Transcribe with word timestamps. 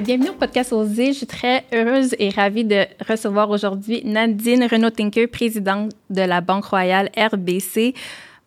bienvenue 0.00 0.30
au 0.30 0.34
podcast 0.34 0.72
Osée. 0.72 1.08
Je 1.08 1.18
suis 1.18 1.26
très 1.26 1.64
heureuse 1.70 2.16
et 2.18 2.30
ravie 2.30 2.64
de 2.64 2.86
recevoir 3.06 3.50
aujourd'hui 3.50 4.00
Nadine 4.04 4.64
Renaud-Tinker, 4.64 5.26
présidente 5.26 5.92
de 6.08 6.22
la 6.22 6.40
Banque 6.40 6.64
Royale 6.64 7.10
RBC. 7.14 7.92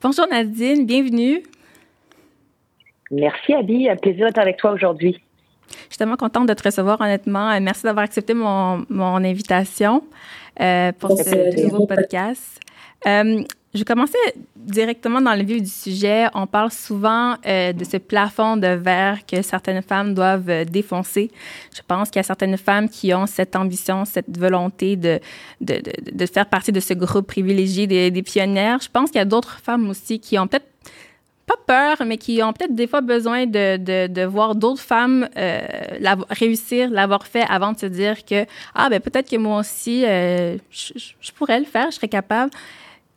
Bonjour 0.02 0.26
Nadine, 0.27 0.88
bienvenue. 0.88 1.44
Merci 3.12 3.53
Abby, 3.53 3.88
un 3.88 3.95
plaisir 3.95 4.26
d'être 4.26 4.39
avec 4.39 4.58
toi 4.58 4.72
aujourd'hui. 4.72 5.22
Je 5.70 5.76
suis 5.89 5.98
tellement 5.98 6.16
contente 6.16 6.48
de 6.48 6.53
te 6.55 6.63
recevoir, 6.63 7.00
honnêtement. 7.00 7.52
Euh, 7.52 7.59
merci 7.62 7.84
d'avoir 7.84 8.05
accepté 8.05 8.34
mon, 8.34 8.84
mon 8.89 9.17
invitation 9.17 10.03
euh, 10.59 10.91
pour 10.94 11.16
ce 11.16 11.64
nouveau 11.64 11.86
podcast. 11.86 12.59
Euh, 13.05 13.44
je 13.76 13.84
commencer 13.84 14.18
directement 14.56 15.22
dans 15.22 15.36
le 15.36 15.44
vif 15.44 15.62
du 15.62 15.70
sujet. 15.70 16.28
On 16.34 16.48
parle 16.48 16.72
souvent 16.72 17.36
euh, 17.46 17.74
de 17.74 17.84
ce 17.84 17.98
plafond 17.98 18.58
de 18.58 18.68
verre 18.68 19.26
que 19.26 19.42
certaines 19.42 19.82
femmes 19.82 20.14
doivent 20.14 20.50
euh, 20.50 20.66
défoncer. 20.66 21.30
Je 21.76 21.82
pense 21.86 22.10
qu'il 22.10 22.20
y 22.20 22.22
a 22.22 22.24
certaines 22.24 22.58
femmes 22.58 22.90
qui 22.90 23.14
ont 23.14 23.26
cette 23.26 23.56
ambition, 23.56 24.06
cette 24.06 24.38
volonté 24.38 24.96
de, 24.96 25.20
de, 25.62 25.82
de, 26.12 26.26
faire 26.26 26.46
partie 26.46 26.72
de 26.72 26.80
ce 26.80 26.94
groupe 26.94 27.28
privilégié 27.28 27.86
des, 27.86 28.24
pionnières. 28.24 28.80
Je 28.82 28.90
pense 28.90 29.12
qu'il 29.12 29.20
y 29.20 29.22
a 29.22 29.26
d'autres 29.26 29.59
femmes 29.59 29.89
aussi 29.89 30.20
qui 30.20 30.39
ont 30.39 30.48
peut-être 30.48 30.67
pas 31.45 31.58
peur, 31.67 32.08
mais 32.08 32.17
qui 32.17 32.42
ont 32.42 32.54
peut-être 32.54 32.73
des 32.73 32.88
fois 32.88 33.02
besoin 33.02 33.45
de, 33.45 33.78
de, 33.78 34.08
de 34.08 34.22
voir 34.23 34.56
d'autres 34.56 34.82
femmes 34.82 35.30
euh, 35.38 35.60
réussir, 36.30 36.89
l'avoir 36.89 37.28
fait 37.28 37.45
avant 37.48 37.73
de 37.73 37.78
se 37.78 37.86
dire 37.86 38.26
que, 38.26 38.45
ah, 38.73 38.89
ben 38.89 39.00
peut-être 39.00 39.30
que 39.30 39.36
moi 39.36 39.60
aussi, 39.60 40.02
je, 40.02 41.32
pourrais 41.36 41.60
le 41.60 41.66
faire, 41.66 41.92
je 41.92 41.98
serais 41.98 42.08
capable. 42.08 42.52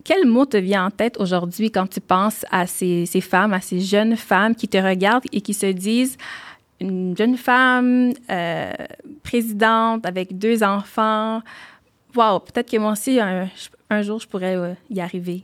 Quel 0.09 0.25
mot 0.25 0.47
te 0.47 0.57
vient 0.57 0.87
en 0.87 0.91
tête 0.91 1.21
aujourd'hui 1.21 1.71
quand 1.71 1.87
tu 1.87 2.01
penses 2.01 2.47
à 2.51 2.67
ces, 2.67 3.05
femmes, 3.21 3.53
à 3.53 3.61
ces 3.61 3.81
jeunes 3.81 4.17
femmes 4.17 4.55
qui 4.55 4.67
te 4.67 4.79
regardent 4.79 5.27
et 5.35 5.43
qui 5.43 5.53
se 5.53 5.67
disent, 5.67 6.17
une 6.81 7.15
jeune 7.15 7.37
femme 7.37 8.15
euh, 8.31 8.73
présidente 9.23 10.07
avec 10.07 10.39
deux 10.39 10.63
enfants, 10.63 11.43
wow, 12.17 12.41
peut-être 12.41 12.71
que 12.71 12.79
moi 12.79 12.93
aussi, 12.93 13.21
un, 13.21 14.01
jour, 14.01 14.19
je 14.19 14.27
pourrais 14.27 14.57
euh, 14.57 14.73
y 14.89 14.99
arriver. 15.03 15.43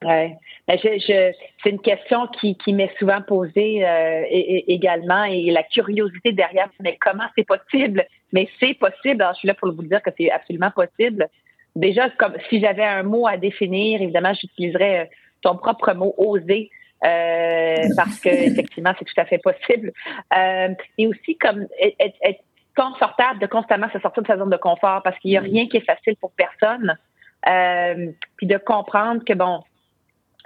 Ben, 0.00 0.32
c'est 0.66 1.34
une 1.66 1.80
question 1.80 2.28
qui, 2.40 2.56
m'est 2.72 2.96
souvent 2.98 3.20
posée 3.20 3.86
euh, 3.86 4.22
également 4.30 5.24
et 5.24 5.50
la 5.50 5.62
curiosité 5.62 6.32
derrière, 6.32 6.70
mais 6.80 6.96
comment 6.98 7.26
c'est 7.36 7.46
possible? 7.46 8.06
Mais 8.32 8.48
c'est 8.58 8.72
possible. 8.72 9.20
Alors, 9.20 9.34
je 9.34 9.40
suis 9.40 9.48
là 9.48 9.52
pour 9.52 9.70
vous 9.74 9.82
dire 9.82 10.00
que 10.00 10.10
c'est 10.16 10.30
absolument 10.30 10.70
possible. 10.70 11.28
Déjà, 11.76 12.10
comme 12.10 12.34
si 12.48 12.58
j'avais 12.60 12.84
un 12.84 13.02
mot 13.02 13.26
à 13.26 13.36
définir, 13.36 14.00
évidemment, 14.00 14.32
j'utiliserais 14.32 15.00
euh, 15.00 15.04
ton 15.42 15.56
propre 15.56 15.92
mot 15.92 16.14
oser. 16.16 16.70
Euh, 17.04 17.76
parce 17.96 18.18
que 18.18 18.28
effectivement, 18.50 18.92
c'est 18.98 19.04
tout 19.04 19.20
à 19.20 19.26
fait 19.26 19.38
possible. 19.38 19.92
Euh, 20.36 20.68
et 20.98 21.06
aussi 21.06 21.36
comme 21.36 21.66
être, 21.78 22.16
être, 22.22 22.40
confortable 22.74 23.38
de 23.38 23.46
constamment 23.46 23.88
se 23.90 23.98
sortir 24.00 24.22
de 24.22 24.26
sa 24.26 24.36
zone 24.36 24.50
de 24.50 24.56
confort 24.58 25.02
parce 25.02 25.18
qu'il 25.20 25.30
n'y 25.30 25.38
a 25.38 25.40
rien 25.40 25.66
qui 25.66 25.78
est 25.78 25.86
facile 25.86 26.14
pour 26.16 26.30
personne. 26.32 26.98
Euh, 27.48 28.12
puis 28.36 28.46
de 28.46 28.58
comprendre 28.58 29.24
que 29.24 29.32
bon, 29.32 29.62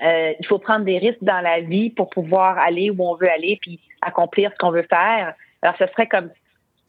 euh, 0.02 0.32
il 0.38 0.46
faut 0.46 0.60
prendre 0.60 0.84
des 0.84 0.98
risques 0.98 1.22
dans 1.22 1.40
la 1.40 1.60
vie 1.60 1.90
pour 1.90 2.08
pouvoir 2.08 2.56
aller 2.58 2.88
où 2.88 2.96
on 3.00 3.16
veut 3.16 3.28
aller 3.28 3.58
puis 3.60 3.80
accomplir 4.00 4.52
ce 4.52 4.58
qu'on 4.58 4.70
veut 4.70 4.86
faire. 4.88 5.34
Alors, 5.62 5.76
ce 5.76 5.86
serait 5.88 6.06
comme, 6.06 6.30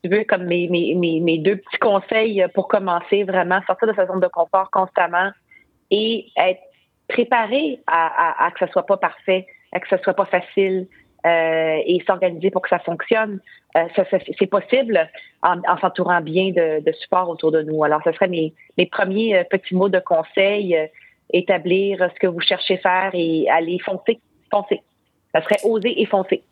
tu 0.03 0.09
veux, 0.09 0.23
comme 0.23 0.45
mes, 0.45 0.67
mes, 0.67 0.95
mes, 0.95 1.19
mes 1.19 1.38
deux 1.38 1.57
petits 1.57 1.78
conseils 1.78 2.45
pour 2.53 2.67
commencer, 2.67 3.23
vraiment 3.23 3.59
sortir 3.67 3.88
de 3.88 3.94
sa 3.94 4.07
zone 4.07 4.19
de 4.19 4.28
confort 4.28 4.72
constamment 4.72 5.29
et 5.91 6.28
être 6.38 6.62
préparé 7.07 7.79
à, 7.88 8.07
à, 8.07 8.47
à 8.47 8.51
que 8.51 8.66
ce 8.66 8.72
soit 8.72 8.85
pas 8.85 8.97
parfait, 8.97 9.45
à 9.72 9.79
que 9.79 9.88
ce 9.89 9.97
soit 9.97 10.13
pas 10.13 10.25
facile 10.25 10.88
euh, 11.25 11.78
et 11.85 12.01
s'organiser 12.07 12.50
pour 12.50 12.63
que 12.63 12.69
ça 12.69 12.79
fonctionne. 12.79 13.39
Euh, 13.78 13.85
c'est 14.39 14.47
possible 14.47 15.09
en, 15.44 15.59
en 15.67 15.78
s'entourant 15.78 16.22
bien 16.22 16.51
de, 16.51 16.83
de 16.83 16.91
support 16.94 17.29
autour 17.29 17.51
de 17.51 17.62
nous. 17.62 17.83
Alors, 17.83 18.01
ce 18.03 18.12
serait 18.13 18.28
mes, 18.28 18.53
mes 18.78 18.88
premiers 18.88 19.38
euh, 19.38 19.44
petits 19.44 19.75
mots 19.75 19.89
de 19.89 20.00
conseil 20.00 20.78
établir 21.31 22.09
ce 22.13 22.19
que 22.19 22.28
vous 22.28 22.41
cherchez 22.41 22.78
faire 22.78 23.12
et 23.13 23.47
aller 23.50 23.79
foncer, 23.79 24.19
foncer. 24.50 24.81
Ça 25.33 25.41
serait 25.44 25.59
oser 25.63 26.01
et 26.01 26.06
foncer. 26.06 26.44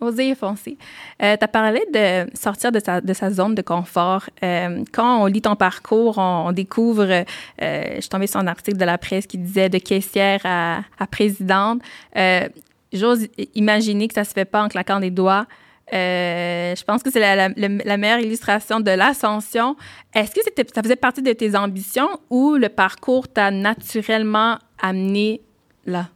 Oser 0.00 0.30
et 0.30 0.34
foncer. 0.34 0.78
Euh, 1.22 1.36
tu 1.36 1.44
as 1.44 1.48
parlé 1.48 1.82
de 1.92 2.26
sortir 2.36 2.72
de 2.72 2.80
sa, 2.80 3.00
de 3.00 3.12
sa 3.12 3.30
zone 3.30 3.54
de 3.54 3.62
confort. 3.62 4.24
Euh, 4.42 4.82
quand 4.92 5.22
on 5.22 5.26
lit 5.26 5.42
ton 5.42 5.56
parcours, 5.56 6.18
on, 6.18 6.44
on 6.48 6.52
découvre, 6.52 7.06
euh, 7.10 7.24
je 7.60 8.00
suis 8.00 8.08
tombée 8.08 8.26
sur 8.26 8.40
un 8.40 8.46
article 8.46 8.78
de 8.78 8.84
la 8.84 8.98
presse 8.98 9.26
qui 9.26 9.38
disait 9.38 9.68
de 9.68 9.78
caissière 9.78 10.40
à, 10.44 10.80
à 10.98 11.06
présidente. 11.06 11.82
Euh, 12.16 12.48
J'ose 12.92 13.28
imaginer 13.54 14.08
que 14.08 14.14
ça 14.14 14.24
se 14.24 14.32
fait 14.32 14.44
pas 14.44 14.62
en 14.62 14.68
claquant 14.68 14.98
des 14.98 15.10
doigts. 15.10 15.46
Euh, 15.92 16.74
je 16.74 16.84
pense 16.84 17.02
que 17.02 17.10
c'est 17.10 17.20
la, 17.20 17.36
la, 17.36 17.48
la, 17.56 17.96
meilleure 17.96 18.20
illustration 18.20 18.80
de 18.80 18.90
l'ascension. 18.90 19.76
Est-ce 20.14 20.34
que 20.34 20.40
ça 20.74 20.82
faisait 20.82 20.96
partie 20.96 21.22
de 21.22 21.32
tes 21.32 21.56
ambitions 21.56 22.08
ou 22.30 22.54
le 22.54 22.68
parcours 22.68 23.28
t'a 23.28 23.50
naturellement 23.50 24.58
amené 24.80 25.40
là? 25.86 26.08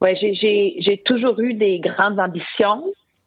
Oui, 0.00 0.16
j'ai 0.80 1.02
toujours 1.04 1.38
eu 1.40 1.54
des 1.54 1.80
grandes 1.80 2.20
ambitions, 2.20 2.84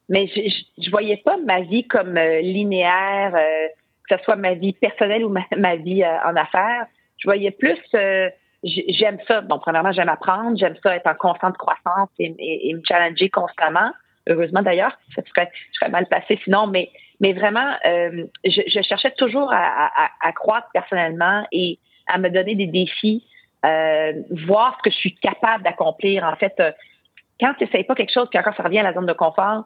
mais 0.09 0.28
je, 0.28 0.42
je, 0.50 0.84
je 0.86 0.90
voyais 0.90 1.18
pas 1.18 1.38
ma 1.38 1.62
vie 1.62 1.86
comme 1.88 2.18
euh, 2.18 2.42
linéaire, 2.42 3.36
euh, 3.36 3.68
que 4.09 4.18
ce 4.18 4.24
soit 4.24 4.36
ma 4.36 4.54
vie 4.54 4.74
personnelle 4.74 5.26
ou 5.26 5.30
ma, 5.30 5.42
ma 5.58 5.76
vie 5.76 6.04
euh, 6.04 6.18
en 6.26 6.36
affaires. 6.36 6.86
Je 7.18 7.28
voyais 7.28 7.52
plus 7.52 7.80
euh, 7.94 8.30
j'aime 8.64 9.18
ça. 9.28 9.42
Bon, 9.42 9.59
premièrement, 9.59 9.92
j'aime 9.92 10.09
apprendre, 10.09 10.58
j'aime 10.58 10.76
ça 10.84 10.96
être 10.96 11.08
en 11.08 11.16
constante 11.16 11.58
croissance 11.58 12.09
et, 12.20 12.34
et, 12.40 12.70
et 12.70 12.74
me 12.74 12.82
challenger 12.88 13.30
constamment. 13.30 13.92
Heureusement 14.28 14.62
d'ailleurs, 14.62 14.98
ça 15.16 15.22
serait, 15.24 15.50
je 15.72 15.80
serais 15.80 15.92
mal 15.92 16.08
passé 16.08 16.40
sinon, 16.44 16.68
mais 16.68 16.90
mais 17.20 17.34
vraiment, 17.34 17.76
euh, 17.86 18.26
je, 18.44 18.62
je, 18.66 18.82
cherchais 18.82 19.12
toujours 19.12 19.53
à, 19.53 19.58
à, 19.58 20.09
à, 20.22 20.32
croître 20.32 20.70
personnellement 20.74 21.46
et 21.52 21.78
à 22.08 22.18
me 22.18 22.30
donner 22.30 22.56
des 22.56 22.66
défis, 22.66 23.24
euh, 23.66 24.13
voir 24.47 24.77
ce 24.77 24.83
que 24.83 24.91
je 24.91 24.99
suis 24.99 25.16
capable 25.16 25.63
d'accomplir. 25.63 26.23
En 26.23 26.35
fait, 26.35 26.53
euh, 26.59 26.72
quand 27.39 27.53
tu 27.55 27.66
n'essayes 27.66 27.83
pas 27.83 27.95
quelque 27.95 28.13
chose, 28.13 28.27
puis 28.29 28.39
encore 28.39 28.55
ça 28.55 28.63
revient 28.63 28.79
à 28.79 28.83
la 28.83 28.94
zone 28.94 29.05
de 29.05 29.13
confort, 29.13 29.66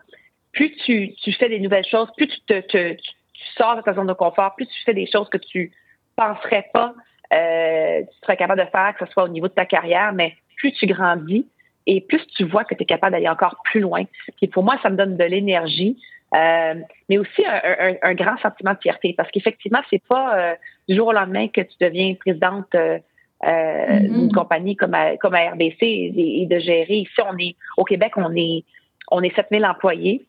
plus 0.51 0.75
tu, 0.85 1.13
tu 1.22 1.33
fais 1.33 1.50
des 1.50 1.59
nouvelles 1.59 1.85
choses, 1.85 2.09
plus 2.16 2.28
tu, 2.28 2.39
te, 2.41 2.59
tu, 2.61 2.97
tu 2.97 3.44
sors 3.57 3.75
de 3.75 3.81
ta 3.81 3.94
zone 3.94 4.07
de 4.07 4.13
confort, 4.13 4.56
plus 4.56 4.67
tu 4.67 4.83
fais 4.83 4.94
des 4.94 5.07
choses 5.07 5.29
que 5.29 5.38
tu 5.38 5.72
penserais 6.16 6.69
pas 6.73 6.94
euh, 7.33 8.01
tu 8.01 8.19
serais 8.22 8.38
capable 8.38 8.61
de 8.61 8.69
faire, 8.69 8.95
que 8.97 9.06
ce 9.06 9.11
soit 9.11 9.23
au 9.23 9.28
niveau 9.28 9.47
de 9.47 9.53
ta 9.53 9.66
carrière, 9.66 10.13
mais 10.13 10.35
plus 10.57 10.72
tu 10.73 10.85
grandis 10.85 11.47
et 11.88 12.01
plus 12.01 12.25
tu 12.35 12.44
vois 12.44 12.63
que 12.63 12.75
tu 12.75 12.83
es 12.83 12.85
capable 12.85 13.13
d'aller 13.13 13.29
encore 13.29 13.57
plus 13.63 13.79
loin. 13.79 14.03
Et 14.41 14.47
pour 14.47 14.63
moi, 14.63 14.77
ça 14.81 14.89
me 14.89 14.95
donne 14.95 15.17
de 15.17 15.23
l'énergie, 15.23 15.97
euh, 16.33 16.75
mais 17.09 17.17
aussi 17.17 17.45
un, 17.45 17.62
un, 17.63 17.95
un, 18.01 18.13
grand 18.13 18.38
sentiment 18.38 18.73
de 18.73 18.79
fierté, 18.79 19.13
parce 19.16 19.29
qu'effectivement, 19.31 19.81
c'est 19.89 20.03
pas 20.07 20.38
euh, 20.38 20.56
du 20.88 20.95
jour 20.95 21.07
au 21.07 21.13
lendemain 21.13 21.47
que 21.47 21.62
tu 21.62 21.75
deviens 21.79 22.13
présidente 22.16 22.73
euh, 22.75 23.00
mm-hmm. 23.45 24.11
d'une 24.11 24.31
compagnie 24.31 24.75
comme 24.75 24.94
à, 24.94 25.17
comme 25.17 25.35
à 25.35 25.51
RBC 25.51 25.78
et, 25.81 26.41
et, 26.41 26.45
de 26.45 26.59
gérer. 26.59 26.97
Ici, 27.00 27.22
on 27.25 27.38
est 27.38 27.56
au 27.78 27.83
Québec, 27.83 28.13
on 28.17 28.35
est 28.35 28.63
on 29.11 29.22
est 29.22 29.35
7000 29.35 29.66
employés 29.66 30.25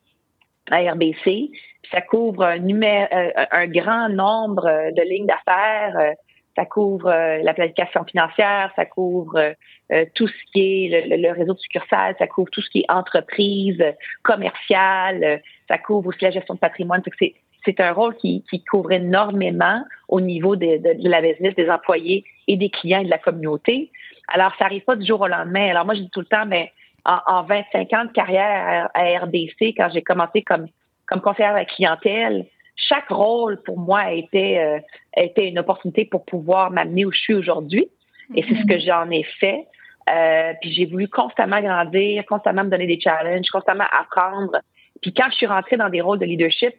à 0.70 0.78
RBC. 0.92 1.50
Ça 1.90 2.00
couvre 2.00 2.44
un, 2.44 2.58
numé- 2.58 3.06
un 3.52 3.66
grand 3.68 4.08
nombre 4.08 4.64
de 4.64 5.02
lignes 5.02 5.26
d'affaires 5.26 6.14
ça 6.56 6.64
couvre 6.64 7.08
euh, 7.08 7.38
la 7.42 7.54
planification 7.54 8.04
financière, 8.04 8.72
ça 8.74 8.86
couvre 8.86 9.54
euh, 9.92 10.04
tout 10.14 10.26
ce 10.26 10.52
qui 10.52 10.86
est 10.86 11.06
le, 11.06 11.16
le, 11.16 11.32
réseau 11.32 11.52
de 11.52 11.58
succursales, 11.58 12.16
ça 12.18 12.26
couvre 12.26 12.50
tout 12.50 12.62
ce 12.62 12.70
qui 12.70 12.80
est 12.80 12.90
entreprise, 12.90 13.82
commerciale, 14.22 15.22
euh, 15.22 15.36
ça 15.68 15.78
couvre 15.78 16.08
aussi 16.08 16.24
la 16.24 16.30
gestion 16.30 16.54
de 16.54 16.58
patrimoine. 16.58 17.02
C'est, 17.18 17.34
c'est 17.66 17.80
un 17.80 17.92
rôle 17.92 18.16
qui, 18.16 18.42
qui 18.48 18.64
couvre 18.64 18.92
énormément 18.92 19.82
au 20.08 20.20
niveau 20.20 20.56
de, 20.56 20.78
de, 20.78 21.02
de, 21.02 21.08
la 21.08 21.20
business, 21.20 21.54
des 21.54 21.68
employés 21.68 22.24
et 22.48 22.56
des 22.56 22.70
clients 22.70 23.00
et 23.00 23.04
de 23.04 23.10
la 23.10 23.18
communauté. 23.18 23.90
Alors, 24.28 24.52
ça 24.58 24.64
arrive 24.64 24.84
pas 24.84 24.96
du 24.96 25.04
jour 25.04 25.20
au 25.20 25.26
lendemain. 25.26 25.68
Alors, 25.68 25.84
moi, 25.84 25.94
je 25.94 26.00
dis 26.00 26.10
tout 26.10 26.20
le 26.20 26.26
temps, 26.26 26.46
mais 26.46 26.72
en, 27.04 27.18
en 27.26 27.42
25 27.42 27.92
ans 27.92 28.04
de 28.06 28.12
carrière 28.12 28.88
à, 28.94 28.98
à 28.98 29.18
RDC, 29.18 29.74
quand 29.76 29.88
j'ai 29.92 30.02
commencé 30.02 30.42
comme, 30.42 30.66
comme 31.06 31.20
conseillère 31.20 31.52
à 31.52 31.58
la 31.58 31.64
clientèle, 31.64 32.46
chaque 32.76 33.08
rôle 33.08 33.62
pour 33.62 33.78
moi 33.78 34.00
a 34.00 34.12
été, 34.12 34.60
euh, 34.60 34.78
a 35.16 35.22
été 35.22 35.48
une 35.48 35.58
opportunité 35.58 36.04
pour 36.04 36.24
pouvoir 36.24 36.70
m'amener 36.70 37.04
où 37.04 37.12
je 37.12 37.18
suis 37.18 37.34
aujourd'hui. 37.34 37.88
Et 38.34 38.42
c'est 38.42 38.56
ce 38.56 38.66
que 38.66 38.78
j'en 38.78 39.10
ai 39.10 39.22
fait. 39.22 39.66
Euh, 40.08 40.52
puis 40.60 40.72
j'ai 40.72 40.86
voulu 40.86 41.08
constamment 41.08 41.60
grandir, 41.60 42.24
constamment 42.26 42.64
me 42.64 42.70
donner 42.70 42.86
des 42.86 43.00
challenges, 43.00 43.48
constamment 43.50 43.86
apprendre. 43.98 44.58
Puis 45.00 45.12
quand 45.12 45.28
je 45.30 45.36
suis 45.36 45.46
rentrée 45.46 45.76
dans 45.76 45.88
des 45.88 46.00
rôles 46.00 46.18
de 46.18 46.24
leadership, 46.24 46.74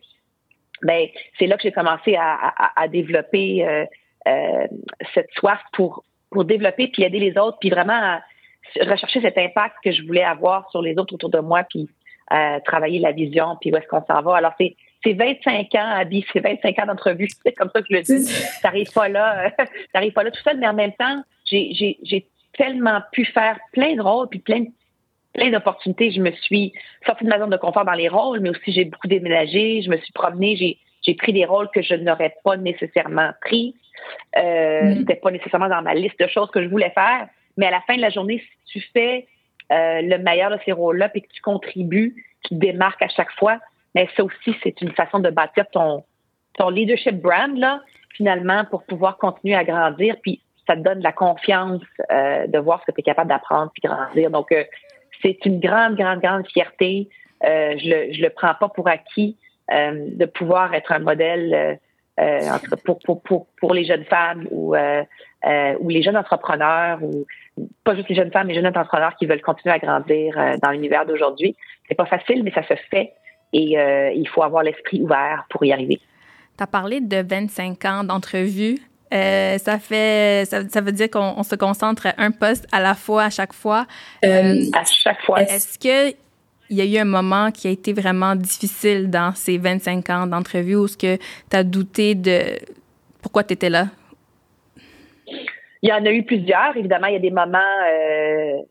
ben 0.83 1.07
c'est 1.37 1.47
là 1.47 1.55
que 1.57 1.63
j'ai 1.63 1.71
commencé 1.71 2.15
à, 2.15 2.35
à, 2.35 2.83
à 2.83 2.87
développer 2.87 3.65
euh, 3.65 3.85
euh, 4.27 4.67
cette 5.13 5.31
soif 5.33 5.59
pour 5.73 6.03
pour 6.29 6.45
développer 6.45 6.87
puis 6.87 7.03
aider 7.03 7.19
les 7.19 7.37
autres, 7.37 7.57
puis 7.59 7.69
vraiment 7.69 8.19
rechercher 8.81 9.21
cet 9.21 9.37
impact 9.37 9.75
que 9.83 9.91
je 9.91 10.03
voulais 10.03 10.23
avoir 10.23 10.69
sur 10.71 10.81
les 10.81 10.97
autres 10.97 11.13
autour 11.15 11.29
de 11.29 11.39
moi, 11.39 11.63
puis 11.69 11.87
euh, 12.33 12.59
travailler 12.65 12.99
la 12.99 13.11
vision, 13.11 13.57
puis 13.61 13.71
où 13.71 13.77
est-ce 13.77 13.87
qu'on 13.87 14.03
s'en 14.05 14.21
va. 14.21 14.37
Alors 14.37 14.53
c'est 14.59 14.75
c'est 15.03 15.13
25 15.13 15.73
ans, 15.75 15.91
Abby, 15.95 16.25
c'est 16.33 16.39
25 16.39 16.79
ans 16.79 16.85
d'entrevue. 16.87 17.27
C'est 17.45 17.53
comme 17.53 17.69
ça 17.73 17.81
que 17.81 17.87
je 17.89 17.95
le 17.95 18.01
dis. 18.01 18.33
T'arrives 18.63 18.91
pas 18.91 19.07
là, 19.07 19.45
euh, 19.45 19.65
t'arrives 19.93 20.11
pas 20.11 20.23
là 20.23 20.31
tout 20.31 20.41
seul, 20.41 20.57
mais 20.57 20.67
en 20.67 20.73
même 20.73 20.91
temps, 20.93 21.21
j'ai 21.45 22.27
tellement 22.57 23.01
pu 23.11 23.23
faire 23.23 23.59
plein 23.71 23.95
de 23.95 24.01
rôles 24.01 24.27
puis 24.27 24.39
plein 24.39 24.61
de 24.61 24.69
plein 25.37 25.51
d'opportunités. 25.51 26.11
Je 26.11 26.19
me 26.19 26.31
suis 26.31 26.73
sortie 27.05 27.23
de 27.23 27.29
ma 27.29 27.39
zone 27.39 27.51
de 27.51 27.57
confort 27.57 27.85
dans 27.85 27.93
les 27.93 28.09
rôles, 28.09 28.41
mais 28.41 28.49
aussi 28.49 28.73
j'ai 28.73 28.85
beaucoup 28.85 29.07
déménagé. 29.07 29.81
Je 29.83 29.89
me 29.89 29.97
suis 29.97 30.11
promenée. 30.11 30.57
J'ai, 30.57 30.77
j'ai 31.03 31.13
pris 31.13 31.31
des 31.31 31.45
rôles 31.45 31.69
que 31.73 31.81
je 31.81 31.93
n'aurais 31.95 32.35
pas 32.43 32.57
nécessairement 32.57 33.31
pris. 33.41 33.75
Euh, 34.37 34.81
mm. 34.83 34.97
C'était 34.99 35.15
pas 35.15 35.31
nécessairement 35.31 35.69
dans 35.69 35.81
ma 35.81 35.93
liste 35.93 36.19
de 36.19 36.27
choses 36.27 36.51
que 36.51 36.61
je 36.61 36.67
voulais 36.67 36.89
faire. 36.89 37.27
Mais 37.55 37.67
à 37.67 37.71
la 37.71 37.81
fin 37.81 37.95
de 37.95 38.01
la 38.01 38.09
journée, 38.09 38.39
si 38.39 38.79
tu 38.79 38.87
fais 38.93 39.27
euh, 39.71 40.01
le 40.01 40.17
meilleur 40.17 40.51
de 40.51 40.57
ces 40.65 40.71
rôles-là 40.71 41.09
et 41.13 41.21
que 41.21 41.27
tu 41.31 41.41
contribues, 41.41 42.25
tu 42.43 42.49
te 42.49 42.59
démarques 42.59 43.01
à 43.01 43.09
chaque 43.09 43.31
fois, 43.31 43.59
mais 43.95 44.07
ça 44.15 44.23
aussi, 44.23 44.55
c'est 44.63 44.81
une 44.81 44.91
façon 44.91 45.19
de 45.19 45.29
bâtir 45.29 45.65
ton, 45.71 46.03
ton 46.57 46.69
leadership 46.69 47.15
brand, 47.21 47.57
là, 47.57 47.81
finalement, 48.15 48.65
pour 48.65 48.83
pouvoir 48.83 49.17
continuer 49.17 49.55
à 49.55 49.63
grandir. 49.63 50.15
Puis 50.21 50.41
ça 50.67 50.75
te 50.75 50.81
donne 50.81 50.99
la 50.99 51.11
confiance 51.11 51.81
euh, 52.11 52.45
de 52.47 52.59
voir 52.59 52.81
ce 52.81 52.91
que 52.91 52.95
tu 52.95 52.99
es 52.99 53.03
capable 53.03 53.29
d'apprendre 53.29 53.71
puis 53.73 53.81
grandir. 53.81 54.29
Donc, 54.29 54.51
euh, 54.51 54.63
c'est 55.21 55.45
une 55.45 55.59
grande, 55.59 55.95
grande, 55.95 56.19
grande 56.19 56.47
fierté. 56.47 57.09
Euh, 57.43 57.75
je 57.77 57.89
le, 57.89 58.13
je 58.13 58.21
le 58.21 58.29
prends 58.29 58.53
pas 58.59 58.69
pour 58.69 58.87
acquis 58.87 59.37
de 59.69 60.25
pouvoir 60.25 60.73
être 60.73 60.93
un 60.93 60.99
modèle 60.99 61.77
pour, 62.85 62.99
pour, 62.99 63.21
pour, 63.21 63.47
pour 63.59 63.73
les 63.73 63.83
jeunes 63.83 64.05
femmes 64.05 64.47
ou, 64.49 64.73
ou 64.73 65.89
les 65.89 66.01
jeunes 66.01 66.15
entrepreneurs 66.15 67.03
ou 67.03 67.25
pas 67.83 67.93
juste 67.93 68.07
les 68.07 68.15
jeunes 68.15 68.31
femmes, 68.31 68.47
mais 68.47 68.53
les 68.53 68.61
jeunes 68.61 68.69
entrepreneurs 68.69 69.13
qui 69.17 69.25
veulent 69.25 69.41
continuer 69.41 69.75
à 69.75 69.79
grandir 69.79 70.33
dans 70.63 70.71
l'univers 70.71 71.05
d'aujourd'hui. 71.05 71.57
C'est 71.89 71.95
pas 71.95 72.05
facile, 72.05 72.43
mais 72.43 72.51
ça 72.51 72.63
se 72.63 72.75
fait 72.89 73.11
et 73.51 73.75
il 74.15 74.27
faut 74.29 74.41
avoir 74.41 74.63
l'esprit 74.63 75.01
ouvert 75.01 75.45
pour 75.49 75.65
y 75.65 75.73
arriver. 75.73 75.99
Tu 76.57 76.63
as 76.63 76.67
parlé 76.67 77.01
de 77.01 77.17
25 77.17 77.85
ans 77.85 78.03
d'entrevue. 78.05 78.79
Euh, 79.13 79.57
ça 79.57 79.79
fait, 79.79 80.45
ça, 80.45 80.81
veut 80.81 80.91
dire 80.91 81.09
qu'on 81.09 81.41
se 81.43 81.55
concentre 81.55 82.07
un 82.17 82.31
poste 82.31 82.67
à 82.71 82.81
la 82.81 82.93
fois 82.93 83.23
à 83.23 83.29
chaque 83.29 83.53
fois. 83.53 83.85
Euh, 84.25 84.63
à 84.73 84.83
chaque 84.83 85.21
fois. 85.21 85.41
Est-ce 85.41 85.79
que 85.79 86.15
il 86.69 86.75
y 86.75 86.81
a 86.81 86.85
eu 86.85 87.01
un 87.01 87.05
moment 87.05 87.49
qui 87.51 87.67
a 87.67 87.71
été 87.71 87.93
vraiment 87.93 88.35
difficile 88.35 89.09
dans 89.09 89.33
ces 89.33 89.57
25 89.57 90.09
ans 90.09 90.27
d'entrevue 90.27 90.75
où 90.75 90.85
est-ce 90.85 90.97
que 90.97 91.15
tu 91.15 91.55
as 91.55 91.63
douté 91.63 92.13
de 92.13 92.41
pourquoi 93.21 93.45
tu 93.45 93.53
étais 93.53 93.69
là? 93.69 93.87
Il 95.81 95.89
y 95.89 95.93
en 95.93 96.05
a 96.05 96.11
eu 96.11 96.23
plusieurs. 96.23 96.75
Évidemment, 96.75 97.07
il 97.07 97.13
y 97.13 97.17
a 97.17 97.19
des 97.19 97.31
moments 97.31 97.57
euh, 97.57 98.61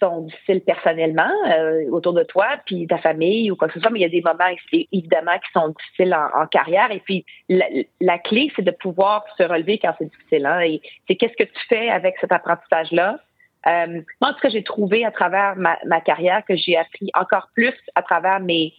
sont 0.00 0.22
difficiles 0.22 0.60
personnellement 0.60 1.30
euh, 1.48 1.84
autour 1.90 2.12
de 2.12 2.22
toi, 2.22 2.46
puis 2.66 2.86
ta 2.86 2.98
famille 2.98 3.50
ou 3.50 3.56
quoi 3.56 3.68
que 3.68 3.74
ce 3.74 3.80
soit, 3.80 3.90
mais 3.90 4.00
il 4.00 4.02
y 4.02 4.06
a 4.06 4.08
des 4.08 4.22
moments 4.22 4.54
évidemment 4.92 5.38
qui 5.38 5.52
sont 5.52 5.68
difficiles 5.68 6.14
en, 6.14 6.46
carrière. 6.46 6.90
Et 6.90 7.00
puis 7.00 7.24
la, 7.48 8.18
clé, 8.18 8.52
c'est 8.56 8.62
de 8.62 8.70
pouvoir 8.70 9.24
se 9.36 9.42
relever 9.42 9.78
quand 9.78 9.94
c'est 9.98 10.10
difficile. 10.10 10.46
Hein, 10.46 10.60
et 10.60 10.80
c'est 11.06 11.16
qu'est-ce 11.16 11.36
que 11.36 11.44
tu 11.44 11.66
fais 11.68 11.88
avec 11.88 12.16
cet 12.20 12.32
apprentissage-là? 12.32 13.18
Euh, 13.66 14.00
moi, 14.20 14.32
tout 14.32 14.40
cas, 14.40 14.48
j'ai 14.48 14.62
trouvé 14.62 15.04
à 15.04 15.10
travers 15.10 15.56
ma, 15.56 15.76
ma 15.86 16.00
carrière 16.00 16.44
que 16.44 16.54
j'ai 16.56 16.76
appris 16.76 17.10
encore 17.14 17.48
plus 17.54 17.74
à 17.94 18.02
travers 18.02 18.38
mes 18.38 18.72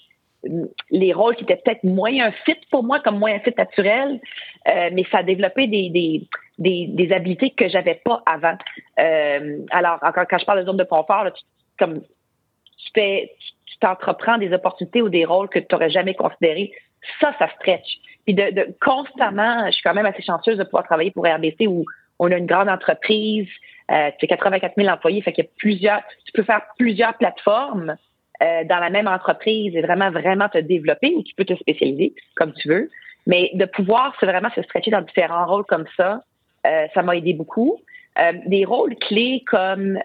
les 0.92 1.14
rôles 1.14 1.36
qui 1.36 1.44
étaient 1.44 1.60
peut-être 1.64 1.84
moins 1.84 2.14
un 2.20 2.32
fit 2.46 2.60
pour 2.70 2.84
moi, 2.84 3.00
comme 3.00 3.20
moins 3.20 3.34
un 3.34 3.40
fit 3.40 3.54
naturel, 3.58 4.20
euh, 4.68 4.90
mais 4.94 5.04
ça 5.12 5.20
a 5.20 5.24
développé 5.24 5.68
des, 5.68 6.22
des, 6.58 6.88
des 6.88 7.12
habiletés 7.14 7.52
que 7.52 7.68
j'avais 7.70 8.02
pas 8.04 8.22
avant. 8.26 8.58
Euh, 9.00 9.60
alors, 9.72 10.00
encore 10.02 10.26
quand 10.30 10.38
je 10.38 10.46
parle 10.46 10.62
de 10.62 10.66
zone 10.66 10.78
de 10.78 10.84
confort, 10.84 11.24
là, 11.24 11.32
tu, 11.32 11.44
comme 11.78 12.02
tu 12.02 12.92
fais, 12.94 13.32
tu 13.66 13.78
t'entreprends 13.80 14.38
des 14.38 14.54
opportunités 14.54 15.02
ou 15.02 15.10
des 15.10 15.26
rôles 15.26 15.50
que 15.50 15.60
tu 15.60 15.68
n'aurais 15.72 15.90
jamais 15.90 16.16
considérés. 16.16 16.72
Ça, 17.20 17.34
ça 17.40 17.48
stretch. 17.60 17.98
Puis 18.26 18.34
de, 18.34 18.52
de, 18.52 18.76
constamment, 18.82 19.66
je 19.68 19.72
suis 19.72 19.84
quand 19.84 19.94
même 19.94 20.06
assez 20.06 20.22
chanceuse 20.22 20.58
de 20.58 20.64
pouvoir 20.64 20.84
travailler 20.84 21.12
pour 21.12 21.26
RBC 21.26 21.68
où 21.68 21.86
on 22.20 22.32
a 22.32 22.38
une 22.38 22.48
grande 22.48 22.70
entreprise, 22.70 23.48
euh, 23.92 24.12
tu 24.20 24.28
84 24.28 24.74
000 24.76 24.90
employés, 24.90 25.22
fait 25.22 25.32
qu'il 25.32 25.46
y 25.46 25.48
a 25.48 25.50
plusieurs, 25.58 26.02
tu 26.26 26.32
peux 26.34 26.44
faire 26.44 26.62
plusieurs 26.78 27.14
plateformes 27.18 27.96
euh, 28.42 28.64
dans 28.66 28.80
la 28.80 28.90
même 28.90 29.08
entreprise 29.08 29.76
et 29.76 29.82
vraiment, 29.82 30.12
vraiment 30.12 30.50
te 30.50 30.58
développer 30.58 31.14
ou 31.16 31.24
tu 31.24 31.34
peux 31.36 31.46
te 31.46 31.56
spécialiser 31.56 32.14
comme 32.36 32.54
tu 32.54 32.68
veux. 32.68 32.90
Mais 33.28 33.52
de 33.54 33.66
pouvoir 33.66 34.16
c'est 34.20 34.26
vraiment 34.26 34.50
se 34.52 34.62
stretcher 34.64 34.92
dans 34.92 35.02
différents 35.02 35.46
rôles 35.46 35.66
comme 35.66 35.86
ça, 35.96 36.24
ça 36.64 37.02
m'a 37.04 37.16
aidé 37.16 37.34
beaucoup. 37.34 37.80
Euh, 38.20 38.34
des 38.46 38.66
rôles 38.66 38.96
clés 38.96 39.44
comme 39.46 40.00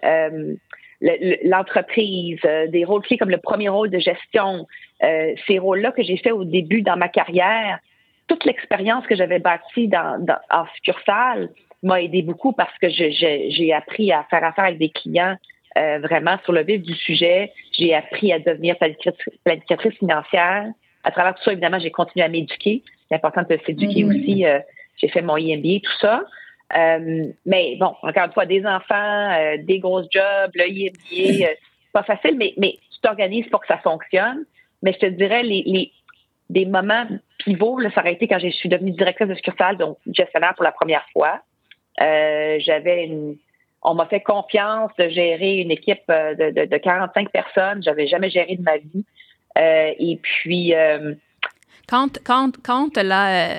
l'entreprise, 1.43 2.39
des 2.69 2.85
rôles 2.85 3.01
clés 3.01 3.17
comme 3.17 3.31
le 3.31 3.37
premier 3.37 3.69
rôle 3.69 3.89
de 3.89 3.99
gestion, 3.99 4.67
ces 5.01 5.59
rôles-là 5.59 5.91
que 5.91 6.03
j'ai 6.03 6.17
fait 6.17 6.31
au 6.31 6.45
début 6.45 6.81
dans 6.81 6.95
ma 6.95 7.09
carrière, 7.09 7.79
toute 8.27 8.45
l'expérience 8.45 9.05
que 9.07 9.15
j'avais 9.15 9.39
bâtie 9.39 9.87
dans, 9.87 10.23
dans, 10.23 10.37
en 10.49 10.65
succursale 10.75 11.49
m'a 11.83 12.01
aidé 12.01 12.21
beaucoup 12.21 12.53
parce 12.53 12.75
que 12.79 12.89
j'ai 12.89 13.73
appris 13.73 14.11
à 14.11 14.25
faire 14.29 14.43
affaire 14.43 14.65
avec 14.65 14.79
des 14.79 14.89
clients 14.89 15.35
euh, 15.77 15.99
vraiment 15.99 16.37
sur 16.43 16.53
le 16.53 16.63
vif 16.63 16.81
du 16.81 16.93
sujet. 16.93 17.51
J'ai 17.77 17.93
appris 17.93 18.31
à 18.31 18.39
devenir 18.39 18.75
planificatrice, 18.77 19.97
financière. 19.97 20.67
À 21.03 21.11
travers 21.11 21.35
tout 21.35 21.43
ça, 21.43 21.51
évidemment, 21.51 21.79
j'ai 21.79 21.91
continué 21.91 22.23
à 22.23 22.29
m'éduquer. 22.29 22.83
C'est 23.09 23.15
important 23.15 23.41
de 23.41 23.59
s'éduquer 23.65 24.03
mm-hmm. 24.03 24.21
aussi. 24.21 24.45
Euh, 24.45 24.59
j'ai 24.97 25.09
fait 25.09 25.21
mon 25.21 25.35
IMBA, 25.35 25.79
tout 25.83 25.97
ça. 25.99 26.23
Euh, 26.75 27.27
mais 27.45 27.75
bon, 27.79 27.93
encore 28.01 28.25
une 28.25 28.33
fois, 28.33 28.45
des 28.45 28.65
enfants, 28.65 29.55
des 29.59 29.79
grosses 29.79 30.07
jobs, 30.11 30.51
le 30.55 30.67
IMBA, 30.67 30.99
c'est 31.09 31.57
pas 31.91 32.03
facile, 32.03 32.35
mais, 32.37 32.53
mais 32.57 32.77
tu 32.91 32.99
t'organises 33.01 33.47
pour 33.49 33.61
que 33.61 33.67
ça 33.67 33.77
fonctionne. 33.77 34.45
Mais 34.81 34.93
je 34.93 34.99
te 34.99 35.05
dirais, 35.05 35.43
les, 35.43 35.63
les 35.65 35.91
des 36.49 36.65
moments 36.65 37.07
pivots, 37.39 37.79
là, 37.79 37.89
ça 37.95 38.01
aurait 38.01 38.13
été 38.13 38.27
quand 38.27 38.39
je 38.39 38.49
suis 38.49 38.69
devenue 38.69 38.91
directrice 38.91 39.27
de 39.27 39.35
succursale, 39.35 39.77
donc 39.77 39.97
gestionnaire 40.11 40.53
pour 40.55 40.63
la 40.63 40.71
première 40.71 41.05
fois. 41.13 41.39
J'avais 41.97 43.05
une 43.05 43.37
on 43.83 43.95
m'a 43.95 44.05
fait 44.05 44.21
confiance 44.21 44.91
de 44.97 45.09
gérer 45.09 45.57
une 45.57 45.71
équipe 45.71 46.03
euh, 46.09 46.33
de, 46.35 46.65
de, 46.65 46.77
45 46.77 47.29
personnes. 47.29 47.83
J'avais 47.83 48.07
jamais 48.07 48.29
géré 48.29 48.55
de 48.55 48.63
ma 48.63 48.77
vie. 48.77 49.05
Euh, 49.57 49.91
et 49.99 50.19
puis. 50.21 50.73
Euh, 51.83 51.89
quand, 51.89 52.19
quand, 52.23 52.51
quand 52.63 52.97
là, 52.97 53.49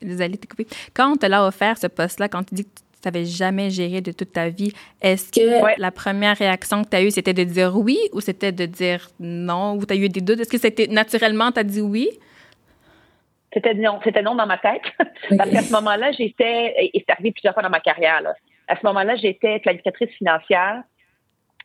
désolée, 0.00 0.38
coupé. 0.38 0.66
Quand 0.94 1.16
tu 1.16 1.28
l'a 1.28 1.46
offert 1.46 1.78
ce 1.78 1.86
poste-là, 1.86 2.28
quand 2.28 2.44
tu 2.44 2.54
dis 2.54 2.64
que 2.64 2.70
tu 3.02 3.08
n'avais 3.08 3.24
jamais 3.24 3.70
géré 3.70 4.00
de 4.00 4.12
toute 4.12 4.32
ta 4.32 4.48
vie, 4.48 4.72
est-ce 5.02 5.30
que 5.30 5.80
la 5.80 5.90
première 5.90 6.36
réaction 6.36 6.84
que 6.84 6.90
tu 6.90 6.96
as 6.96 7.02
eue, 7.02 7.10
c'était 7.10 7.34
de 7.34 7.44
dire 7.44 7.76
oui 7.76 7.98
ou 8.12 8.20
c'était 8.20 8.52
de 8.52 8.66
dire 8.66 9.08
non? 9.20 9.74
Ou 9.74 9.84
tu 9.84 9.92
as 9.92 9.96
eu 9.96 10.08
des 10.08 10.20
doutes? 10.20 10.40
Est-ce 10.40 10.50
que 10.50 10.58
c'était 10.58 10.86
naturellement, 10.86 11.52
tu 11.52 11.60
as 11.60 11.64
dit 11.64 11.80
oui? 11.80 12.08
C'était 13.52 13.74
non, 13.74 14.00
c'était 14.02 14.22
non 14.22 14.34
dans 14.34 14.46
ma 14.46 14.58
tête. 14.58 14.82
Parce 15.38 15.50
qu'à 15.50 15.62
ce 15.62 15.72
moment-là, 15.72 16.10
j'étais, 16.12 16.74
et 16.76 16.90
c'est 16.94 17.12
arrivé 17.12 17.30
plusieurs 17.30 17.54
fois 17.54 17.62
dans 17.62 17.70
ma 17.70 17.80
carrière, 17.80 18.20
là, 18.20 18.34
à 18.66 18.76
ce 18.76 18.86
moment-là, 18.86 19.16
j'étais 19.16 19.58
planificatrice 19.60 20.10
financière. 20.16 20.82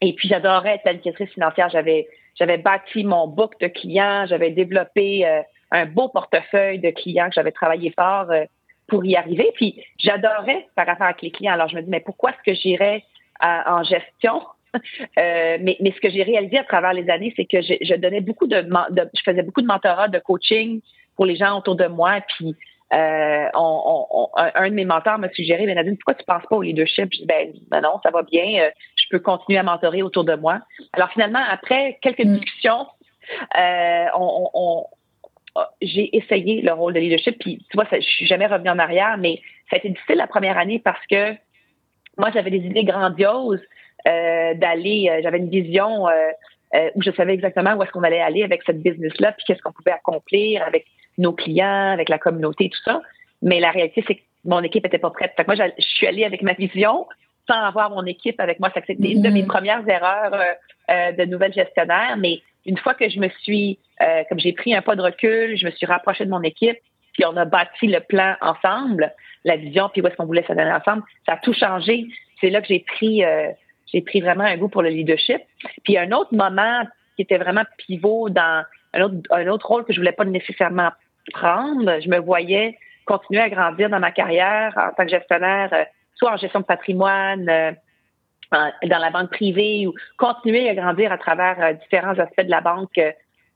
Et 0.02 0.14
puis, 0.14 0.28
j'adorais 0.30 0.76
être 0.76 0.84
planificatrice 0.84 1.32
financière. 1.32 1.70
J'avais, 1.70 2.08
j'avais 2.36 2.58
bâti 2.58 3.04
mon 3.04 3.28
book 3.28 3.60
de 3.60 3.68
clients. 3.68 4.26
J'avais 4.28 4.52
développé 4.52 5.26
euh, 5.26 5.42
un 5.72 5.86
beau 5.86 6.10
portefeuille 6.10 6.80
de 6.80 6.90
clients 6.92 7.28
que 7.28 7.36
j'avais 7.36 7.52
travaillé 7.52 7.92
fort 7.92 8.32
euh, 8.32 8.46
pour 8.88 9.06
y 9.06 9.16
arriver. 9.16 9.52
Puis, 9.56 9.84
j'adorais 9.98 10.68
faire 10.76 10.90
affaire 10.90 11.08
avec 11.08 11.22
les 11.22 11.32
clients. 11.32 11.54
Alors, 11.54 11.70
je 11.70 11.76
me 11.76 11.82
dis, 11.82 11.90
mais 11.90 12.00
pourquoi 12.00 12.32
est-ce 12.32 12.52
que 12.52 12.60
j'irais 12.60 13.04
en 13.42 13.84
gestion? 13.84 14.42
Euh, 15.18 15.58
mais, 15.62 15.78
mais 15.80 15.92
ce 15.92 16.00
que 16.00 16.12
j'ai 16.12 16.22
réalisé 16.22 16.60
à 16.60 16.64
travers 16.64 16.94
les 16.94 17.10
années, 17.10 17.34
c'est 17.36 17.46
que 17.46 17.60
je, 17.60 17.74
je 17.82 17.96
donnais 17.96 18.22
beaucoup 18.22 18.46
de, 18.46 18.62
de, 18.62 19.10
je 19.16 19.22
faisais 19.26 19.42
beaucoup 19.42 19.64
de 19.64 19.66
mentorat, 19.66 20.10
de 20.10 20.20
coaching 20.20 20.80
pour 21.16 21.26
les 21.26 21.36
gens 21.36 21.58
autour 21.58 21.76
de 21.76 21.88
moi. 21.88 22.22
Puis 22.28 22.56
euh, 22.92 23.46
on, 23.54 24.30
un 24.36 24.70
de 24.70 24.74
mes 24.74 24.86
mentors 24.86 25.20
m'a 25.20 25.30
suggéré, 25.30 25.66
ben 25.66 25.76
Nadine, 25.76 25.98
pourquoi 25.98 26.16
tu 26.16 26.26
penses 26.26 26.44
pas 26.50 26.56
au 26.56 26.62
leadership? 26.62 27.10
Je 27.12 27.20
dis, 27.20 27.26
ben, 27.26 27.52
ben, 27.70 27.82
non, 27.82 28.00
ça 28.02 28.10
va 28.10 28.24
bien, 28.24 28.64
euh, 28.64 28.70
je 28.96 29.06
peux 29.12 29.20
continuer 29.20 29.60
à 29.60 29.64
mentorer 29.64 30.02
autour 30.02 30.24
de 30.24 30.36
moi. 30.36 30.60
Alors 30.94 31.10
finalement, 31.12 31.42
après 31.50 32.00
quelques 32.02 32.26
mm. 32.26 32.38
discussions, 32.38 32.88
euh, 33.58 34.06
on, 34.16 34.86
j'ai 35.82 36.16
essayé 36.16 36.62
le 36.62 36.72
rôle 36.74 36.94
de 36.94 37.00
leadership, 37.00 37.38
puis 37.40 37.58
tu 37.70 37.76
vois, 37.76 37.86
ça, 37.90 38.00
je 38.00 38.06
suis 38.06 38.28
jamais 38.28 38.48
revenue 38.48 38.70
en 38.70 38.80
arrière, 38.80 39.18
mais 39.18 39.42
ça 39.70 39.76
a 39.76 39.80
été 39.80 39.90
difficile 39.90 40.16
la 40.16 40.28
première 40.28 40.58
année 40.58 40.80
parce 40.80 41.06
que 41.08 41.34
moi, 42.18 42.32
j'avais 42.34 42.52
des 42.52 42.66
idées 42.66 42.84
grandioses 42.84 43.62
d'aller, 44.06 45.20
j'avais 45.24 45.38
une 45.38 45.50
vision 45.50 46.06
où 46.96 47.02
je 47.02 47.12
savais 47.12 47.34
exactement 47.34 47.74
où 47.76 47.84
est-ce 47.84 47.92
qu'on 47.92 48.04
allait 48.04 48.22
aller 48.22 48.44
avec 48.44 48.64
cette 48.66 48.82
business-là, 48.82 49.34
puis 49.34 49.46
qu'est-ce 49.48 49.62
qu'on 49.62 49.72
pouvait 49.72 49.92
accomplir 49.92 50.64
avec 50.64 50.86
nos 51.20 51.34
clients, 51.34 51.92
avec 51.92 52.10
la 52.10 52.18
communauté, 52.18 52.70
tout 52.70 52.82
ça. 52.84 53.02
Mais 53.42 53.60
la 53.60 53.72
réalité, 53.72 54.04
c'est 54.08 54.16
que 54.16 54.22
mon 54.46 54.64
équipe 54.64 54.86
était 54.86 54.98
pas 54.98 55.12
prête. 55.12 55.34
Fait 55.36 55.44
que 55.44 55.54
moi, 55.54 55.72
je 55.78 55.84
suis 55.84 56.08
allée 56.08 56.26
avec 56.26 56.42
ma 56.42 56.54
vision 56.54 57.06
sans 57.48 57.62
avoir 57.62 57.90
mon 57.90 58.06
équipe 58.06 58.40
avec 58.40 58.60
moi. 58.60 58.72
C'était 58.74 58.94
une 58.94 59.22
de 59.22 59.30
mes 59.30 59.44
mm-hmm. 59.44 59.48
premières 59.48 59.88
erreurs 59.88 60.34
euh, 60.34 60.44
euh, 60.92 61.12
de 61.14 61.26
nouvelle 61.26 61.54
gestionnaire. 61.54 62.16
Mais 62.18 62.42
une 62.66 62.78
fois 62.78 62.94
que 62.94 63.10
je 63.10 63.20
me 63.20 63.30
suis, 63.42 63.80
euh, 64.02 64.24
comme 64.30 64.40
j'ai 64.40 64.54
pris 64.54 64.74
un 64.74 64.82
pas 64.82 64.96
de 64.96 65.02
recul, 65.02 65.58
je 65.58 65.66
me 65.66 65.72
suis 65.72 65.86
rapprochée 65.86 66.26
de 66.26 66.30
mon 66.30 66.42
équipe, 66.42 66.78
puis 67.14 67.26
on 67.26 67.36
a 67.38 67.46
bâti 67.46 67.88
le 67.88 68.00
plan 68.00 68.36
ensemble, 68.42 69.14
la 69.44 69.58
vision, 69.58 69.90
puis 69.90 70.02
où 70.02 70.08
est-ce 70.08 70.16
qu'on 70.16 70.26
voulait 70.26 70.44
se 70.44 70.54
donner 70.54 70.72
ensemble, 70.72 71.04
ça 71.26 71.34
a 71.34 71.38
tout 71.38 71.54
changé. 71.54 72.06
C'est 72.40 72.50
là 72.50 72.62
que 72.62 72.68
j'ai 72.68 72.80
pris, 72.80 73.24
j'ai 73.92 74.02
pris 74.02 74.22
vraiment 74.22 74.44
un 74.44 74.58
goût 74.58 74.70
pour 74.70 74.82
le 74.82 74.90
leadership. 74.90 75.42
Puis 75.84 75.98
un 75.98 76.12
autre 76.12 76.34
moment 76.34 76.84
qui 77.16 77.24
était 77.24 77.38
vraiment 77.38 77.64
pivot 77.78 78.30
dans 78.30 78.64
un 78.94 79.02
autre, 79.02 79.16
un 79.32 79.48
autre 79.48 79.68
rôle 79.68 79.86
que 79.86 79.94
je 79.94 80.00
voulais 80.00 80.14
pas 80.14 80.26
nécessairement 80.26 80.92
prendre. 81.34 82.00
Je 82.00 82.10
me 82.10 82.18
voyais 82.18 82.78
continuer 83.06 83.42
à 83.42 83.50
grandir 83.50 83.90
dans 83.90 84.00
ma 84.00 84.12
carrière 84.12 84.74
en 84.78 84.94
tant 84.94 85.04
que 85.04 85.10
gestionnaire, 85.10 85.70
euh, 85.74 85.84
soit 86.16 86.32
en 86.32 86.38
gestion 86.38 86.60
de 86.60 86.66
patrimoine, 86.66 87.50
euh, 87.50 87.72
dans 88.52 88.98
la 88.98 89.10
banque 89.10 89.32
privée 89.32 89.86
ou 89.86 89.94
continuer 90.18 90.70
à 90.70 90.76
grandir 90.76 91.12
à 91.12 91.18
travers 91.18 91.76
différents 91.76 92.18
aspects 92.18 92.42
de 92.42 92.50
la 92.50 92.62
banque 92.62 93.00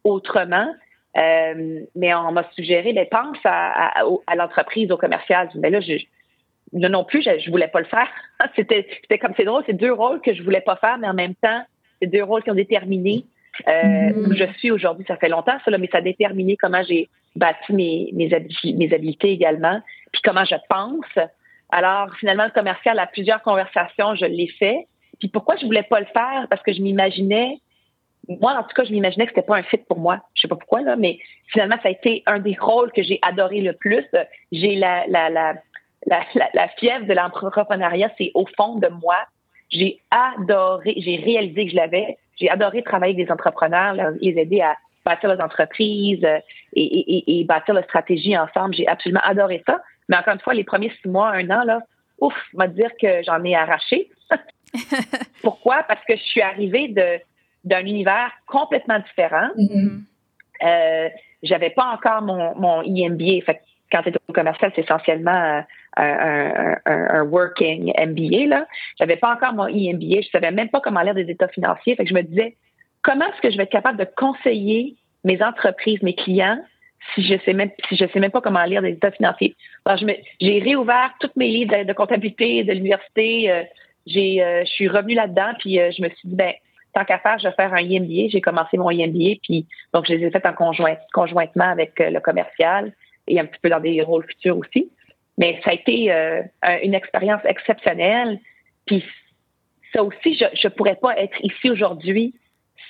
autrement. 0.04 0.68
mais 1.16 2.14
on 2.14 2.32
m'a 2.32 2.50
suggéré, 2.56 2.94
ben, 2.94 3.08
pense 3.10 3.38
à, 3.44 4.04
à, 4.28 4.36
l'entreprise, 4.36 4.92
au 4.92 4.98
commercial. 4.98 5.50
Mais 5.56 5.70
là, 5.70 5.80
je, 5.80 5.98
non 6.74 7.04
plus, 7.04 7.22
je, 7.22 7.40
je 7.40 7.52
voulais 7.52 7.68
pas 7.68 7.80
le 7.80 7.86
faire. 7.86 8.10
c'était, 8.56 8.88
c'était 9.02 9.20
comme 9.20 9.34
c'est 9.38 9.46
drôle, 9.46 9.64
c'est 9.66 9.74
deux 9.78 9.94
rôles 9.94 10.22
que 10.22 10.34
je 10.34 10.44
voulais 10.44 10.62
pas 10.62 10.76
faire, 10.78 10.98
mais 10.98 11.08
en 11.08 11.14
même 11.14 11.36
temps, 11.36 11.64
c'est 12.02 12.08
deux 12.08 12.24
rôles 12.24 12.44
qui 12.44 12.52
ont 12.52 12.56
déterminé 12.56 13.26
euh, 13.68 13.72
mm-hmm. 13.72 14.28
où 14.28 14.34
je 14.34 14.46
suis 14.58 14.72
aujourd'hui. 14.72 15.06
Ça 15.08 15.18
fait 15.18 15.30
longtemps, 15.30 15.58
ça, 15.64 15.78
mais 15.78 15.90
ça 15.92 16.00
a 16.00 16.02
déterminé 16.02 16.58
comment 16.58 16.84
j'ai 16.84 17.10
bâti 17.36 17.74
mes, 17.74 18.10
mes, 18.14 18.30
mes 18.76 18.94
habiletés 18.94 19.32
également, 19.32 19.82
puis 20.12 20.22
comment 20.24 20.46
je 20.46 20.56
pense. 20.70 21.28
Alors, 21.70 22.14
finalement, 22.20 22.46
le 22.46 22.52
commercial, 22.52 23.00
à 23.00 23.08
plusieurs 23.08 23.42
conversations, 23.42 24.16
je 24.16 24.26
l'ai 24.26 24.48
fait. 24.48 24.88
Puis 25.20 25.28
pourquoi 25.28 25.56
je 25.56 25.66
voulais 25.66 25.84
pas 25.84 26.00
le 26.00 26.06
faire? 26.08 26.48
Parce 26.50 26.62
que 26.62 26.74
je 26.74 26.82
m'imaginais, 26.82 27.60
moi, 28.28 28.54
en 28.54 28.64
tout 28.64 28.74
cas, 28.76 28.84
je 28.84 28.92
m'imaginais 28.92 29.26
que 29.26 29.32
c'était 29.32 29.46
pas 29.46 29.58
un 29.58 29.64
fit 29.64 29.78
pour 29.78 30.00
moi. 30.00 30.20
Je 30.34 30.42
sais 30.42 30.48
pas 30.48 30.56
pourquoi, 30.56 30.82
là, 30.82 30.96
mais 30.96 31.20
finalement, 31.48 31.76
ça 31.84 31.90
a 31.90 31.92
été 31.92 32.24
un 32.26 32.40
des 32.40 32.56
rôles 32.60 32.92
que 32.92 33.04
j'ai 33.04 33.20
adoré 33.22 33.62
le 33.62 33.74
plus. 33.74 34.06
J'ai 34.52 34.76
la, 34.76 35.06
la, 35.08 35.30
la, 35.30 35.56
la, 36.06 36.24
la, 36.54 36.68
fièvre 36.70 37.06
de 37.06 37.14
l'entrepreneuriat, 37.14 38.12
c'est 38.18 38.32
au 38.34 38.46
fond 38.58 38.78
de 38.78 38.88
moi. 38.88 39.18
J'ai 39.70 40.00
adoré, 40.12 40.94
j'ai 40.98 41.18
réalisé 41.18 41.66
que 41.66 41.72
je 41.72 41.76
l'avais. 41.76 42.18
J'ai 42.40 42.50
adoré 42.50 42.82
travailler 42.84 43.14
avec 43.14 43.26
des 43.28 43.32
entrepreneurs, 43.32 43.96
les 44.22 44.38
aider 44.38 44.62
à 44.62 44.78
bâtir 45.06 45.30
leurs 45.30 45.44
entreprises 45.44 46.24
euh, 46.24 46.40
et, 46.74 46.84
et, 46.84 47.40
et 47.40 47.44
bâtir 47.44 47.74
leur 47.74 47.84
stratégie 47.84 48.38
ensemble. 48.38 48.74
J'ai 48.74 48.88
absolument 48.88 49.22
adoré 49.24 49.64
ça. 49.68 49.82
Mais 50.08 50.18
encore 50.18 50.34
une 50.34 50.40
fois, 50.40 50.54
les 50.54 50.64
premiers 50.64 50.92
six 51.02 51.10
mois, 51.10 51.30
un 51.32 51.50
an, 51.50 51.64
là, 51.64 51.82
ouf, 52.20 52.34
m'a 52.54 52.68
dire 52.68 52.92
que 53.02 53.22
j'en 53.24 53.44
ai 53.44 53.56
arraché. 53.56 54.10
Pourquoi? 55.42 55.84
Parce 55.84 56.04
que 56.06 56.16
je 56.16 56.24
suis 56.24 56.42
arrivée 56.42 56.88
de 56.88 57.20
d'un 57.64 57.86
univers 57.86 58.32
complètement 58.46 59.00
différent. 59.00 59.50
Mm-hmm. 59.58 60.02
euh, 60.64 61.10
j'avais 61.44 61.72
pas 61.72 61.86
encore 61.86 62.22
mon, 62.22 62.56
mon 62.56 62.82
EMBA. 62.82 63.46
Fait 63.46 63.62
quand 63.92 64.02
tu 64.02 64.10
es 64.10 64.16
au 64.28 64.34
commercial, 64.34 64.72
c'est 64.76 64.82
essentiellement 64.82 65.64
un, 65.98 66.76
un, 66.86 67.24
working 67.24 67.94
MBA. 67.96 68.48
Là. 68.48 68.66
J'avais 68.98 69.18
pas 69.18 69.34
encore 69.34 69.54
mon 69.54 69.68
EMBA. 69.68 70.22
Je 70.22 70.30
savais 70.32 70.52
même 70.52 70.70
pas 70.70 70.82
comment 70.82 71.02
lire 71.02 71.14
des 71.14 71.30
états 71.30 71.48
financiers. 71.48 71.96
Fait 71.96 72.04
que 72.04 72.10
je 72.10 72.16
me 72.16 72.24
disais, 72.24 72.56
comment 73.04 73.26
est-ce 73.28 73.42
que 73.42 73.52
je 73.52 73.58
vais 73.58 73.64
être 73.64 73.72
capable 73.72 74.00
de 74.00 74.08
conseiller 74.18 74.96
mes 75.24 75.42
entreprises, 75.44 76.02
mes 76.02 76.16
clients, 76.16 76.60
si 77.14 77.24
je 77.24 77.36
sais 77.46 77.54
même 77.54 77.70
si 77.88 77.96
je 77.96 78.06
sais 78.08 78.20
même 78.20 78.32
pas 78.32 78.42
comment 78.42 78.64
lire 78.64 78.82
des 78.82 78.92
états 78.92 79.12
financiers? 79.12 79.56
Alors, 79.86 79.98
je 79.98 80.08
j'ai 80.42 80.60
réouvert 80.60 81.14
toutes 81.20 81.36
mes 81.36 81.50
livres 81.50 81.84
de, 81.84 81.94
comptabilité 81.94 82.64
de 82.64 82.74
l'université. 82.74 83.52
Euh, 83.52 83.64
j'ai, 84.08 84.44
euh, 84.44 84.64
je 84.66 84.72
suis 84.72 84.88
revenue 84.88 85.16
là-dedans, 85.16 85.54
puis 85.60 85.80
euh, 85.80 85.92
je 85.96 86.02
me 86.02 86.10
suis 86.10 86.30
dit, 86.30 86.36
ben, 86.36 86.54
tant 86.94 87.06
qu'à 87.06 87.20
faire, 87.20 87.40
je 87.40 87.48
vais 87.48 87.54
faire 87.54 87.74
un 87.74 87.78
EMBA. 87.78 88.30
J'ai 88.30 88.42
commencé 88.42 88.78
mon 88.78 88.90
EMBA, 88.90 89.40
puis 89.42 89.66
donc 89.94 90.06
je 90.08 90.14
les 90.14 90.26
ai 90.26 90.32
fait 90.32 90.46
en 90.46 90.54
conjoint, 90.54 90.96
conjointement 91.14 91.70
avec 91.70 92.00
le 92.00 92.20
commercial 92.20 92.94
et 93.28 93.40
un 93.40 93.46
petit 93.46 93.60
peu 93.62 93.70
dans 93.70 93.80
des 93.80 94.02
rôles 94.02 94.26
futurs 94.26 94.58
aussi. 94.58 94.92
Mais 95.38 95.60
ça 95.64 95.72
a 95.72 95.74
été 95.74 96.12
euh, 96.12 96.44
une 96.84 96.94
expérience 96.94 97.42
exceptionnelle. 97.46 98.40
Puis 98.86 99.04
ça 99.94 100.04
aussi, 100.04 100.36
je 100.36 100.46
ne 100.46 100.70
pourrais 100.70 100.96
pas 100.96 101.18
être 101.18 101.38
ici 101.42 101.70
aujourd'hui 101.70 102.36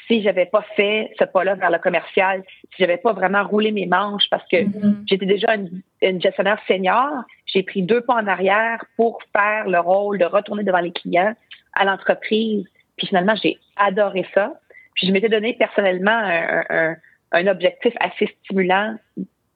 si 0.08 0.22
j'avais 0.22 0.46
pas 0.46 0.66
fait 0.76 1.12
ce 1.20 1.24
pas-là 1.24 1.56
vers 1.56 1.70
le 1.70 1.80
commercial, 1.80 2.44
si 2.62 2.76
j'avais 2.80 2.98
pas 2.98 3.14
vraiment 3.14 3.44
roulé 3.48 3.72
mes 3.72 3.86
manches 3.86 4.30
parce 4.30 4.48
que 4.50 4.58
mm-hmm. 4.58 4.96
j'étais 5.06 5.26
déjà 5.26 5.56
une, 5.56 6.22
gestionnaire 6.22 6.60
senior. 6.68 7.24
J'ai 7.46 7.64
pris 7.64 7.84
deux 7.84 8.02
pas 8.02 8.16
en 8.16 8.28
arrière 8.28 8.84
pour 8.98 9.20
faire 9.36 9.68
le 9.68 9.80
rôle 9.80 10.18
de 10.18 10.26
retourner 10.26 10.64
devant 10.64 10.80
les 10.80 10.92
clients 10.92 11.34
à 11.74 11.86
l'entreprise. 11.86 12.66
Puis 12.98 13.08
finalement, 13.08 13.36
j'ai 13.42 13.58
adoré 13.76 14.26
ça. 14.34 14.54
Puis 14.96 15.08
je 15.08 15.12
m'étais 15.12 15.30
donné 15.30 15.54
personnellement 15.54 16.12
un, 16.12 16.64
un, 16.70 16.96
un 17.32 17.48
objectif 17.48 17.94
assez 18.00 18.28
stimulant 18.44 18.96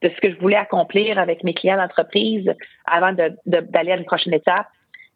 de 0.01 0.10
ce 0.10 0.22
que 0.22 0.32
je 0.32 0.39
voulais 0.39 0.58
accomplir 0.58 1.17
avec 1.17 1.44
mes 1.44 1.53
clients 1.53 1.77
d'entreprise 1.77 2.53
avant 2.86 3.13
d'aller 3.13 3.36
de, 3.46 3.91
à 3.91 3.96
une 3.96 4.06
prochaine 4.06 4.34
étape. 4.34 4.67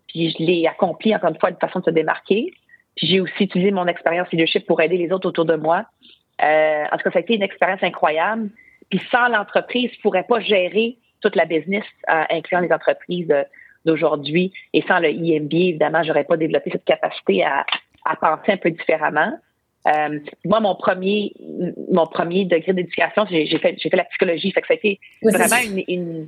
Puis 0.07 0.31
je 0.31 0.43
l'ai 0.43 0.67
accompli 0.67 1.15
encore 1.15 1.29
une 1.29 1.39
fois 1.39 1.51
de 1.51 1.57
façon 1.57 1.79
de 1.79 1.85
se 1.85 1.89
démarquer. 1.91 2.53
Puis 2.95 3.07
j'ai 3.07 3.19
aussi 3.19 3.43
utilisé 3.43 3.71
mon 3.71 3.87
expérience 3.87 4.27
leadership 4.31 4.65
pour 4.65 4.81
aider 4.81 4.97
les 4.97 5.11
autres 5.11 5.27
autour 5.27 5.45
de 5.45 5.55
moi. 5.55 5.85
Euh, 6.43 6.83
en 6.91 6.97
tout 6.97 7.03
cas, 7.03 7.11
ça 7.11 7.19
a 7.19 7.21
été 7.21 7.35
une 7.35 7.43
expérience 7.43 7.83
incroyable. 7.83 8.49
Puis 8.89 9.01
sans 9.11 9.27
l'entreprise, 9.27 9.91
je 9.95 10.01
pourrais 10.01 10.23
pas 10.23 10.39
gérer 10.39 10.97
toute 11.21 11.35
la 11.35 11.45
business, 11.45 11.85
euh, 12.09 12.23
incluant 12.31 12.61
les 12.61 12.71
entreprises 12.71 13.29
euh, 13.31 13.43
d'aujourd'hui. 13.85 14.51
Et 14.73 14.81
sans 14.81 14.99
le 14.99 15.09
IMB, 15.09 15.53
évidemment, 15.53 16.03
j'aurais 16.03 16.23
pas 16.23 16.37
développé 16.37 16.71
cette 16.71 16.85
capacité 16.85 17.43
à, 17.43 17.65
à 18.05 18.15
penser 18.15 18.53
un 18.53 18.57
peu 18.57 18.71
différemment. 18.71 19.33
Euh, 19.87 20.19
moi, 20.45 20.59
mon 20.59 20.75
premier, 20.75 21.33
mon 21.91 22.05
premier 22.05 22.45
degré 22.45 22.73
d'éducation, 22.73 23.25
j'ai 23.29 23.47
fait, 23.57 23.75
j'ai 23.79 23.89
fait 23.89 23.97
la 23.97 24.05
psychologie. 24.05 24.51
Fait 24.51 24.61
que 24.61 24.67
ça 24.67 24.73
a 24.73 24.77
été 24.77 24.99
vraiment 25.23 25.55
une, 25.63 25.83
une, 25.87 26.27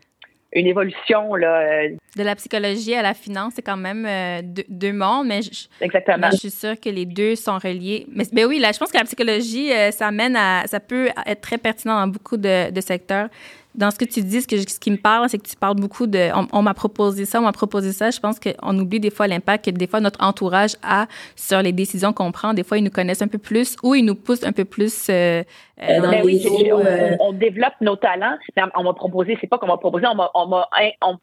une, 0.54 0.68
évolution 0.68 1.36
là. 1.36 1.88
De 2.18 2.24
la 2.24 2.36
psychologie 2.36 2.96
à 2.96 3.04
la 3.04 3.14
finance, 3.14 3.54
c'est 3.56 3.62
quand 3.62 3.78
même 3.78 4.08
euh, 4.08 4.42
deux, 4.68 4.94
mondes, 4.94 5.28
mais 5.28 5.44
je, 5.44 5.68
Exactement. 5.82 6.30
je 6.32 6.38
suis 6.38 6.50
sûre 6.50 6.80
que 6.80 6.90
les 6.90 7.06
deux 7.06 7.36
sont 7.36 7.60
reliés. 7.60 8.08
Mais, 8.12 8.24
mais 8.32 8.46
oui, 8.46 8.58
là, 8.58 8.72
je 8.72 8.80
pense 8.80 8.92
que 8.92 8.98
la 8.98 9.04
psychologie, 9.04 9.72
euh, 9.72 9.92
ça 9.92 10.10
mène 10.10 10.36
à, 10.36 10.64
ça 10.66 10.80
peut 10.80 11.10
être 11.28 11.42
très 11.42 11.60
pertinent 11.60 12.00
dans 12.00 12.08
beaucoup 12.08 12.38
de, 12.38 12.72
de 12.72 12.82
secteurs 12.82 13.30
dans 13.76 13.90
ce 13.90 13.98
que 13.98 14.06
tu 14.06 14.22
dis, 14.22 14.42
ce, 14.42 14.48
que 14.48 14.58
ce 14.58 14.80
qui 14.80 14.92
me 14.92 14.98
parle, 14.98 15.28
c'est 15.30 15.38
que 15.38 15.48
tu 15.48 15.56
parles 15.56 15.76
beaucoup 15.76 16.06
de 16.06 16.30
on, 16.52 16.62
m'a 16.62 16.74
proposé 16.74 17.26
ça, 17.26 17.40
on 17.40 17.44
m'a 17.44 17.52
proposé 17.52 17.92
ça. 17.92 18.12
Je 18.12 18.20
pense 18.20 18.40
qu'on 18.40 18.78
oublie 18.78 19.00
des 19.00 19.10
fois 19.10 19.28
l'impact 19.28 19.66
que 19.66 19.72
des 19.72 19.88
fois 19.88 20.00
notre 20.00 20.24
entourage 20.24 20.76
a 20.84 21.08
sur 21.36 21.62
les 21.62 21.72
décisions 21.72 22.14
qu'on 22.14 22.32
prend. 22.32 22.54
Des 22.54 22.64
fois, 22.64 22.78
ils 22.78 22.84
nous 22.84 22.92
connaissent 22.92 23.22
un 23.22 23.28
peu 23.28 23.40
plus 23.40 23.76
ou 23.84 23.96
ils 23.96 24.06
nous 24.06 24.16
poussent 24.16 24.44
un 24.44 24.52
peu 24.52 24.66
plus 24.66 25.08
euh, 25.10 25.44
euh 25.82 26.00
dans 26.02 26.12
ben 26.12 26.22
oui, 26.24 26.42
euh, 26.46 27.16
on, 27.20 27.34
développe 27.34 27.74
nos 27.82 27.96
talents. 27.96 28.38
On 28.76 28.84
m'a 28.84 28.94
proposé, 28.94 29.38
c'est 29.42 29.48
pas 29.48 29.58
qu'on 29.58 29.68
m'a 29.68 29.78
proposé, 29.78 30.06
on 30.06 30.16
m'a 30.16 30.30
on, 30.36 31.18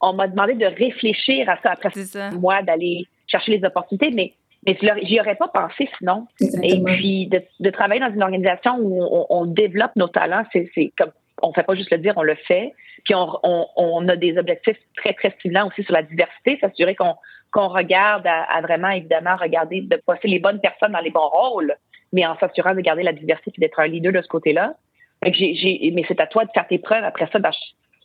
on, 0.00 0.12
m'a 0.12 0.28
demandé 0.28 0.54
de 0.54 0.66
réfléchir 0.66 1.48
à 1.48 1.56
ça 1.62 1.72
après 1.72 1.90
ça. 1.90 2.30
moi, 2.30 2.62
d'aller 2.62 3.06
chercher 3.26 3.58
les 3.58 3.66
opportunités, 3.66 4.10
mais 4.12 4.32
mais 4.64 4.76
j'y 5.02 5.20
aurais 5.20 5.36
pas 5.36 5.46
pensé 5.46 5.88
sinon. 5.98 6.26
Et 6.40 6.80
puis 6.82 7.26
de, 7.26 7.40
de, 7.60 7.70
travailler 7.70 8.00
dans 8.00 8.12
une 8.12 8.22
organisation 8.22 8.78
où 8.80 9.00
on, 9.00 9.26
on 9.30 9.46
développe 9.46 9.92
nos 9.94 10.08
talents, 10.08 10.44
c'est 10.52 10.92
comme 10.98 11.12
on 11.42 11.52
fait 11.52 11.62
pas 11.62 11.74
juste 11.74 11.90
le 11.90 11.98
dire, 11.98 12.14
on 12.16 12.22
le 12.22 12.34
fait. 12.34 12.74
Puis 13.04 13.14
on, 13.14 13.38
on, 13.42 13.66
on 13.76 14.08
a 14.08 14.16
des 14.16 14.38
objectifs 14.38 14.78
très, 14.96 15.12
très 15.12 15.30
stimulants 15.32 15.68
aussi 15.68 15.82
sur 15.82 15.92
la 15.92 16.02
diversité, 16.02 16.58
s'assurer 16.60 16.94
qu'on 16.94 17.14
qu'on 17.56 17.68
regarde 17.68 18.26
à, 18.26 18.60
vraiment, 18.60 18.90
évidemment, 18.90 19.34
regarder 19.36 19.80
de 19.80 19.96
passer 19.96 20.28
les 20.28 20.38
bonnes 20.38 20.60
personnes 20.60 20.92
dans 20.92 21.00
les 21.00 21.10
bons 21.10 21.28
rôles, 21.28 21.74
mais 22.12 22.26
en 22.26 22.36
s'assurant 22.38 22.74
de 22.74 22.80
garder 22.80 23.02
la 23.02 23.14
diversité 23.14 23.52
et 23.56 23.60
d'être 23.60 23.80
un 23.80 23.86
leader 23.86 24.12
de 24.12 24.20
ce 24.20 24.28
côté-là. 24.28 24.74
mais 25.22 26.04
c'est 26.06 26.20
à 26.20 26.26
toi 26.26 26.44
de 26.44 26.50
faire 26.52 26.66
tes 26.66 26.78
preuves 26.78 27.04
après 27.04 27.28
ça 27.32 27.38
dans, 27.38 27.52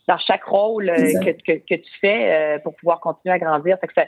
dans 0.08 0.18
chaque 0.20 0.46
rôle 0.46 0.90
euh, 0.90 0.96
que, 0.96 1.32
que, 1.32 1.58
que, 1.58 1.76
tu 1.76 1.92
fais 2.00 2.32
euh, 2.32 2.60
pour 2.60 2.76
pouvoir 2.76 3.02
continuer 3.02 3.36
à 3.36 3.40
grandir. 3.40 3.78
Fait 3.82 3.88
que 3.88 3.94
ça, 3.94 4.06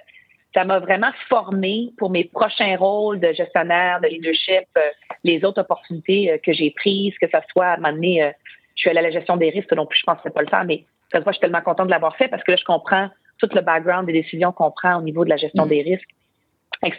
ça 0.54 0.64
m'a 0.64 0.80
vraiment 0.80 1.12
formé 1.28 1.92
pour 1.98 2.10
mes 2.10 2.24
prochains 2.24 2.78
rôles 2.78 3.20
de 3.20 3.34
gestionnaire, 3.34 4.00
de 4.00 4.08
leadership, 4.08 4.68
euh, 4.78 4.82
les 5.26 5.44
autres 5.44 5.62
opportunités 5.62 6.40
que 6.46 6.54
j'ai 6.54 6.72
prises, 6.72 7.18
que 7.20 7.30
ça 7.30 7.42
soit 7.52 7.68
à 7.68 7.78
m'amener 7.78 8.32
je 8.76 8.82
suis 8.82 8.90
allée 8.90 9.00
à 9.00 9.04
la 9.04 9.12
gestion 9.12 9.38
des 9.38 9.50
risques, 9.50 9.72
non 9.74 9.86
plus, 9.86 10.00
je 10.00 10.06
pensais 10.06 10.30
pas 10.30 10.42
le 10.42 10.48
faire, 10.48 10.66
mais 10.66 10.86
cette 11.12 11.24
fois, 11.24 11.32
je 11.32 11.38
suis 11.38 11.42
tellement 11.42 11.62
contente 11.62 11.88
de 11.88 11.92
l'avoir 11.92 12.16
fait 12.16 12.28
parce 12.28 12.44
que 12.44 12.52
là, 12.52 12.58
je 12.58 12.64
comprends 12.64 13.10
tout 13.38 13.50
le 13.54 13.62
background 13.62 14.08
des 14.08 14.14
décisions 14.14 14.52
qu'on 14.52 14.72
prend 14.72 14.98
au 14.98 15.02
niveau 15.02 15.24
de 15.24 15.30
la 15.30 15.38
gestion 15.38 15.66
mm. 15.66 15.70
des 15.70 15.82
risques. 15.82 16.10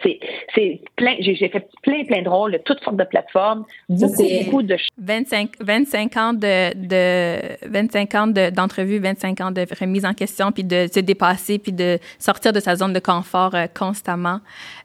C'est 0.03 0.81
plein, 0.95 1.15
j'ai 1.19 1.35
fait 1.35 1.67
plein, 1.83 2.03
plein 2.05 2.21
de 2.21 2.29
rôles, 2.29 2.53
de 2.53 2.57
toutes 2.59 2.83
sortes 2.83 2.97
de 2.97 3.03
plateformes, 3.03 3.65
beaucoup, 3.89 4.23
beaucoup 4.23 4.63
de 4.63 4.77
25, 4.97 5.51
25 5.59 6.17
ans 6.17 6.33
de, 6.33 6.73
de 6.75 7.69
25 7.69 8.15
ans 8.15 8.27
d'entrevues, 8.27 8.99
25 8.99 9.41
ans 9.41 9.51
de 9.51 9.65
remise 9.79 10.05
en 10.05 10.13
question, 10.13 10.51
puis 10.51 10.63
de 10.63 10.87
se 10.91 10.99
dépasser, 10.99 11.59
puis 11.59 11.71
de 11.71 11.99
sortir 12.19 12.53
de 12.53 12.59
sa 12.59 12.75
zone 12.75 12.93
de 12.93 12.99
confort 12.99 13.55
euh, 13.55 13.65
constamment. 13.73 14.39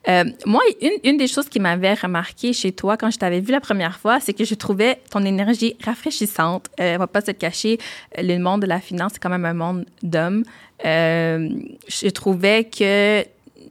Euh, 0.09 0.25
moi, 0.47 0.61
une, 0.81 0.99
une 1.05 1.17
des 1.17 1.27
choses 1.27 1.49
qui 1.49 1.61
m'avait 1.61 1.95
remarqué 1.95 2.53
chez 2.53 2.73
toi 2.73 2.97
quand 2.97 3.11
je 3.11 3.19
t'avais 3.19 3.41
vu 3.41 3.53
la 3.53 3.61
première 3.61 3.99
fois, 3.99 4.21
c'est 4.21 4.33
que 4.33 4.45
je 4.45 4.55
trouvais 4.55 4.99
ton 5.11 5.25
énergie 5.25 5.77
rafraîchissante. 5.85 6.67
Euh, 6.81 6.97
on 6.97 6.99
va 6.99 7.07
pas 7.07 7.21
se 7.21 7.33
cacher, 7.33 7.79
le 8.19 8.39
monde 8.39 8.63
de 8.63 8.67
la 8.67 8.81
finance, 8.81 9.13
c'est 9.15 9.23
quand 9.23 9.31
même 9.31 9.45
un 9.45 9.55
monde 9.55 9.85
d'hommes. 10.03 10.45
Euh, 10.85 11.49
je 11.89 12.09
trouvais 12.09 12.65
que 12.65 13.25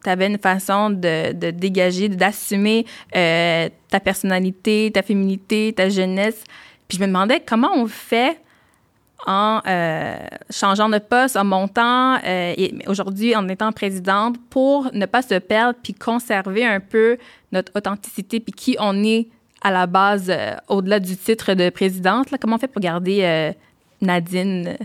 tu 0.03 0.09
avais 0.09 0.27
une 0.27 0.37
façon 0.37 0.89
de, 0.89 1.51
dégager, 1.51 2.09
d'assumer 2.09 2.85
euh, 3.15 3.69
ta 3.89 3.99
personnalité, 3.99 4.91
ta 4.93 5.01
féminité, 5.01 5.73
ta 5.73 5.89
jeunesse. 5.89 6.43
Puis 6.87 6.97
je 6.97 7.03
me 7.03 7.07
demandais 7.07 7.41
comment 7.45 7.71
on 7.75 7.87
fait 7.87 8.39
en 9.27 9.59
euh, 9.67 10.15
changeant 10.49 10.87
de 10.87 10.97
poste, 10.97 11.35
en 11.35 11.43
montant, 11.43 12.17
euh, 12.25 12.53
aujourd'hui 12.87 13.35
en 13.35 13.47
étant 13.49 13.71
présidente, 13.71 14.37
pour 14.49 14.89
ne 14.93 15.05
pas 15.05 15.21
se 15.21 15.35
perdre 15.35 15.77
puis 15.83 15.93
conserver 15.93 16.65
un 16.65 16.79
peu 16.79 17.17
notre 17.51 17.71
authenticité 17.75 18.39
puis 18.39 18.53
qui 18.53 18.77
on 18.79 19.03
est 19.03 19.27
à 19.61 19.71
la 19.71 19.87
base 19.87 20.33
au-delà 20.69 21.01
du 21.01 21.17
titre 21.17 21.53
de 21.53 21.69
présidente. 21.69 22.31
Là, 22.31 22.37
comment 22.39 22.55
on 22.55 22.59
fait 22.59 22.69
pour 22.69 22.81
garder 22.81 23.51
Nadine? 23.99 24.77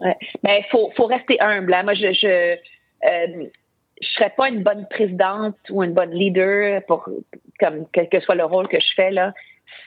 Ouais. 0.00 0.16
Il 0.42 0.64
faut, 0.72 0.90
faut 0.96 1.06
rester 1.06 1.40
humble. 1.40 1.72
Hein. 1.72 1.84
Moi, 1.84 1.94
je 1.94 2.56
je 4.00 4.08
serais 4.08 4.32
pas 4.36 4.48
une 4.48 4.62
bonne 4.62 4.86
présidente 4.88 5.56
ou 5.70 5.82
une 5.82 5.92
bonne 5.92 6.12
leader 6.12 6.82
pour 6.86 7.08
comme 7.58 7.86
quel 7.92 8.08
que 8.08 8.20
soit 8.20 8.34
le 8.34 8.44
rôle 8.44 8.68
que 8.68 8.80
je 8.80 8.94
fais 8.94 9.10
là 9.10 9.32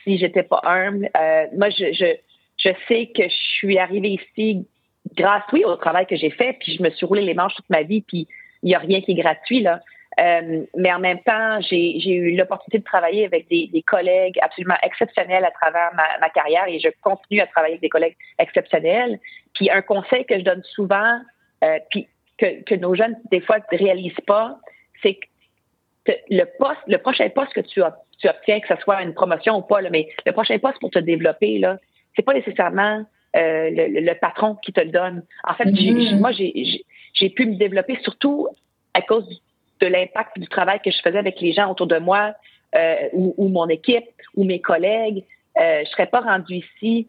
si 0.03 0.17
j'étais 0.17 0.43
pas 0.43 0.61
humble. 0.63 1.09
Euh, 1.17 1.45
moi, 1.57 1.69
je, 1.69 1.93
je, 1.93 2.15
je 2.57 2.69
sais 2.87 3.07
que 3.15 3.23
je 3.23 3.35
suis 3.57 3.77
arrivée 3.77 4.19
ici 4.21 4.67
grâce, 5.15 5.43
oui, 5.51 5.63
au 5.65 5.75
travail 5.75 6.05
que 6.05 6.15
j'ai 6.15 6.29
fait, 6.29 6.53
puis 6.59 6.75
je 6.75 6.83
me 6.83 6.89
suis 6.91 7.05
roulé 7.05 7.21
les 7.21 7.33
manches 7.33 7.55
toute 7.55 7.69
ma 7.69 7.83
vie, 7.83 8.01
puis 8.01 8.27
il 8.63 8.71
y 8.71 8.75
a 8.75 8.79
rien 8.79 9.01
qui 9.01 9.11
est 9.11 9.15
gratuit 9.15 9.61
là. 9.61 9.81
Euh, 10.19 10.65
mais 10.75 10.91
en 10.91 10.99
même 10.99 11.21
temps, 11.21 11.61
j'ai 11.61 12.13
eu 12.13 12.35
l'opportunité 12.35 12.79
de 12.79 12.83
travailler 12.83 13.25
avec 13.25 13.47
des, 13.47 13.69
des, 13.71 13.81
collègues 13.81 14.37
absolument 14.41 14.75
exceptionnels 14.83 15.45
à 15.45 15.51
travers 15.51 15.93
ma, 15.93 16.03
ma, 16.19 16.29
carrière 16.29 16.65
et 16.67 16.79
je 16.79 16.89
continue 17.01 17.39
à 17.39 17.47
travailler 17.47 17.75
avec 17.75 17.81
des 17.81 17.89
collègues 17.89 18.17
exceptionnels. 18.37 19.19
Puis 19.53 19.71
un 19.71 19.81
conseil 19.81 20.25
que 20.25 20.37
je 20.37 20.43
donne 20.43 20.63
souvent, 20.63 21.17
euh, 21.63 21.79
puis 21.89 22.09
que, 22.41 22.63
que, 22.63 22.75
nos 22.75 22.95
jeunes 22.95 23.15
des 23.31 23.39
fois 23.41 23.57
ne 23.71 23.77
réalisent 23.77 24.13
pas, 24.25 24.57
c'est 25.01 25.15
que 25.15 26.11
le 26.29 26.45
poste, 26.57 26.81
le 26.87 26.97
prochain 26.97 27.29
poste 27.29 27.53
que 27.53 27.61
tu, 27.61 27.81
tu 28.19 28.27
obtiens, 28.27 28.59
que 28.59 28.67
ce 28.67 28.81
soit 28.81 29.03
une 29.03 29.13
promotion 29.13 29.57
ou 29.57 29.61
pas, 29.61 29.81
là, 29.81 29.89
mais 29.91 30.09
le 30.25 30.31
prochain 30.31 30.57
poste 30.57 30.79
pour 30.79 30.89
te 30.89 30.99
développer 30.99 31.59
là, 31.59 31.77
c'est 32.15 32.23
pas 32.23 32.33
nécessairement 32.33 33.05
euh, 33.35 33.69
le, 33.69 34.01
le, 34.01 34.13
patron 34.15 34.55
qui 34.55 34.73
te 34.73 34.81
le 34.81 34.89
donne. 34.89 35.23
En 35.43 35.53
fait, 35.53 35.65
mm-hmm. 35.65 36.19
moi 36.19 36.31
j'ai 36.31 37.29
pu 37.29 37.45
me 37.45 37.55
développer 37.55 37.97
surtout 38.01 38.47
à 38.93 39.01
cause 39.01 39.41
de 39.79 39.87
l'impact 39.87 40.37
du 40.39 40.47
travail 40.47 40.79
que 40.83 40.91
je 40.91 41.01
faisais 41.01 41.17
avec 41.17 41.39
les 41.39 41.53
gens 41.53 41.71
autour 41.71 41.87
de 41.87 41.97
moi 41.97 42.33
euh, 42.75 43.09
ou, 43.13 43.33
ou, 43.37 43.47
mon 43.47 43.67
équipe 43.67 44.05
ou 44.35 44.43
mes 44.43 44.59
collègues. 44.59 45.23
Euh, 45.59 45.81
je 45.85 45.89
serais 45.89 46.07
pas 46.07 46.21
rendue 46.21 46.55
ici 46.55 47.07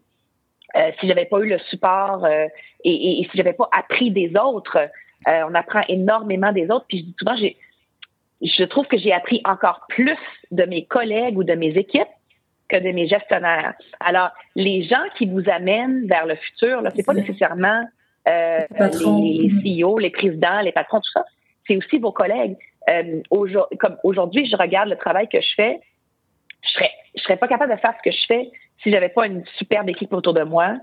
euh, 0.76 0.90
si 0.98 1.06
j'avais 1.06 1.26
pas 1.26 1.38
eu 1.40 1.48
le 1.48 1.58
support 1.58 2.26
et, 2.26 2.48
et, 2.84 3.20
et, 3.20 3.28
si 3.30 3.36
j'avais 3.36 3.52
pas 3.52 3.68
appris 3.72 4.10
des 4.10 4.32
autres. 4.36 4.78
Euh, 5.28 5.42
on 5.48 5.54
apprend 5.54 5.82
énormément 5.88 6.52
des 6.52 6.70
autres. 6.70 6.86
Puis 6.88 6.98
je 6.98 7.04
dis 7.04 7.14
souvent, 7.18 7.36
j'ai, 7.36 7.56
je 8.40 8.64
trouve 8.64 8.86
que 8.86 8.98
j'ai 8.98 9.12
appris 9.12 9.40
encore 9.44 9.86
plus 9.88 10.18
de 10.50 10.64
mes 10.64 10.84
collègues 10.84 11.38
ou 11.38 11.44
de 11.44 11.54
mes 11.54 11.76
équipes 11.76 12.08
que 12.68 12.76
de 12.76 12.90
mes 12.90 13.06
gestionnaires. 13.06 13.74
Alors, 14.00 14.30
les 14.56 14.82
gens 14.82 15.04
qui 15.16 15.26
vous 15.26 15.48
amènent 15.48 16.06
vers 16.06 16.26
le 16.26 16.36
futur, 16.36 16.80
là, 16.80 16.90
c'est 16.94 17.04
pas 17.04 17.14
nécessairement 17.14 17.84
euh, 18.28 18.60
les, 18.80 19.50
les 19.62 19.82
CEO, 19.82 19.98
les 19.98 20.10
présidents, 20.10 20.60
les 20.60 20.72
patrons, 20.72 21.00
tout 21.00 21.12
ça 21.12 21.24
c'est 21.66 21.76
aussi 21.76 21.98
vos 21.98 22.12
collègues. 22.12 22.56
Euh, 22.88 23.20
comme 23.78 23.96
aujourd'hui, 24.02 24.46
je 24.46 24.56
regarde 24.56 24.88
le 24.88 24.96
travail 24.96 25.28
que 25.28 25.40
je 25.40 25.54
fais, 25.54 25.80
je 26.62 26.70
serais, 26.70 26.90
je 27.16 27.22
serais 27.22 27.36
pas 27.36 27.48
capable 27.48 27.72
de 27.72 27.78
faire 27.78 27.94
ce 27.98 28.10
que 28.10 28.14
je 28.14 28.26
fais 28.26 28.50
si 28.82 28.90
j'avais 28.90 29.08
pas 29.08 29.26
une 29.26 29.44
superbe 29.56 29.88
équipe 29.88 30.12
autour 30.12 30.34
de 30.34 30.42
moi, 30.42 30.76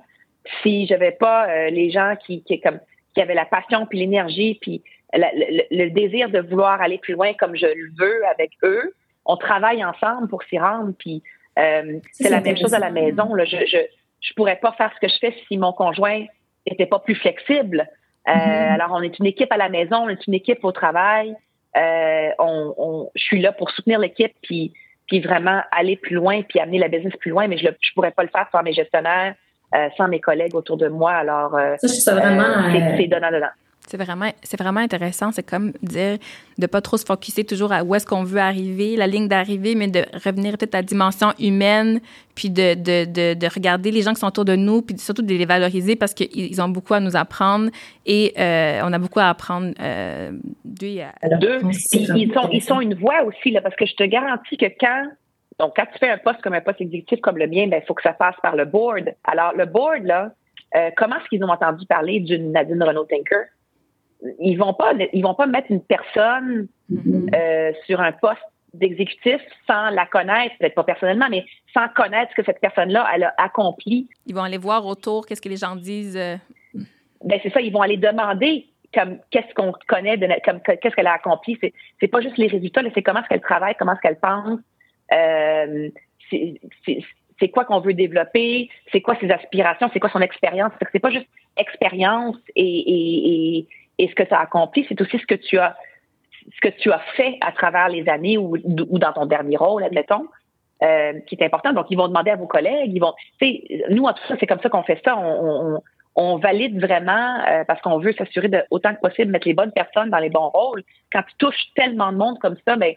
si 0.62 0.88
j'avais 0.88 1.12
pas 1.12 1.50
euh, 1.50 1.70
les 1.70 1.92
gens 1.92 2.16
qui, 2.26 2.44
qui 2.44 2.60
comme 2.62 2.80
qui 3.20 3.24
avaient 3.24 3.34
la 3.34 3.46
passion 3.46 3.86
puis 3.86 4.00
l'énergie 4.00 4.58
puis 4.62 4.82
le, 5.14 5.90
désir 5.90 6.30
de 6.30 6.40
vouloir 6.40 6.82
aller 6.82 6.98
plus 7.00 7.16
loin 7.16 7.34
comme 7.34 7.56
je 7.56 7.66
le 7.66 7.92
veux 7.98 8.26
avec 8.28 8.52
eux. 8.64 8.94
On 9.26 9.36
travaille 9.36 9.84
ensemble 9.84 10.30
pour 10.30 10.42
s'y 10.44 10.58
rendre 10.58 10.94
puis 10.98 11.22
euh, 11.58 12.00
c'est 12.14 12.30
la 12.30 12.40
même 12.40 12.56
chose 12.56 12.74
à 12.74 12.80
la 12.80 12.92
maison. 12.92 13.34
Là. 13.34 13.44
Je, 13.46 13.58
je 13.66 13.78
je 14.22 14.34
pourrais 14.34 14.58
pas 14.58 14.72
faire 14.74 14.92
ce 14.96 15.00
que 15.00 15.12
je 15.12 15.18
fais 15.20 15.36
si 15.48 15.58
mon 15.58 15.74
conjoint 15.74 16.26
était 16.66 16.86
pas 16.86 17.00
plus 17.00 17.16
flexible. 17.16 17.88
Euh, 18.28 18.32
mm-hmm. 18.32 18.74
Alors, 18.74 18.92
on 18.92 19.02
est 19.02 19.18
une 19.20 19.26
équipe 19.26 19.52
à 19.52 19.58
la 19.58 19.70
maison, 19.70 19.98
on 20.04 20.10
est 20.10 20.28
une 20.28 20.34
équipe 20.34 20.64
au 20.64 20.72
travail. 20.72 21.36
Euh, 21.78 22.30
on, 22.40 22.74
on, 22.78 23.12
je 23.16 23.24
suis 23.24 23.42
là 23.42 23.52
pour 23.52 23.72
soutenir 23.72 24.00
l'équipe, 24.00 24.34
puis, 24.42 24.74
puis 25.08 25.20
vraiment 25.22 25.62
aller 25.72 25.96
plus 25.96 26.16
loin, 26.16 26.42
puis 26.42 26.60
amener 26.60 26.80
la 26.80 26.90
business 26.90 27.16
plus 27.18 27.32
loin, 27.32 27.48
mais 27.48 27.58
je 27.58 27.68
ne 27.68 27.72
pourrais 27.94 28.12
pas 28.12 28.24
le 28.24 28.30
faire 28.30 28.48
sans 28.52 28.62
mes 28.64 28.74
gestionnaires, 28.74 29.36
sans 29.98 30.08
mes 30.08 30.20
collègues 30.20 30.56
autour 30.56 30.78
de 30.78 30.88
moi. 30.88 31.12
Alors, 31.12 31.56
euh, 31.56 31.76
ça, 31.78 31.88
je 31.88 32.18
vraiment. 32.18 32.98
c'est 32.98 33.08
donnant-donnant. 33.08 33.52
C'est 33.88 33.98
vraiment, 33.98 34.30
c'est 34.44 34.60
vraiment 34.60 34.82
intéressant. 34.82 35.32
C'est 35.32 35.42
comme 35.42 35.72
dire 35.82 36.20
de 36.60 36.68
pas 36.68 36.80
trop 36.80 36.98
se 36.98 37.06
focuser 37.06 37.44
toujours 37.44 37.72
à 37.72 37.84
où 37.84 37.96
est-ce 37.96 38.06
qu'on 38.06 38.24
veut 38.24 38.40
arriver, 38.40 38.96
la 38.96 39.08
ligne 39.08 39.28
d'arrivée, 39.28 39.74
mais 39.74 39.88
de 39.88 40.06
revenir 40.24 40.58
peut-être 40.58 40.76
à 40.76 40.80
la 40.80 40.84
dimension 40.84 41.34
humaine, 41.40 42.00
puis 42.36 42.52
de, 42.52 42.76
de, 42.76 43.06
de, 43.06 43.34
de, 43.34 43.48
regarder 43.52 43.90
les 43.90 44.04
gens 44.04 44.14
qui 44.14 44.20
sont 44.20 44.28
autour 44.28 44.46
de 44.46 44.56
nous, 44.56 44.84
puis 44.84 44.96
surtout 45.00 45.24
de 45.24 45.34
les 45.34 45.46
valoriser 45.46 45.96
parce 45.96 46.14
qu'ils 46.14 46.62
ont 46.62 46.70
beaucoup 46.70 46.94
à 46.94 47.00
nous 47.00 47.16
apprendre 47.16 47.72
et 48.06 48.34
euh, 48.38 48.82
on 48.84 48.94
a 48.94 49.00
beaucoup 49.00 49.22
à 49.22 49.30
apprendre 49.30 49.74
euh, 49.82 50.34
d'eux. 50.64 51.00
Deux. 51.42 51.60
Ils 51.94 52.32
sont, 52.32 52.50
ils 52.52 52.62
sont 52.62 52.82
une 52.82 52.94
voix 52.94 53.24
aussi, 53.24 53.50
là, 53.50 53.62
parce 53.62 53.76
que 53.76 53.88
je 53.88 53.96
te 53.96 54.04
garantis 54.04 54.58
que 54.58 54.68
quand 54.80 55.06
donc, 55.60 55.76
quand 55.76 55.86
tu 55.92 56.00
fais 56.00 56.10
un 56.10 56.18
poste 56.18 56.42
comme 56.42 56.54
un 56.54 56.62
poste 56.62 56.82
exécutif 56.82 57.20
comme 57.22 57.38
le 57.38 57.48
mien, 57.48 57.68
ben, 57.68 57.82
il 57.84 57.86
faut 57.86 57.94
que 57.94 58.02
ça 58.02 58.14
passe 58.14 58.36
par 58.42 58.56
le 58.56 58.66
board. 58.66 59.14
Alors, 59.26 59.54
le 59.54 59.66
board, 59.66 60.04
là, 60.04 60.32
euh, 60.76 60.90
comment 60.96 61.18
est-ce 61.18 61.28
qu'ils 61.28 61.44
ont 61.44 61.50
entendu 61.50 61.86
parler 61.86 62.20
d'une 62.20 62.52
Nadine 62.52 62.82
Renault-Tinker? 62.82 63.46
ils 64.40 64.58
vont 64.58 64.74
pas 64.74 64.94
ils 65.14 65.22
vont 65.24 65.34
pas 65.34 65.48
mettre 65.48 65.72
une 65.72 65.82
personne 65.82 66.68
mm-hmm. 66.92 67.36
euh, 67.36 67.72
sur 67.86 68.02
un 68.02 68.12
poste 68.12 68.42
d'exécutif 68.74 69.42
sans 69.66 69.90
la 69.90 70.06
connaître, 70.06 70.56
peut-être 70.60 70.76
pas 70.76 70.84
personnellement, 70.84 71.28
mais 71.30 71.46
sans 71.74 71.88
connaître 71.90 72.32
ce 72.32 72.36
que 72.36 72.46
cette 72.46 72.60
personne-là 72.60 73.08
elle 73.14 73.24
a 73.24 73.34
accompli. 73.38 74.08
Ils 74.28 74.36
vont 74.36 74.44
aller 74.44 74.58
voir 74.58 74.86
autour, 74.86 75.26
qu'est-ce 75.26 75.42
que 75.42 75.50
les 75.50 75.58
gens 75.58 75.76
disent. 75.76 76.18
Euh. 76.18 76.36
Ben 77.24 77.40
c'est 77.42 77.50
ça, 77.50 77.62
ils 77.62 77.72
vont 77.72 77.82
aller 77.82 77.98
demander 77.98 78.68
comme 78.94 79.20
qu'est-ce 79.32 79.54
qu'on 79.54 79.74
connaît 79.88 80.18
de 80.18 80.28
comme 80.44 80.62
qu'est-ce 80.62 80.96
qu'elle 80.96 81.08
a 81.08 81.14
accompli. 81.14 81.58
C'est 81.62 81.74
c'est 82.00 82.08
pas 82.08 82.22
juste 82.22 82.38
les 82.38 82.48
résultats, 82.48 82.82
c'est 82.94 83.02
comment 83.02 83.22
est-ce 83.22 83.30
qu'elle 83.30 83.42
travaille, 83.42 83.76
comment 83.80 83.94
est-ce 83.94 84.02
qu'elle 84.02 84.20
pense. 84.20 84.60
Euh, 85.14 85.90
c'est 87.40 87.50
quoi 87.50 87.66
qu'on 87.66 87.80
veut 87.80 87.94
développer, 87.94 88.70
c'est 88.92 89.02
quoi 89.02 89.16
ses 89.20 89.32
aspirations, 89.32 89.90
c'est 89.94 90.00
quoi 90.00 90.10
son 90.10 90.22
expérience? 90.22 90.72
C'est 90.92 91.00
pas 91.00 91.10
juste 91.10 91.28
expérience 91.58 92.38
et, 92.56 92.64
et, 92.64 93.58
et, 93.58 93.68
et 93.98 94.08
ce 94.10 94.16
que 94.16 94.24
tu 94.24 94.34
as 94.34 94.40
accompli, 94.40 94.86
c'est 94.88 95.00
aussi 95.02 95.18
ce 95.18 95.26
que 95.26 95.36
tu 95.36 95.58
as 95.58 95.76
ce 96.54 96.62
que 96.62 96.74
tu 96.80 96.92
as 96.92 97.00
fait 97.16 97.38
à 97.42 97.52
travers 97.52 97.90
les 97.90 98.10
années 98.10 98.38
ou, 98.38 98.56
ou 98.56 99.00
dans 99.00 99.14
ton 99.14 99.26
dernier 99.28 99.56
rôle, 99.56 99.84
admettons, 99.84 100.26
euh, 100.82 101.14
qui 101.28 101.36
est 101.36 101.44
important. 101.46 101.74
Donc, 101.74 101.88
ils 101.92 101.98
vont 101.98 102.08
demander 102.08 102.32
à 102.32 102.38
vos 102.38 102.48
collègues, 102.48 102.92
ils 102.94 103.00
vont, 103.00 103.14
nous, 103.90 104.04
en 104.04 104.14
tout 104.14 104.24
cas, 104.28 104.36
c'est 104.40 104.48
comme 104.48 104.62
ça 104.62 104.70
qu'on 104.70 104.84
fait 104.84 105.00
ça. 105.06 105.16
On, 105.18 105.76
on, 105.76 105.82
on 106.16 106.38
valide 106.38 106.80
vraiment 106.82 107.40
euh, 107.48 107.64
parce 107.66 107.80
qu'on 107.82 108.00
veut 108.00 108.14
s'assurer 108.14 108.48
de 108.48 108.64
autant 108.72 108.96
que 108.96 109.00
possible 109.00 109.32
mettre 109.32 109.48
les 109.48 109.54
bonnes 109.54 109.72
personnes 109.72 110.10
dans 110.10 110.18
les 110.18 110.30
bons 110.30 110.50
rôles. 110.50 110.84
Quand 111.14 111.22
tu 111.22 111.36
touches 111.38 111.72
tellement 111.76 112.12
de 112.12 112.18
monde 112.18 112.40
comme 112.40 112.58
ça, 112.68 112.76
ben, 112.76 112.94
euh, 112.94 112.96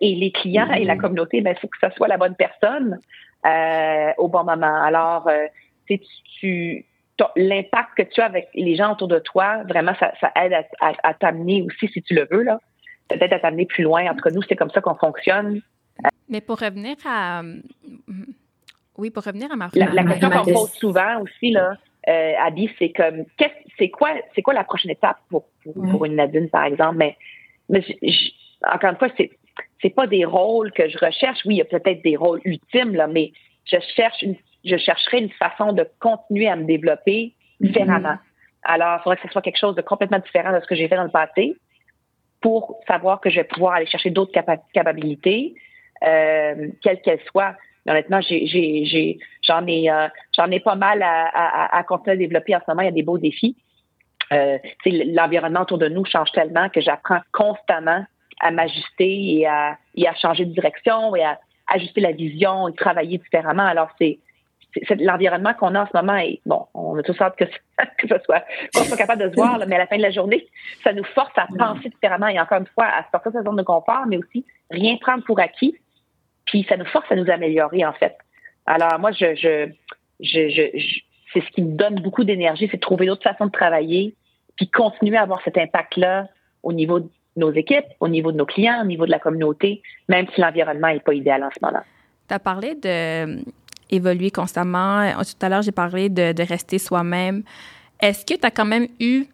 et 0.00 0.14
les 0.14 0.32
clients 0.32 0.70
et 0.72 0.84
la 0.84 0.94
mm-hmm. 0.94 1.00
communauté, 1.00 1.40
ben, 1.40 1.54
il 1.56 1.60
faut 1.60 1.68
que 1.68 1.78
ça 1.80 1.90
soit 1.92 2.08
la 2.08 2.16
bonne 2.16 2.34
personne 2.34 2.98
euh, 3.46 4.12
au 4.18 4.28
bon 4.28 4.44
moment. 4.44 4.82
Alors, 4.82 5.28
tu, 5.86 6.00
tu 6.40 6.86
l'impact 7.36 7.90
que 7.96 8.02
tu 8.02 8.20
as 8.20 8.26
avec 8.26 8.48
les 8.54 8.76
gens 8.76 8.92
autour 8.92 9.08
de 9.08 9.18
toi, 9.18 9.62
vraiment, 9.64 9.94
ça, 9.98 10.12
ça 10.20 10.32
aide 10.36 10.52
à, 10.80 10.92
à, 11.02 11.14
t'amener 11.14 11.62
aussi, 11.62 11.88
si 11.88 12.02
tu 12.02 12.14
le 12.14 12.26
veux, 12.30 12.42
là. 12.42 12.60
Peut-être 13.08 13.32
à 13.32 13.38
t'amener 13.40 13.66
plus 13.66 13.82
loin. 13.82 14.08
En 14.08 14.14
tout 14.14 14.22
cas, 14.22 14.30
nous, 14.30 14.42
c'est 14.42 14.56
comme 14.56 14.70
ça 14.70 14.80
qu'on 14.80 14.94
fonctionne. 14.94 15.60
Mais 16.28 16.40
pour 16.40 16.60
revenir 16.60 16.96
à. 17.04 17.42
Oui, 18.96 19.10
pour 19.10 19.24
revenir 19.24 19.50
à 19.50 19.56
ma 19.56 19.68
La, 19.74 19.86
la 19.86 20.04
question 20.04 20.30
qu'on 20.30 20.44
pose 20.44 20.72
souvent 20.72 21.20
aussi, 21.20 21.50
là, 21.50 21.74
euh, 22.08 22.32
Abby, 22.38 22.70
c'est 22.78 22.92
comme, 22.92 23.24
c'est 23.78 23.90
quoi, 23.90 24.10
c'est 24.34 24.42
quoi 24.42 24.54
la 24.54 24.64
prochaine 24.64 24.90
étape 24.90 25.18
pour, 25.28 25.46
pour, 25.90 26.04
une 26.04 26.16
Nadine, 26.16 26.48
par 26.48 26.64
exemple? 26.64 26.96
Mais, 26.96 27.16
mais 27.68 27.84
encore 28.62 28.90
une 28.90 28.96
fois, 28.96 29.08
c'est, 29.16 29.30
c'est 29.80 29.94
pas 29.94 30.06
des 30.06 30.24
rôles 30.24 30.72
que 30.72 30.88
je 30.88 30.98
recherche. 30.98 31.38
Oui, 31.44 31.54
il 31.54 31.58
y 31.58 31.62
a 31.62 31.64
peut-être 31.64 32.02
des 32.02 32.16
rôles 32.16 32.40
ultimes, 32.44 32.94
là, 32.94 33.06
mais 33.06 33.32
je 33.64 33.76
cherche 33.96 34.22
une 34.22 34.36
je 34.64 34.76
chercherai 34.76 35.20
une 35.20 35.30
façon 35.30 35.72
de 35.72 35.86
continuer 36.00 36.48
à 36.48 36.56
me 36.56 36.64
développer 36.64 37.32
différemment. 37.60 38.16
Alors, 38.62 38.98
il 38.98 39.02
faudrait 39.02 39.16
que 39.16 39.22
ce 39.22 39.28
soit 39.28 39.42
quelque 39.42 39.58
chose 39.58 39.74
de 39.74 39.82
complètement 39.82 40.18
différent 40.18 40.52
de 40.52 40.60
ce 40.60 40.66
que 40.66 40.74
j'ai 40.74 40.88
fait 40.88 40.96
dans 40.96 41.04
le 41.04 41.10
passé 41.10 41.56
pour 42.40 42.80
savoir 42.86 43.20
que 43.20 43.30
je 43.30 43.36
vais 43.36 43.44
pouvoir 43.44 43.74
aller 43.74 43.86
chercher 43.86 44.10
d'autres 44.10 44.32
capacités, 44.32 45.54
euh, 46.06 46.68
quelles 46.82 47.00
qu'elles 47.02 47.20
soient. 47.30 47.54
honnêtement, 47.86 48.20
j'ai, 48.20 48.46
j'ai, 48.46 49.18
j'en 49.42 49.66
ai, 49.66 49.90
euh, 49.90 50.08
j'en 50.36 50.50
ai 50.50 50.60
pas 50.60 50.74
mal 50.74 51.02
à, 51.02 51.26
à, 51.26 51.78
à, 51.78 51.82
continuer 51.84 52.12
à 52.12 52.16
développer 52.16 52.54
en 52.54 52.60
ce 52.60 52.64
moment. 52.68 52.82
Il 52.82 52.86
y 52.86 52.88
a 52.88 52.92
des 52.92 53.02
beaux 53.02 53.18
défis. 53.18 53.56
Euh, 54.32 54.58
l'environnement 54.86 55.62
autour 55.62 55.78
de 55.78 55.88
nous 55.88 56.04
change 56.04 56.30
tellement 56.32 56.68
que 56.68 56.80
j'apprends 56.80 57.20
constamment 57.32 58.04
à 58.40 58.50
m'ajuster 58.50 59.38
et 59.38 59.46
à, 59.46 59.78
et 59.94 60.08
à 60.08 60.14
changer 60.14 60.44
de 60.44 60.52
direction 60.52 61.14
et 61.14 61.22
à 61.22 61.38
ajuster 61.68 62.00
la 62.00 62.12
vision 62.12 62.68
et 62.68 62.74
travailler 62.74 63.18
différemment. 63.18 63.64
Alors, 63.64 63.88
c'est, 63.98 64.18
l'environnement 64.98 65.54
qu'on 65.54 65.74
a 65.74 65.82
en 65.82 65.86
ce 65.86 65.96
moment 65.96 66.16
et 66.16 66.40
bon, 66.46 66.66
on 66.74 66.96
a 66.98 67.02
tous 67.02 67.20
hâte 67.20 67.36
que, 67.36 67.44
que 67.98 68.08
ce 68.08 68.14
soit 68.24 68.44
qu'on 68.74 68.84
soit 68.84 68.96
capable 68.96 69.22
de 69.22 69.30
se 69.30 69.34
voir, 69.34 69.58
mais 69.66 69.76
à 69.76 69.78
la 69.78 69.86
fin 69.86 69.96
de 69.96 70.02
la 70.02 70.10
journée, 70.10 70.46
ça 70.84 70.92
nous 70.92 71.04
force 71.04 71.36
à 71.36 71.46
penser 71.58 71.88
différemment 71.88 72.28
et 72.28 72.40
encore 72.40 72.58
une 72.58 72.66
fois 72.66 72.86
à 72.86 73.04
sortir 73.10 73.32
de 73.32 73.38
sa 73.38 73.44
zone 73.44 73.56
de 73.56 73.62
confort, 73.62 74.04
mais 74.06 74.16
aussi 74.16 74.44
rien 74.70 74.96
prendre 75.00 75.24
pour 75.24 75.40
acquis. 75.40 75.76
Puis 76.46 76.66
ça 76.68 76.76
nous 76.76 76.84
force 76.86 77.10
à 77.10 77.16
nous 77.16 77.30
améliorer 77.30 77.84
en 77.84 77.92
fait. 77.92 78.16
Alors 78.66 78.98
moi, 78.98 79.12
je, 79.12 79.34
je, 79.34 79.70
je, 80.20 80.48
je, 80.48 81.00
c'est 81.32 81.40
ce 81.40 81.50
qui 81.50 81.62
me 81.62 81.76
donne 81.76 81.96
beaucoup 81.96 82.24
d'énergie, 82.24 82.68
c'est 82.70 82.76
de 82.76 82.82
trouver 82.82 83.06
d'autres 83.06 83.22
façons 83.22 83.46
de 83.46 83.52
travailler, 83.52 84.14
puis 84.56 84.68
continuer 84.68 85.16
à 85.16 85.22
avoir 85.22 85.42
cet 85.42 85.58
impact-là 85.58 86.28
au 86.62 86.72
niveau 86.72 87.00
nos 87.36 87.52
équipes, 87.52 87.86
au 88.00 88.08
niveau 88.08 88.32
de 88.32 88.36
nos 88.36 88.46
clients, 88.46 88.80
au 88.82 88.86
niveau 88.86 89.06
de 89.06 89.10
la 89.10 89.18
communauté, 89.18 89.82
même 90.08 90.26
si 90.34 90.40
l'environnement 90.40 90.88
n'est 90.88 91.00
pas 91.00 91.14
idéal 91.14 91.44
en 91.44 91.50
ce 91.50 91.64
moment. 91.64 91.82
Tu 92.28 92.34
as 92.34 92.38
parlé 92.38 92.74
de 92.74 93.42
évoluer 93.90 94.30
constamment. 94.30 95.10
Tout 95.14 95.46
à 95.46 95.48
l'heure, 95.48 95.62
j'ai 95.62 95.72
parlé 95.72 96.08
de, 96.08 96.32
de, 96.32 96.42
rester 96.42 96.78
soi-même. 96.78 97.42
Est-ce 98.00 98.24
que 98.24 98.38
tu 98.38 98.46
as 98.46 98.50
quand 98.50 98.64
même 98.64 98.86
eu 99.00 99.26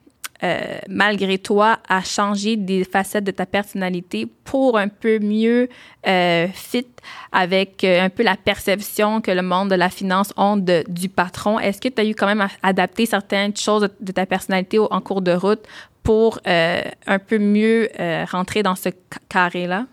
euh, 0.43 0.79
malgré 0.89 1.39
toi, 1.39 1.79
à 1.89 2.03
changer 2.03 2.57
des 2.57 2.85
facettes 2.85 3.25
de 3.25 3.31
ta 3.31 3.47
personnalité 3.47 4.27
pour 4.45 4.77
un 4.77 4.89
peu 4.89 5.19
mieux 5.19 5.69
euh, 6.07 6.47
fit 6.53 6.87
avec 7.33 7.83
euh, 7.85 8.03
un 8.03 8.11
peu 8.11 8.23
la 8.23 8.37
perception 8.37 9.23
que 9.23 9.31
le 9.31 9.41
monde 9.41 9.71
de 9.71 9.77
la 9.77 9.89
finance 9.89 10.35
ont 10.37 10.59
de, 10.59 10.85
du 10.89 11.09
patron? 11.09 11.59
Est-ce 11.59 11.81
que 11.81 11.89
tu 11.89 12.03
as 12.03 12.05
eu 12.05 12.15
quand 12.15 12.27
même 12.27 12.43
à 12.43 12.49
adapter 12.63 13.07
certaines 13.07 13.57
choses 13.57 13.89
de, 13.99 14.13
ta 14.13 14.27
personnalité 14.27 14.79
en 14.79 15.01
cours 15.01 15.23
de 15.23 15.33
route 15.33 15.63
pour 16.07 16.41
un 16.47 17.19
peu 17.19 17.39
mieux 17.39 17.89
rentrer 18.31 18.63
dans 18.63 18.77
ce 18.77 18.89
carré-là? 19.29 19.87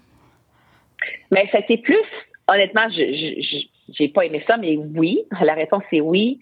Mais 1.32 1.50
ça 1.52 1.60
c'était 1.62 1.78
plus, 1.78 2.06
honnêtement, 2.48 2.88
je 2.90 4.00
n'ai 4.00 4.08
pas 4.10 4.26
aimé 4.26 4.44
ça, 4.48 4.56
mais 4.58 4.78
oui. 4.78 5.24
La 5.42 5.54
réponse 5.56 5.84
c'est 5.90 6.02
oui 6.02 6.40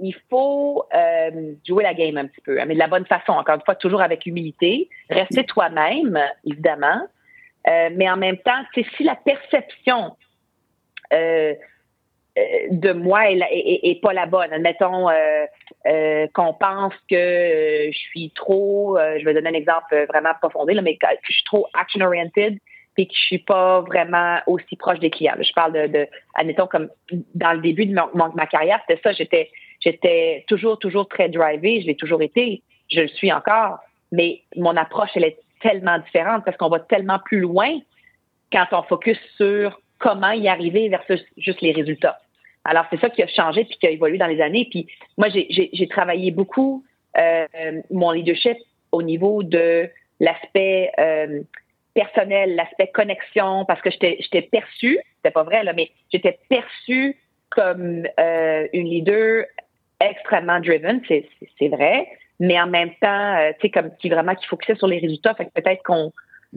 il 0.00 0.14
faut 0.28 0.84
euh, 0.94 1.54
jouer 1.66 1.82
la 1.82 1.94
game 1.94 2.16
un 2.16 2.26
petit 2.26 2.40
peu, 2.40 2.60
hein, 2.60 2.64
mais 2.66 2.74
de 2.74 2.78
la 2.78 2.88
bonne 2.88 3.06
façon, 3.06 3.32
encore 3.32 3.56
une 3.56 3.64
fois, 3.64 3.74
toujours 3.74 4.02
avec 4.02 4.26
humilité. 4.26 4.88
Rester 5.08 5.44
toi-même, 5.44 6.18
évidemment, 6.44 7.06
euh, 7.68 7.90
mais 7.94 8.08
en 8.10 8.16
même 8.16 8.38
temps, 8.38 8.62
si 8.74 9.04
la 9.04 9.16
perception 9.16 10.16
euh, 11.12 11.54
de 12.70 12.92
moi 12.92 13.30
est, 13.30 14.00
pas 14.02 14.12
la 14.12 14.26
bonne. 14.26 14.52
Admettons 14.52 15.08
qu'on 16.34 16.54
pense 16.54 16.94
que 17.10 17.90
je 17.90 17.98
suis 17.98 18.30
trop, 18.34 18.98
je 18.98 19.24
vais 19.24 19.34
donner 19.34 19.50
un 19.50 19.54
exemple 19.54 20.06
vraiment 20.08 20.30
approfondi, 20.30 20.74
là, 20.74 20.82
mais 20.82 20.96
que 20.96 21.06
je 21.28 21.32
suis 21.32 21.44
trop 21.44 21.66
action-oriented, 21.74 22.58
puis 22.94 23.08
que 23.08 23.14
je 23.14 23.20
suis 23.20 23.38
pas 23.38 23.80
vraiment 23.80 24.38
aussi 24.46 24.76
proche 24.76 24.98
des 24.98 25.10
clients. 25.10 25.36
Je 25.40 25.52
parle 25.52 25.72
de, 25.72 25.86
de 25.86 26.08
admettons, 26.34 26.66
comme 26.66 26.88
dans 27.34 27.52
le 27.52 27.60
début 27.60 27.86
de 27.86 27.94
ma 27.94 28.46
carrière, 28.46 28.80
c'était 28.86 29.00
ça, 29.02 29.12
j'étais 29.12 29.50
J'étais 29.80 30.44
toujours, 30.48 30.78
toujours 30.78 31.08
très 31.08 31.28
drivée. 31.28 31.80
Je 31.82 31.86
l'ai 31.86 31.96
toujours 31.96 32.22
été. 32.22 32.62
Je 32.90 33.02
le 33.02 33.08
suis 33.08 33.32
encore. 33.32 33.78
Mais 34.12 34.42
mon 34.56 34.76
approche, 34.76 35.10
elle 35.14 35.24
est 35.24 35.38
tellement 35.60 35.98
différente 35.98 36.44
parce 36.44 36.56
qu'on 36.56 36.68
va 36.68 36.80
tellement 36.80 37.18
plus 37.18 37.40
loin 37.40 37.78
quand 38.52 38.66
on 38.72 38.82
focus 38.82 39.18
sur 39.36 39.80
comment 39.98 40.30
y 40.30 40.48
arriver 40.48 40.88
versus 40.88 41.24
juste 41.36 41.60
les 41.60 41.72
résultats. 41.72 42.18
Alors, 42.66 42.84
c'est 42.90 43.00
ça 43.00 43.10
qui 43.10 43.22
a 43.22 43.26
changé 43.28 43.64
puis 43.64 43.76
qui 43.78 43.86
a 43.86 43.90
évolué 43.90 44.18
dans 44.18 44.26
les 44.26 44.40
années. 44.40 44.66
Puis 44.70 44.86
moi, 45.16 45.28
j'ai 45.30 45.88
travaillé 45.88 46.30
beaucoup 46.30 46.84
euh, 47.16 47.46
mon 47.90 48.10
leadership 48.10 48.58
au 48.92 49.02
niveau 49.02 49.42
de 49.42 49.88
l'aspect 50.20 50.90
euh, 50.98 51.40
personnel, 51.94 52.54
l'aspect 52.56 52.88
connexion, 52.88 53.64
parce 53.64 53.80
que 53.80 53.90
j'étais 53.90 54.42
perçue, 54.42 54.98
c'était 55.16 55.32
pas 55.32 55.44
vrai, 55.44 55.64
là, 55.64 55.72
mais 55.72 55.90
j'étais 56.12 56.38
perçue 56.48 57.16
comme 57.50 58.06
euh, 58.20 58.68
une 58.72 58.88
leader 58.88 59.44
extrêmement 60.00 60.60
driven, 60.60 61.00
c'est 61.08 61.68
vrai, 61.68 62.06
mais 62.38 62.60
en 62.60 62.66
même 62.66 62.90
temps, 63.00 63.36
euh, 63.36 63.52
tu 63.58 63.62
sais, 63.62 63.70
comme 63.70 63.90
qui 63.96 64.10
vraiment 64.10 64.34
qui 64.34 64.46
focusait 64.46 64.74
sur 64.74 64.88
les 64.88 64.98
résultats, 64.98 65.34
fait 65.34 65.46
que 65.46 65.60
peut-être 65.60 65.82
qu'on 65.82 66.12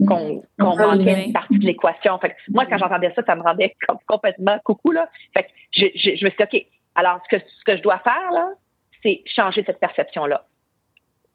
qu'on 0.06 0.42
qu'on 0.58 0.76
manquait 0.76 1.26
une 1.26 1.32
partie 1.32 1.58
de 1.58 1.64
l'équation. 1.64 2.18
Fait 2.18 2.30
que 2.30 2.34
moi, 2.48 2.66
quand 2.66 2.78
j'entendais 2.78 3.12
ça, 3.14 3.22
ça 3.24 3.34
me 3.34 3.42
rendait 3.42 3.74
complètement 4.06 4.58
coucou, 4.64 4.92
là. 4.92 5.08
Fait 5.34 5.44
que 5.44 5.48
je, 5.72 5.86
je, 5.94 6.16
je 6.16 6.24
me 6.24 6.30
suis 6.30 6.36
dit, 6.38 6.42
OK, 6.42 6.66
alors 6.94 7.20
ce 7.24 7.36
que, 7.36 7.44
ce 7.44 7.64
que 7.64 7.76
je 7.76 7.82
dois 7.82 7.98
faire, 7.98 8.30
là, 8.32 8.48
c'est 9.02 9.22
changer 9.26 9.62
cette 9.64 9.80
perception-là. 9.80 10.44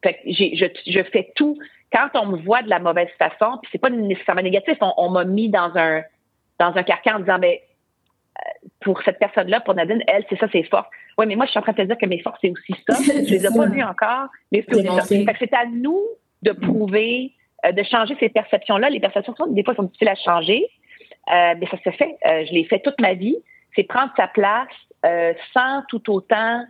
Fait 0.02 0.14
que 0.14 0.20
je, 0.26 0.66
je 0.86 1.02
fais 1.04 1.32
tout. 1.34 1.58
Quand 1.92 2.08
on 2.14 2.26
me 2.26 2.38
voit 2.38 2.62
de 2.62 2.68
la 2.68 2.78
mauvaise 2.78 3.08
façon, 3.18 3.58
puis 3.62 3.70
c'est 3.72 3.78
pas 3.78 3.90
nécessairement 3.90 4.42
négatif, 4.42 4.76
on, 4.80 4.92
on 4.96 5.10
m'a 5.10 5.24
mis 5.24 5.48
dans 5.48 5.76
un 5.76 6.02
dans 6.58 6.74
un 6.74 6.82
carcan 6.82 7.16
en 7.16 7.20
disant, 7.20 7.38
ben, 7.38 7.56
pour 8.80 9.02
cette 9.02 9.18
personne-là, 9.18 9.60
pour 9.60 9.74
Nadine, 9.74 10.02
elle, 10.06 10.24
c'est 10.28 10.38
ça, 10.38 10.46
c'est 10.52 10.62
fort. 10.64 10.88
Oui, 11.18 11.26
mais 11.26 11.36
moi, 11.36 11.46
je 11.46 11.50
suis 11.50 11.58
en 11.58 11.62
train 11.62 11.72
de 11.72 11.78
te 11.78 11.82
dire 11.82 11.98
que 11.98 12.06
mes 12.06 12.20
forces, 12.20 12.38
c'est 12.40 12.50
aussi 12.50 12.74
ça. 12.88 12.96
je 13.02 13.30
les 13.30 13.46
ai 13.46 13.48
pas 13.48 13.66
vues 13.66 13.82
encore, 13.82 14.28
mais 14.52 14.64
c'est 14.68 15.54
à 15.54 15.66
nous 15.66 16.02
de 16.42 16.52
prouver, 16.52 17.32
euh, 17.32 17.45
de 17.72 17.82
changer 17.82 18.16
ces 18.20 18.28
perceptions-là. 18.28 18.90
Les 18.90 19.00
perceptions, 19.00 19.34
des 19.48 19.64
fois, 19.64 19.74
sont 19.74 19.84
difficiles 19.84 20.08
à 20.08 20.14
changer, 20.14 20.66
euh, 21.32 21.54
mais 21.58 21.66
ça 21.66 21.78
se 21.82 21.90
fait. 21.90 22.16
Euh, 22.26 22.44
je 22.46 22.52
l'ai 22.52 22.64
fait 22.64 22.80
toute 22.80 23.00
ma 23.00 23.14
vie. 23.14 23.36
C'est 23.74 23.84
prendre 23.84 24.12
sa 24.16 24.28
place 24.28 24.68
sans 25.54 25.82
tout 25.88 26.10
autant 26.10 26.64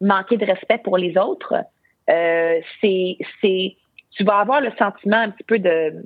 manquer 0.00 0.36
de 0.36 0.44
respect 0.44 0.78
pour 0.78 0.98
les 0.98 1.18
autres. 1.18 1.54
c'est, 2.06 3.16
c'est, 3.40 3.76
tu 4.12 4.24
vas 4.24 4.38
avoir 4.38 4.60
le 4.60 4.70
sentiment 4.78 5.16
un 5.16 5.30
petit 5.30 5.44
peu 5.44 5.58
de, 5.58 6.04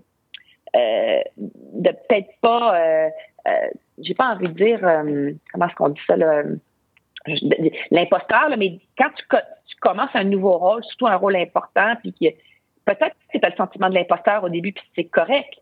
de 0.74 1.90
peut-être 1.90 2.30
pas 2.40 3.10
euh, 3.46 3.68
j'ai 3.98 4.14
pas 4.14 4.34
envie 4.34 4.48
de 4.48 4.52
dire 4.52 4.86
euh, 4.86 5.32
comment 5.52 5.66
est-ce 5.66 5.74
qu'on 5.74 5.88
dit 5.88 6.00
ça 6.06 6.16
l'imposteur, 7.90 8.48
mais 8.58 8.80
quand 8.98 9.10
tu, 9.16 9.24
tu, 9.66 9.76
commences 9.76 10.10
un 10.14 10.24
nouveau 10.24 10.58
rôle, 10.58 10.82
surtout 10.84 11.06
un 11.06 11.16
rôle 11.16 11.36
important, 11.36 11.94
puis 12.00 12.12
peut-être 12.84 13.16
que 13.32 13.38
tu 13.38 13.44
as 13.44 13.50
le 13.50 13.56
sentiment 13.56 13.88
de 13.88 13.94
l'imposteur 13.94 14.44
au 14.44 14.48
début, 14.48 14.72
puis 14.72 14.84
c'est 14.94 15.04
correct, 15.04 15.54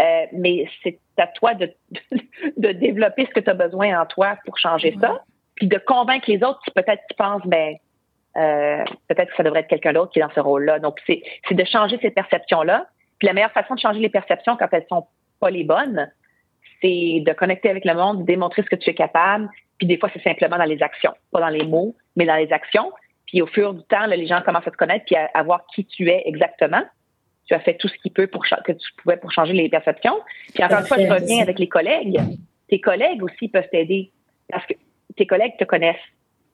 euh, 0.00 0.26
mais 0.32 0.66
c'est 0.82 0.98
à 1.18 1.26
toi 1.26 1.54
de, 1.54 1.72
de 2.56 2.72
développer 2.72 3.26
ce 3.26 3.30
que 3.30 3.40
tu 3.40 3.50
as 3.50 3.54
besoin 3.54 4.00
en 4.00 4.06
toi 4.06 4.38
pour 4.44 4.58
changer 4.58 4.96
ça, 5.00 5.22
puis 5.56 5.66
de 5.66 5.78
convaincre 5.78 6.30
les 6.30 6.42
autres 6.42 6.60
qui 6.64 6.70
peut-être 6.70 7.02
qui 7.08 7.16
pensent, 7.16 7.46
ben, 7.46 7.76
peut-être 8.34 9.30
que 9.30 9.36
ça 9.36 9.42
devrait 9.42 9.60
être 9.60 9.68
quelqu'un 9.68 9.92
d'autre 9.92 10.12
qui 10.12 10.20
est 10.20 10.22
dans 10.22 10.30
ce 10.30 10.40
rôle-là. 10.40 10.78
Donc, 10.78 11.00
c'est 11.06 11.22
de 11.50 11.64
changer 11.64 11.98
ces 12.00 12.10
perceptions-là. 12.10 12.86
Puis 13.18 13.26
la 13.26 13.34
meilleure 13.34 13.52
façon 13.52 13.74
de 13.74 13.80
changer 13.80 14.00
les 14.00 14.08
perceptions 14.08 14.56
quand 14.56 14.68
elles 14.72 14.86
sont 14.88 15.06
pas 15.40 15.50
les 15.50 15.64
bonnes, 15.64 16.10
c'est 16.80 17.22
de 17.26 17.32
connecter 17.32 17.68
avec 17.68 17.84
le 17.84 17.94
monde, 17.94 18.20
de 18.20 18.24
démontrer 18.24 18.62
ce 18.62 18.68
que 18.68 18.76
tu 18.76 18.90
es 18.90 18.94
capable. 18.94 19.48
Puis 19.78 19.86
des 19.86 19.98
fois, 19.98 20.10
c'est 20.12 20.22
simplement 20.22 20.58
dans 20.58 20.64
les 20.64 20.82
actions, 20.82 21.12
pas 21.30 21.40
dans 21.40 21.48
les 21.48 21.64
mots, 21.64 21.94
mais 22.16 22.26
dans 22.26 22.36
les 22.36 22.52
actions. 22.52 22.92
Puis 23.30 23.42
au 23.42 23.46
fur 23.46 23.74
du 23.74 23.82
temps, 23.84 24.06
les 24.06 24.26
gens 24.26 24.42
commencent 24.42 24.66
à 24.66 24.72
te 24.72 24.76
connaître 24.76 25.04
puis 25.06 25.14
à, 25.14 25.42
voir 25.44 25.64
qui 25.72 25.84
tu 25.84 26.08
es 26.08 26.22
exactement. 26.26 26.82
Tu 27.46 27.54
as 27.54 27.60
fait 27.60 27.74
tout 27.74 27.86
ce 27.86 27.94
qu'il 27.98 28.12
peut 28.12 28.26
pour 28.26 28.44
que 28.44 28.72
tu 28.72 28.92
pouvais 28.96 29.16
pour 29.16 29.30
changer 29.30 29.52
les 29.52 29.68
perceptions. 29.68 30.18
Puis 30.52 30.64
encore 30.64 30.80
une 30.80 30.86
fois, 30.86 30.98
je 30.98 31.06
reviens 31.06 31.40
avec 31.40 31.58
les 31.60 31.68
collègues. 31.68 32.20
Tes 32.68 32.80
collègues 32.80 33.22
aussi 33.22 33.48
peuvent 33.48 33.68
t'aider 33.70 34.10
parce 34.50 34.66
que 34.66 34.74
tes 35.16 35.26
collègues 35.26 35.56
te 35.58 35.64
connaissent. 35.64 35.96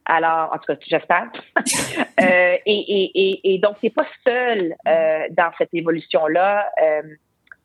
Alors, 0.05 0.53
en 0.53 0.59
tout 0.59 0.67
cas, 0.67 0.77
j'espère. 0.87 1.31
euh, 2.21 2.57
et, 2.67 2.67
et, 2.67 3.11
et, 3.15 3.55
et, 3.55 3.59
donc, 3.59 3.81
t'es 3.81 3.91
pas 3.91 4.07
seul 4.25 4.75
euh, 4.87 5.27
dans 5.31 5.51
cette 5.59 5.73
évolution-là. 5.73 6.71
Euh, 6.83 7.03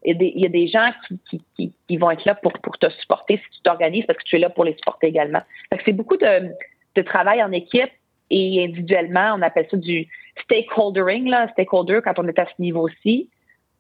il 0.03 0.17
y, 0.19 0.45
a 0.45 0.49
des, 0.49 0.67
gens 0.67 0.89
qui, 1.29 1.43
qui, 1.55 1.73
qui, 1.87 1.97
vont 1.97 2.09
être 2.09 2.25
là 2.25 2.33
pour, 2.33 2.53
pour 2.53 2.79
te 2.79 2.89
supporter 2.89 3.37
si 3.37 3.57
tu 3.57 3.61
t'organises 3.61 4.05
parce 4.07 4.17
que 4.17 4.23
tu 4.23 4.37
es 4.37 4.39
là 4.39 4.49
pour 4.49 4.63
les 4.63 4.73
supporter 4.73 5.07
également. 5.07 5.41
c'est 5.85 5.91
beaucoup 5.91 6.17
de, 6.17 6.49
de 6.95 7.01
travail 7.03 7.43
en 7.43 7.51
équipe 7.51 7.91
et 8.31 8.63
individuellement. 8.63 9.35
On 9.37 9.41
appelle 9.41 9.67
ça 9.69 9.77
du 9.77 10.07
stakeholdering, 10.43 11.27
là, 11.27 11.47
stakeholder 11.49 11.99
quand 12.03 12.17
on 12.17 12.27
est 12.27 12.39
à 12.39 12.45
ce 12.45 12.59
niveau-ci. 12.59 13.29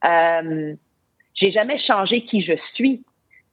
Euh, 0.05 0.75
j'ai 1.33 1.51
jamais 1.51 1.79
changé 1.79 2.23
qui 2.25 2.41
je 2.41 2.53
suis, 2.73 3.03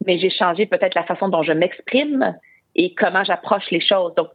mais 0.04 0.18
j'ai 0.18 0.30
changé 0.30 0.66
peut-être 0.66 0.94
la 0.94 1.04
façon 1.04 1.28
dont 1.28 1.42
je 1.42 1.52
m'exprime 1.52 2.36
et 2.74 2.94
comment 2.94 3.24
j'approche 3.24 3.70
les 3.70 3.80
choses. 3.80 4.14
Donc, 4.14 4.28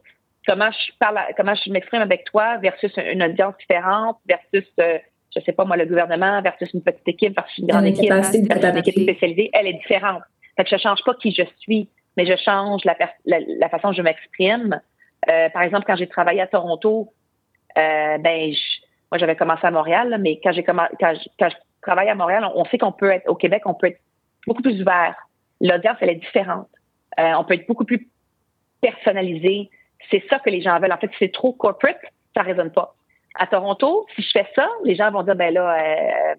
comment 0.46 0.70
je 0.70 0.92
parle, 0.98 1.20
comment 1.36 1.54
je 1.54 1.70
m'exprime 1.70 2.02
avec 2.02 2.24
toi 2.24 2.56
versus 2.58 2.92
une 2.96 3.22
audience 3.22 3.54
différente 3.58 4.18
versus 4.26 4.68
euh, 4.80 4.98
je 5.34 5.40
sais 5.40 5.52
pas 5.52 5.64
moi, 5.64 5.76
le 5.76 5.86
gouvernement 5.86 6.40
versus 6.42 6.72
une 6.72 6.82
petite 6.82 7.08
équipe 7.08 7.34
versus 7.36 7.58
une 7.58 7.66
grande 7.66 7.86
équipe, 7.86 8.10
une 8.10 8.76
équipe 8.78 9.02
spécialisée, 9.02 9.50
elle 9.52 9.66
est 9.66 9.74
différente. 9.74 10.22
Fait 10.56 10.64
que 10.64 10.70
je 10.70 10.76
change 10.76 11.02
pas 11.04 11.14
qui 11.14 11.32
je 11.32 11.42
suis, 11.58 11.88
mais 12.16 12.26
je 12.26 12.36
change 12.36 12.82
la, 12.84 12.96
la, 13.24 13.68
façon 13.68 13.88
dont 13.88 13.94
je 13.94 14.02
m'exprime. 14.02 14.80
Euh, 15.28 15.48
par 15.50 15.62
exemple, 15.62 15.84
quand 15.86 15.96
j'ai 15.96 16.08
travaillé 16.08 16.40
à 16.40 16.46
Toronto, 16.46 17.12
euh, 17.76 18.18
ben, 18.18 18.52
moi 19.10 19.18
j'avais 19.18 19.36
commencé 19.36 19.66
à 19.66 19.70
Montréal, 19.70 20.16
mais 20.20 20.40
quand 20.42 20.52
j'ai 20.52 20.62
quand, 20.62 20.76
quand, 21.00 21.14
je 21.40 21.54
travaille 21.82 22.08
à 22.08 22.14
Montréal, 22.14 22.48
on, 22.54 22.64
sait 22.66 22.78
qu'on 22.78 22.92
peut 22.92 23.10
être 23.10 23.28
au 23.28 23.34
Québec, 23.34 23.62
on 23.66 23.74
peut 23.74 23.88
être 23.88 24.00
beaucoup 24.46 24.62
plus 24.62 24.80
ouvert. 24.80 25.14
L'audience, 25.60 25.96
elle 26.00 26.10
est 26.10 26.16
différente. 26.16 26.68
Euh, 27.18 27.32
on 27.38 27.44
peut 27.44 27.54
être 27.54 27.66
beaucoup 27.66 27.84
plus 27.84 28.08
personnalisé. 28.80 29.70
C'est 30.10 30.22
ça 30.28 30.38
que 30.38 30.50
les 30.50 30.60
gens 30.60 30.78
veulent. 30.80 30.92
En 30.92 30.98
fait, 30.98 31.10
si 31.12 31.16
c'est 31.18 31.32
trop 31.32 31.52
corporate, 31.52 32.00
ça 32.34 32.42
résonne 32.42 32.70
pas 32.70 32.94
à 33.34 33.46
Toronto, 33.46 34.06
si 34.14 34.22
je 34.22 34.30
fais 34.32 34.46
ça, 34.54 34.68
les 34.84 34.94
gens 34.94 35.10
vont 35.10 35.22
dire, 35.22 35.34
ben 35.34 35.52
là, 35.52 35.74
euh, 35.74 36.34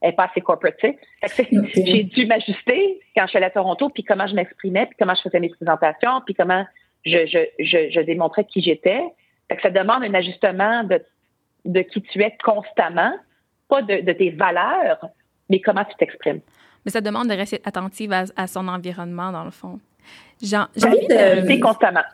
elle 0.00 0.10
n'est 0.10 0.16
pas 0.16 0.24
assez 0.24 0.40
corporate, 0.40 0.76
tu 0.78 0.96
sais. 1.26 1.48
J'ai 1.74 2.04
dû 2.04 2.26
m'ajuster 2.26 3.00
quand 3.14 3.24
je 3.24 3.28
suis 3.28 3.36
allée 3.36 3.46
à 3.46 3.50
Toronto, 3.50 3.90
puis 3.90 4.02
comment 4.04 4.26
je 4.26 4.34
m'exprimais, 4.34 4.86
puis 4.86 4.96
comment 4.98 5.14
je 5.14 5.22
faisais 5.22 5.40
mes 5.40 5.50
présentations, 5.50 6.22
puis 6.24 6.34
comment 6.34 6.64
je, 7.04 7.26
je, 7.26 7.38
je, 7.64 7.90
je 7.90 8.00
démontrais 8.00 8.44
qui 8.44 8.60
j'étais. 8.60 9.02
que 9.48 9.60
ça 9.62 9.70
demande 9.70 10.04
un 10.04 10.14
ajustement 10.14 10.84
de, 10.84 11.02
de 11.64 11.80
qui 11.82 12.02
tu 12.02 12.22
es 12.22 12.36
constamment, 12.44 13.12
pas 13.68 13.82
de, 13.82 14.00
de 14.00 14.12
tes 14.12 14.30
valeurs, 14.30 15.08
mais 15.48 15.60
comment 15.60 15.84
tu 15.84 15.94
t'exprimes. 15.96 16.40
Mais 16.84 16.92
ça 16.92 17.00
demande 17.00 17.28
de 17.28 17.34
rester 17.34 17.60
attentive 17.64 18.12
à, 18.12 18.46
son 18.46 18.68
environnement, 18.68 19.32
dans 19.32 19.44
le 19.44 19.50
fond. 19.50 19.80
J'ai 20.42 20.56
envie 20.56 21.06
de... 21.08 21.60
constamment. 21.60 22.04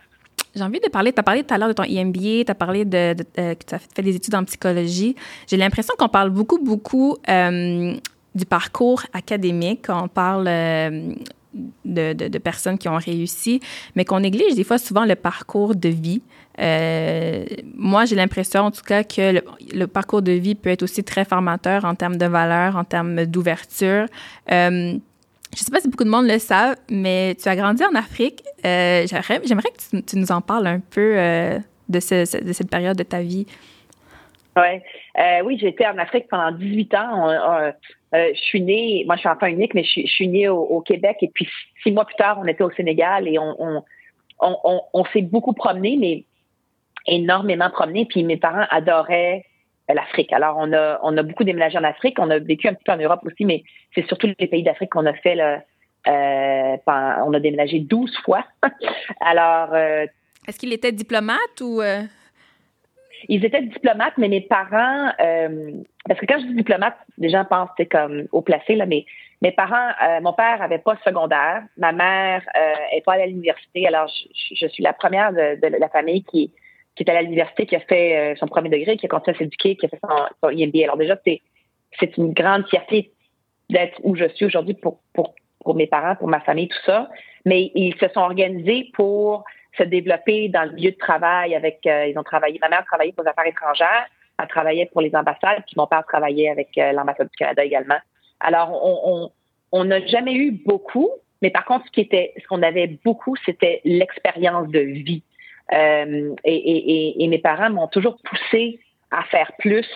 J'ai 0.55 0.63
envie 0.63 0.81
de 0.81 0.89
parler, 0.89 1.13
tu 1.13 1.21
as 1.21 1.23
parlé 1.23 1.43
tout 1.43 1.53
à 1.53 1.59
l'heure 1.59 1.69
de 1.69 1.73
ton 1.73 1.83
EMBA, 1.83 2.45
tu 2.45 2.51
as 2.51 2.55
parlé 2.55 2.85
de, 2.85 3.15
euh, 3.39 3.55
que 3.55 3.65
tu 3.67 3.75
as 3.75 3.79
fait 3.79 4.03
des 4.03 4.15
études 4.15 4.35
en 4.37 4.45
psychologie. 4.45 5.17
J'ai 5.49 5.57
l'impression 5.57 5.95
qu'on 5.99 6.09
parle 6.09 6.31
beaucoup, 6.31 6.59
beaucoup 6.63 7.17
euh, 7.29 7.95
du 8.35 8.47
parcours 8.47 9.03
académique, 9.13 9.87
on 9.89 10.07
parle 10.07 10.47
euh, 10.47 11.13
de, 11.85 12.13
de, 12.13 12.39
personnes 12.39 12.79
qui 12.79 12.89
ont 12.89 12.97
réussi, 12.97 13.61
mais 13.95 14.05
qu'on 14.05 14.21
néglige 14.21 14.55
des 14.55 14.65
fois 14.65 14.79
souvent 14.79 15.05
le 15.05 15.15
parcours 15.15 15.75
de 15.75 15.89
vie. 15.89 16.23
moi, 16.59 17.95
moi, 17.95 18.05
j'ai 18.07 18.17
l'impression, 18.17 18.63
en 18.63 18.71
tout 18.73 18.83
cas, 18.83 19.05
que 19.05 19.41
le, 19.73 19.87
parcours 19.87 20.21
de 20.21 20.33
vie 20.33 20.57
peut 20.57 20.71
être 20.71 20.83
aussi 20.83 21.05
très 21.05 21.25
formateur 21.25 21.85
en 21.85 21.95
termes 21.95 22.17
de 22.17 22.27
valeurs, 22.27 22.77
en 22.77 22.83
termes 22.83 23.25
d'ouverture. 23.25 24.07
Euh, 24.51 24.99
je 25.55 25.61
ne 25.61 25.65
sais 25.65 25.71
pas 25.71 25.81
si 25.81 25.89
beaucoup 25.89 26.05
de 26.05 26.11
monde 26.11 26.27
le 26.27 26.41
savent, 26.41 26.77
mais 26.91 27.37
tu 27.41 27.49
as 27.49 27.55
grandi 27.55 27.85
en 27.85 27.95
Afrique. 27.95 28.43
Euh, 28.67 29.07
j'aimerais, 29.07 29.41
que 29.41 30.01
tu, 30.01 30.19
nous 30.19 30.33
en 30.33 30.41
parles 30.41 30.67
un 30.67 30.81
peu 30.81 31.15
euh, 31.17 31.59
de, 31.89 31.99
de, 31.99 32.53
cette 32.53 32.69
période 32.69 32.97
de 32.97 33.05
ta 33.05 33.23
vie. 33.23 33.47
Ouais. 34.57 34.83
Euh, 35.19 35.43
oui, 35.45 35.59
été 35.63 35.87
en 35.87 35.99
Afrique 35.99 36.29
pendant 36.29 36.53
18 36.53 36.95
ans. 36.95 37.29
Euh, 37.29 37.73
je 38.13 38.41
suis 38.41 38.61
née, 38.61 39.03
moi 39.07 39.17
je 39.17 39.21
suis 39.21 39.29
enfant 39.29 39.47
unique, 39.47 39.75
mais 39.75 39.83
je, 39.83 40.07
suis 40.07 40.29
née 40.29 40.49
au, 40.49 40.81
Québec 40.81 41.17
et 41.23 41.29
puis 41.35 41.49
six 41.83 41.91
mois 41.91 42.05
plus 42.05 42.15
tard, 42.15 42.39
on 42.41 42.47
était 42.47 42.63
au 42.63 42.71
Sénégal 42.71 43.27
et 43.27 43.39
on, 43.39 43.83
on, 44.41 45.05
s'est 45.13 45.23
beaucoup 45.23 45.53
promené, 45.53 45.97
mais 45.97 46.25
énormément 47.07 47.71
promené. 47.71 48.07
Puis 48.07 48.23
mes 48.23 48.37
parents 48.37 48.67
adoraient 48.71 49.45
l'Afrique. 49.89 50.33
Alors, 50.33 50.57
on 50.59 50.73
a, 50.73 51.01
on 51.03 51.17
a 51.17 51.23
beaucoup 51.23 51.45
déménagé 51.45 51.77
en 51.77 51.85
Afrique. 51.85 52.19
On 52.19 52.31
a 52.31 52.39
vécu 52.39 52.69
un 52.69 52.75
petit 52.75 52.85
peu 52.85 52.93
en 52.93 52.97
Europe 52.97 53.21
aussi, 53.25 53.45
mais 53.45 53.65
c'est 53.95 54.07
surtout 54.07 54.29
les 54.39 54.47
pays 54.47 54.63
d'Afrique 54.63 54.91
qu'on 54.91 55.07
a 55.07 55.15
fait. 55.15 55.35
Là, 55.35 55.63
euh, 56.07 56.77
on 56.87 57.35
a 57.35 57.41
déménagé 57.41 57.81
12 57.81 58.17
fois. 58.25 58.45
Alors. 59.21 59.75
Euh, 59.75 60.07
Est-ce 60.47 60.59
qu'il 60.59 60.73
était 60.73 60.93
diplomate 60.93 61.61
ou. 61.61 61.83
Euh? 63.25 63.27
Ils 63.29 63.45
étaient 63.45 63.63
diplomates, 63.63 64.15
mais 64.19 64.29
mes 64.29 64.41
parents. 64.41 65.11
parce 66.07 66.21
que 66.21 66.27
quand 66.27 66.39
je 66.41 66.47
dis 66.47 66.55
diplomate, 66.55 66.97
les 67.19 67.31
gens 67.31 67.45
pensent 67.45 67.71
c'est 67.77 67.87
comme 67.87 68.25
au 68.33 68.43
placé, 68.43 68.75
là, 68.75 68.87
mais 68.87 69.05
mes 69.43 69.53
parents, 69.53 69.91
mon 70.23 70.33
père 70.33 70.63
avait 70.63 70.79
pas 70.79 70.97
secondaire. 71.05 71.63
Ma 71.77 71.93
mère 71.93 72.43
n'est 72.93 73.03
pas 73.03 73.15
allée 73.15 73.25
à 73.25 73.27
l'université. 73.27 73.87
Alors, 73.87 74.09
je, 74.09 74.67
suis 74.67 74.83
la 74.83 74.93
première 74.93 75.33
de, 75.33 75.79
la 75.79 75.89
famille 75.89 76.25
qui 76.25 76.53
qui 76.97 77.03
est 77.03 77.11
à 77.11 77.23
l'université, 77.23 77.67
qui 77.67 77.77
a 77.77 77.81
fait 77.81 78.17
euh, 78.17 78.37
son 78.37 78.47
premier 78.47 78.69
degré, 78.69 78.97
qui 78.97 79.07
a 79.07 79.09
continué 79.09 79.37
à 79.37 79.39
s'éduquer, 79.39 79.77
qui 79.77 79.87
a 79.87 79.89
fait 79.89 79.99
son, 80.01 80.17
son 80.43 80.51
IMBA. 80.51 80.85
Alors 80.85 80.97
déjà, 80.97 81.17
c'est 81.25 81.43
c'est 81.99 82.17
une 82.17 82.33
grande 82.33 82.67
fierté 82.69 83.13
d'être 83.71 83.99
où 84.03 84.17
je 84.17 84.29
suis 84.35 84.47
aujourd'hui 84.47 84.75
pour, 84.75 85.01
pour, 85.13 85.35
pour 85.61 85.75
mes 85.75 85.87
parents, 85.87 86.17
pour 86.17 86.29
ma 86.29 86.41
famille, 86.41 86.69
tout 86.69 86.83
ça. 86.85 87.09
Mais 87.45 87.71
ils 87.75 87.95
se 87.97 88.09
sont 88.09 88.21
organisés 88.21 88.91
pour 88.95 89.45
se 89.77 89.83
développer 89.83 90.49
dans 90.49 90.65
le 90.65 90.73
milieu 90.73 90.93
de 90.93 90.97
travail 90.97 91.55
avec, 91.55 91.81
euh, 91.87 92.07
ils 92.07 92.19
ont 92.19 92.23
travaillé, 92.23 92.59
ma 92.61 92.69
mère 92.69 92.85
travaillait 92.85 93.13
pour 93.13 93.25
les 93.25 93.31
affaires 93.31 93.47
étrangères, 93.47 94.07
elle 94.41 94.49
travaillait 94.49 94.87
pour 94.87 95.01
les 95.01 95.15
ambassades, 95.15 95.63
puis 95.67 95.75
mon 95.77 95.87
père 95.87 96.05
travaillait 96.07 96.51
avec 96.51 96.77
euh, 96.79 96.93
l'ambassade 96.93 97.29
du 97.29 97.37
Canada 97.37 97.65
également. 97.65 97.99
Alors, 98.41 98.71
on 98.73 99.31
on 99.77 99.85
n'a 99.87 100.07
jamais 100.07 100.35
eu 100.35 100.53
beaucoup, 100.53 101.11
mais 101.43 101.51
par 101.51 101.65
contre, 101.65 101.85
ce 101.87 101.91
qui 101.91 102.01
était, 102.01 102.33
ce 102.41 102.47
qu'on 102.47 102.63
avait 102.63 102.87
beaucoup, 103.05 103.35
c'était 103.45 103.81
l'expérience 103.85 104.69
de 104.69 104.79
vie. 104.79 105.25
Euh, 105.73 106.33
et, 106.45 106.55
et, 106.55 107.25
et, 107.25 107.27
mes 107.27 107.39
parents 107.39 107.71
m'ont 107.71 107.89
toujours 107.89 108.17
poussé 108.23 108.79
à 109.11 109.25
faire 109.25 109.51
plus 109.59 109.89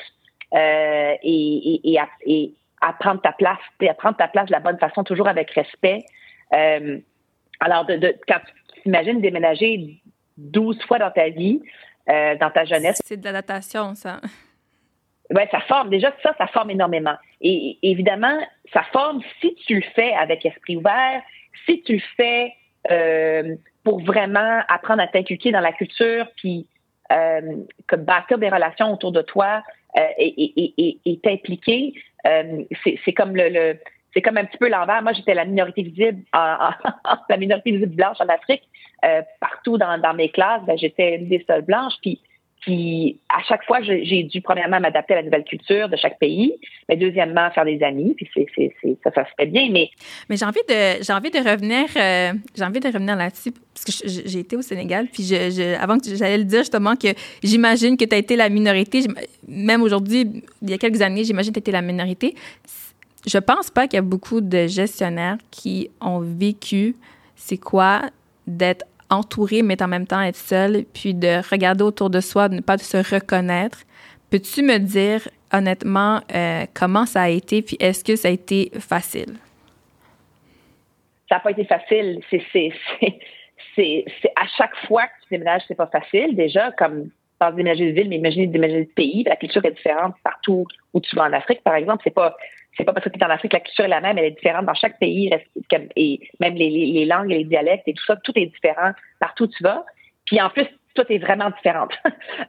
euh, 0.54 1.14
et, 1.22 1.96
à, 1.96 2.08
et 2.26 2.54
à 2.80 2.92
prendre 2.92 3.20
ta 3.20 3.30
place, 3.30 3.58
à 3.88 3.94
prendre 3.94 4.16
ta 4.16 4.26
place 4.26 4.46
de 4.46 4.52
la 4.52 4.58
bonne 4.58 4.78
façon, 4.78 5.04
toujours 5.04 5.28
avec 5.28 5.52
respect. 5.52 6.00
Euh, 6.54 6.98
alors, 7.60 7.84
de, 7.86 7.96
de, 7.96 8.16
quand 8.26 8.40
t'imagines 8.88 9.20
déménager 9.20 10.00
12 10.38 10.82
fois 10.86 10.98
dans 10.98 11.10
ta 11.10 11.28
vie, 11.28 11.60
euh, 12.08 12.36
dans 12.36 12.50
ta 12.50 12.64
jeunesse? 12.64 13.00
C'est 13.04 13.18
de 13.18 13.24
l'adaptation, 13.24 13.94
ça. 13.94 14.20
Oui, 15.30 15.42
ça 15.50 15.60
forme. 15.60 15.90
Déjà, 15.90 16.14
ça, 16.22 16.34
ça 16.38 16.46
forme 16.46 16.70
énormément. 16.70 17.16
Et, 17.42 17.78
évidemment, 17.82 18.40
ça 18.72 18.82
forme 18.92 19.20
si 19.42 19.54
tu 19.66 19.74
le 19.74 19.84
fais 19.94 20.14
avec 20.14 20.46
esprit 20.46 20.76
ouvert, 20.76 21.20
si 21.66 21.82
tu 21.82 21.96
le 21.96 22.02
fais 22.16 22.54
euh, 22.90 23.56
pour 23.84 24.00
vraiment 24.02 24.62
apprendre 24.68 25.02
à 25.02 25.06
t'inculquer 25.06 25.52
dans 25.52 25.60
la 25.60 25.72
culture, 25.72 26.26
puis 26.36 26.66
euh, 27.12 27.56
que 27.86 27.96
bâtir 27.96 28.38
des 28.38 28.48
relations 28.48 28.90
autour 28.90 29.12
de 29.12 29.20
toi 29.20 29.62
euh, 29.98 30.00
et 30.16 31.20
t'impliquer. 31.22 31.92
C'est 32.24 33.12
comme 33.12 33.36
le, 33.36 33.78
c'est 34.14 34.22
comme 34.22 34.38
un 34.38 34.44
petit 34.44 34.58
peu 34.58 34.68
l'envers. 34.68 35.02
Moi, 35.02 35.12
j'étais 35.12 35.34
la 35.34 35.44
minorité 35.44 35.82
visible, 35.82 36.22
la 36.32 37.36
minorité 37.36 37.72
visible 37.72 37.94
blanche 37.94 38.16
en 38.20 38.28
Afrique. 38.28 38.62
Euh, 39.04 39.22
partout 39.40 39.78
dans, 39.78 40.14
mes 40.14 40.28
classes, 40.28 40.62
ben, 40.66 40.76
j'étais 40.76 41.16
une 41.16 41.28
des 41.28 41.44
seules 41.46 41.62
blanches. 41.62 41.94
Puis 42.02 42.20
à 43.28 43.42
chaque 43.44 43.64
fois, 43.64 43.80
j'ai 43.82 44.24
dû 44.24 44.40
premièrement 44.42 44.80
m'adapter 44.80 45.14
à 45.14 45.18
la 45.18 45.22
nouvelle 45.22 45.44
culture 45.44 45.88
de 45.88 45.96
chaque 45.96 46.18
pays, 46.18 46.54
mais 46.88 46.96
deuxièmement 46.96 47.50
faire 47.52 47.64
des 47.64 47.82
amis. 47.82 48.14
Puis 48.14 48.28
ça, 49.04 49.10
se 49.10 49.30
fait 49.38 49.46
bien. 49.46 49.68
Mais 49.70 49.90
j'ai 50.30 50.44
envie 50.44 50.60
de 51.30 51.50
revenir 51.50 51.86
euh, 51.96 52.32
j'ai 52.56 52.64
envie 52.64 52.80
de 52.80 52.88
revenir 52.88 53.16
là-dessus 53.16 53.52
parce 53.52 53.84
que 53.84 54.08
j'ai 54.08 54.40
été 54.40 54.56
au 54.56 54.62
Sénégal. 54.62 55.06
Puis 55.12 55.32
avant 55.80 55.98
que 55.98 56.14
j'allais 56.14 56.38
le 56.38 56.44
dire 56.44 56.60
justement 56.60 56.96
que 56.96 57.08
j'imagine 57.42 57.96
que 57.96 58.04
tu 58.04 58.14
as 58.14 58.18
été 58.18 58.34
la 58.36 58.48
minorité. 58.48 59.04
Même 59.46 59.82
aujourd'hui, 59.82 60.42
il 60.60 60.70
y 60.70 60.74
a 60.74 60.78
quelques 60.78 61.00
années, 61.00 61.24
j'imagine 61.24 61.52
que 61.52 61.60
tu 61.60 61.70
été 61.70 61.72
la 61.72 61.82
minorité. 61.82 62.34
Je 63.26 63.38
pense 63.38 63.70
pas 63.70 63.86
qu'il 63.86 63.96
y 63.96 63.98
a 63.98 64.02
beaucoup 64.02 64.40
de 64.40 64.66
gestionnaires 64.66 65.38
qui 65.50 65.90
ont 66.00 66.20
vécu 66.20 66.96
c'est 67.36 67.56
quoi 67.56 68.02
d'être 68.46 68.84
entouré, 69.10 69.62
mais 69.62 69.82
en 69.82 69.88
même 69.88 70.06
temps 70.06 70.20
être 70.20 70.36
seul, 70.36 70.84
puis 70.92 71.14
de 71.14 71.48
regarder 71.50 71.84
autour 71.84 72.10
de 72.10 72.20
soi, 72.20 72.48
de 72.48 72.56
ne 72.56 72.60
pas 72.60 72.78
se 72.78 72.96
reconnaître. 72.96 73.78
Peux-tu 74.30 74.62
me 74.62 74.78
dire 74.78 75.28
honnêtement 75.52 76.20
euh, 76.34 76.66
comment 76.74 77.06
ça 77.06 77.22
a 77.22 77.28
été, 77.28 77.62
puis 77.62 77.76
est-ce 77.80 78.04
que 78.04 78.16
ça 78.16 78.28
a 78.28 78.30
été 78.30 78.70
facile? 78.78 79.34
Ça 81.28 81.36
n'a 81.36 81.40
pas 81.40 81.50
été 81.50 81.64
facile. 81.64 82.20
C'est 82.30 82.72
à 84.36 84.46
chaque 84.56 84.76
fois 84.86 85.04
que 85.06 85.12
tu 85.22 85.28
déménages, 85.30 85.62
c'est 85.68 85.74
pas 85.74 85.86
facile. 85.86 86.34
Déjà, 86.34 86.72
comme 86.72 87.10
par 87.38 87.52
déménager 87.52 87.92
de 87.92 87.92
ville, 87.92 88.08
mais 88.08 88.16
imaginer 88.16 88.46
déménager 88.46 88.84
de 88.84 88.90
pays, 88.90 89.22
la 89.24 89.36
culture 89.36 89.64
est 89.64 89.70
différente 89.70 90.14
partout 90.24 90.66
où 90.92 91.00
tu 91.00 91.14
vas 91.14 91.24
en 91.24 91.32
Afrique, 91.32 91.62
par 91.62 91.74
exemple. 91.74 92.02
C'est 92.04 92.14
pas 92.14 92.36
c'est 92.78 92.84
pas 92.84 92.92
parce 92.92 93.04
que 93.04 93.10
tu 93.10 93.18
es 93.18 93.24
en 93.24 93.30
Afrique, 93.30 93.52
la 93.52 93.60
culture 93.60 93.84
est 93.84 93.88
la 93.88 94.00
même, 94.00 94.16
elle 94.18 94.26
est 94.26 94.30
différente 94.30 94.64
dans 94.64 94.74
chaque 94.74 94.98
pays, 94.98 95.30
et 95.96 96.20
même 96.40 96.54
les, 96.54 97.04
langues 97.04 97.30
et 97.32 97.38
les 97.38 97.44
dialectes 97.44 97.88
et 97.88 97.92
tout 97.92 98.04
ça, 98.04 98.16
tout 98.16 98.32
est 98.36 98.46
différent 98.46 98.92
partout 99.18 99.44
où 99.44 99.48
tu 99.48 99.62
vas. 99.62 99.84
Puis 100.26 100.40
en 100.40 100.48
plus, 100.48 100.66
tout 100.94 101.04
est 101.08 101.18
vraiment 101.18 101.50
différent. 101.50 101.88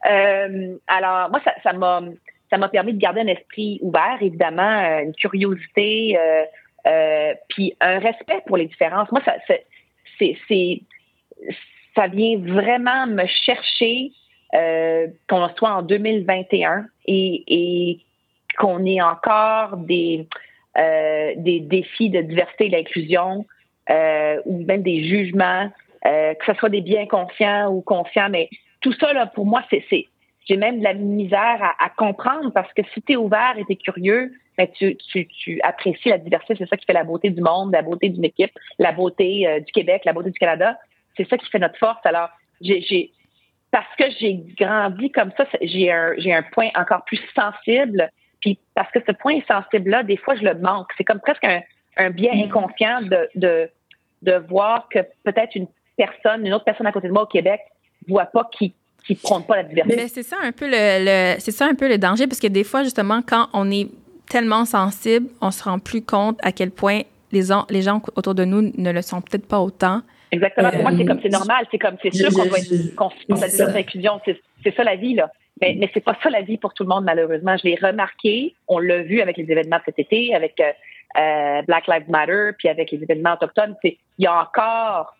euh, 0.09 0.77
alors, 0.87 1.29
moi, 1.29 1.41
ça 1.63 1.73
m'a 1.73 2.01
ça 2.49 2.57
m'a 2.57 2.69
permis 2.69 2.93
de 2.93 2.99
garder 2.99 3.21
un 3.21 3.27
esprit 3.27 3.79
ouvert, 3.81 4.17
évidemment, 4.21 4.81
euh, 4.83 5.03
une 5.03 5.13
curiosité, 5.13 6.17
euh, 6.17 6.43
euh, 6.87 7.33
puis 7.49 7.75
un 7.79 7.99
respect 7.99 8.41
pour 8.47 8.57
les 8.57 8.65
différences. 8.65 9.11
Moi, 9.11 9.21
ça, 9.23 9.35
c'est, 9.47 10.35
c'est, 10.47 10.81
ça 11.95 12.07
vient 12.07 12.39
vraiment 12.39 13.07
me 13.07 13.25
chercher 13.27 14.11
euh, 14.55 15.07
qu'on 15.27 15.47
soit 15.49 15.71
en 15.71 15.81
2021 15.83 16.85
et, 17.05 17.43
et 17.47 17.99
qu'on 18.57 18.85
ait 18.85 19.01
encore 19.01 19.77
des, 19.77 20.27
euh, 20.77 21.33
des 21.37 21.59
défis 21.59 22.09
de 22.09 22.21
diversité 22.21 22.65
et 22.65 22.69
d'inclusion 22.69 23.45
euh, 23.89 24.41
ou 24.45 24.63
même 24.63 24.83
des 24.83 25.03
jugements, 25.03 25.71
euh, 26.05 26.33
que 26.33 26.45
ce 26.45 26.53
soit 26.53 26.69
des 26.69 26.81
biens 26.81 27.07
conscients 27.07 27.69
ou 27.71 27.81
conscients, 27.81 28.29
mais 28.29 28.49
tout 28.81 28.93
ça, 28.93 29.13
là, 29.13 29.25
pour 29.25 29.45
moi, 29.45 29.63
c'est, 29.69 29.83
j'ai 30.47 30.57
même 30.57 30.79
de 30.79 30.83
la 30.83 30.93
misère 30.93 31.59
à, 31.61 31.83
à 31.83 31.89
comprendre 31.89 32.51
parce 32.53 32.71
que 32.73 32.81
si 32.93 33.01
tu 33.01 33.13
es 33.13 33.15
ouvert 33.15 33.55
et 33.57 33.65
tu 33.65 33.73
es 33.73 33.75
curieux, 33.75 34.31
ben 34.57 34.67
tu, 34.73 34.97
tu, 34.97 35.25
tu, 35.27 35.61
apprécies 35.61 36.09
la 36.09 36.17
diversité. 36.17 36.55
C'est 36.57 36.69
ça 36.69 36.75
qui 36.75 36.85
fait 36.85 36.93
la 36.93 37.05
beauté 37.05 37.29
du 37.29 37.41
monde, 37.41 37.71
la 37.71 37.81
beauté 37.81 38.09
d'une 38.09 38.25
équipe, 38.25 38.51
la 38.77 38.91
beauté 38.91 39.47
euh, 39.47 39.59
du 39.61 39.71
Québec, 39.71 40.01
la 40.03 40.11
beauté 40.11 40.31
du 40.31 40.39
Canada. 40.39 40.77
C'est 41.15 41.27
ça 41.29 41.37
qui 41.37 41.49
fait 41.49 41.59
notre 41.59 41.77
force. 41.77 41.99
Alors, 42.03 42.29
j'ai, 42.59 43.11
parce 43.71 43.95
que 43.97 44.03
j'ai 44.19 44.33
grandi 44.57 45.11
comme 45.11 45.31
ça, 45.37 45.45
j'ai 45.61 45.91
un, 45.91 46.13
j'ai 46.17 46.33
un 46.33 46.43
point 46.43 46.69
encore 46.75 47.05
plus 47.05 47.21
sensible 47.33 48.11
puis 48.41 48.59
parce 48.73 48.91
que 48.91 48.99
ce 49.05 49.11
point 49.11 49.39
sensible-là, 49.47 50.03
des 50.03 50.17
fois, 50.17 50.35
je 50.35 50.43
le 50.43 50.55
manque. 50.55 50.87
C'est 50.97 51.03
comme 51.03 51.19
presque 51.19 51.43
un, 51.43 51.61
un 51.97 52.09
bien 52.09 52.33
mm. 52.33 52.43
inconscient 52.43 53.01
de, 53.01 53.29
de, 53.35 53.69
de 54.21 54.33
voir 54.47 54.87
que 54.89 54.99
peut-être 55.23 55.55
une 55.55 55.67
personne, 55.97 56.45
une 56.45 56.53
autre 56.53 56.65
personne 56.65 56.87
à 56.87 56.91
côté 56.91 57.07
de 57.07 57.13
moi 57.13 57.23
au 57.23 57.27
Québec, 57.27 57.61
voit 58.07 58.25
pas 58.25 58.49
qui 58.51 58.73
qui 59.05 59.15
prône 59.15 59.43
pas 59.43 59.57
la 59.57 59.63
diversité. 59.63 59.95
Mais 59.95 60.07
c'est 60.07 60.23
ça 60.23 60.35
un 60.43 60.51
peu 60.51 60.67
le, 60.69 61.35
c'est 61.39 61.51
ça 61.51 61.65
un 61.65 61.73
peu 61.73 61.87
le 61.87 61.97
danger 61.97 62.27
parce 62.27 62.39
que 62.39 62.47
des 62.47 62.65
fois 62.65 62.83
justement 62.83 63.21
quand 63.25 63.47
on 63.53 63.71
est 63.71 63.87
tellement 64.29 64.65
sensible, 64.65 65.27
on 65.41 65.51
se 65.51 65.63
rend 65.63 65.79
plus 65.79 66.01
compte 66.03 66.37
à 66.43 66.51
quel 66.51 66.69
point 66.69 67.01
les 67.31 67.41
gens 67.41 68.01
autour 68.15 68.35
de 68.35 68.45
nous 68.45 68.71
ne 68.75 68.91
le 68.91 69.01
sont 69.01 69.21
peut-être 69.21 69.47
pas 69.47 69.59
autant. 69.59 70.01
Exactement. 70.31 70.71
Pour 70.71 70.81
moi, 70.81 70.91
c'est 70.97 71.05
comme 71.05 71.19
c'est 71.21 71.29
normal. 71.29 71.65
C'est 71.71 71.79
comme 71.79 71.97
c'est 72.01 72.13
sûr 72.13 72.29
qu'on 72.29 72.45
doit 72.45 72.59
être 72.59 72.95
conscient 72.95 73.35
de 73.35 73.47
cette 73.47 73.75
inclusion. 73.75 74.19
C'est 74.25 74.75
ça 74.75 74.83
la 74.83 74.95
vie 74.95 75.15
là. 75.15 75.31
Mais, 75.61 75.75
mais 75.77 75.89
c'est 75.93 76.03
pas 76.03 76.17
ça 76.23 76.29
la 76.29 76.41
vie 76.41 76.57
pour 76.57 76.73
tout 76.73 76.83
le 76.83 76.89
monde, 76.89 77.03
malheureusement. 77.03 77.57
Je 77.57 77.67
l'ai 77.67 77.75
remarqué. 77.75 78.55
On 78.67 78.79
l'a 78.79 79.01
vu 79.01 79.21
avec 79.21 79.37
les 79.37 79.51
événements 79.51 79.77
de 79.77 79.83
cet 79.85 79.99
été, 79.99 80.33
avec 80.33 80.59
euh, 80.59 80.71
euh 81.17 81.61
Black 81.63 81.87
Lives 81.87 82.09
Matter, 82.09 82.51
puis 82.57 82.69
avec 82.69 82.91
les 82.91 83.03
événements 83.03 83.33
autochtones. 83.33 83.75
Il 83.83 83.97
y 84.19 84.27
a 84.27 84.41
encore 84.41 85.15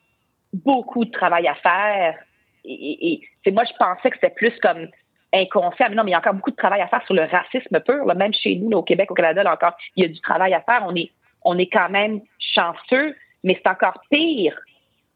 beaucoup 0.54 1.04
de 1.04 1.12
travail 1.12 1.48
à 1.48 1.56
faire. 1.56 2.16
Et, 2.64 3.14
et, 3.14 3.22
et 3.46 3.52
moi, 3.52 3.64
je 3.66 3.74
pensais 3.78 4.10
que 4.10 4.16
c'était 4.16 4.34
plus 4.34 4.54
comme 4.62 4.88
inconscient. 5.34 5.88
Mais 5.90 5.96
non, 5.96 6.04
mais 6.04 6.12
il 6.12 6.14
y 6.14 6.16
a 6.16 6.20
encore 6.20 6.36
beaucoup 6.36 6.52
de 6.52 6.56
travail 6.56 6.82
à 6.82 6.88
faire 6.88 7.04
sur 7.06 7.16
le 7.16 7.24
racisme 7.24 7.80
pur. 7.82 8.06
Là. 8.06 8.14
Même 8.14 8.34
chez 8.34 8.56
nous, 8.56 8.70
là, 8.70 8.78
au 8.78 8.84
Québec, 8.84 9.12
au 9.12 9.16
Canada, 9.16 9.44
là, 9.44 9.54
encore, 9.54 9.76
il 9.96 10.04
y 10.04 10.06
a 10.06 10.10
du 10.10 10.22
travail 10.22 10.54
à 10.54 10.62
faire. 10.62 10.84
On 10.86 10.96
est, 10.96 11.12
on 11.44 11.58
est 11.58 11.70
quand 11.70 11.90
même 11.90 12.22
chanceux, 12.40 13.16
mais 13.44 13.60
c'est 13.62 13.70
encore 13.70 14.02
pire 14.10 14.58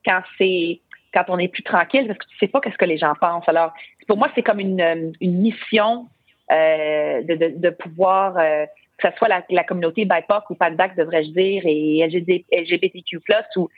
quand 0.05 0.21
c'est 0.37 0.79
quand 1.13 1.25
on 1.27 1.37
est 1.37 1.47
plus 1.47 1.63
tranquille 1.63 2.07
parce 2.07 2.17
que 2.17 2.25
tu 2.25 2.37
sais 2.39 2.47
pas 2.47 2.59
qu'est-ce 2.59 2.77
que 2.77 2.85
les 2.85 2.97
gens 2.97 3.13
pensent. 3.19 3.47
Alors, 3.47 3.71
pour 4.07 4.17
moi, 4.17 4.29
c'est 4.33 4.41
comme 4.41 4.59
une, 4.59 5.13
une 5.21 5.41
mission 5.41 6.07
euh, 6.51 7.21
de, 7.21 7.35
de, 7.35 7.53
de, 7.55 7.69
pouvoir, 7.69 8.37
euh, 8.37 8.65
que 8.97 9.09
ce 9.09 9.17
soit 9.17 9.27
la, 9.27 9.43
la 9.49 9.63
communauté 9.63 10.05
BIPOC 10.05 10.49
ou 10.49 10.55
PADBAC, 10.55 10.95
devrais-je 10.95 11.29
dire, 11.29 11.61
et 11.65 12.05
LGBTQ+, 12.51 13.19
ou 13.57 13.69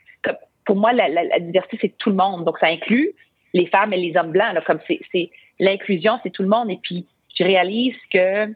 pour 0.65 0.75
moi, 0.75 0.93
la, 0.93 1.09
la, 1.09 1.39
diversité, 1.39 1.77
c'est 1.81 1.97
tout 1.97 2.09
le 2.09 2.15
monde. 2.15 2.43
Donc, 2.43 2.57
ça 2.59 2.67
inclut 2.67 3.11
les 3.53 3.67
femmes 3.67 3.93
et 3.93 3.97
les 3.97 4.17
hommes 4.17 4.31
blancs. 4.31 4.53
Là, 4.53 4.61
comme 4.61 4.79
c'est 4.87 5.29
l'inclusion, 5.59 6.19
c'est 6.23 6.31
tout 6.31 6.41
le 6.41 6.49
monde. 6.49 6.71
Et 6.71 6.79
puis, 6.81 7.05
je 7.37 7.43
réalise 7.43 7.95
que 8.11 8.47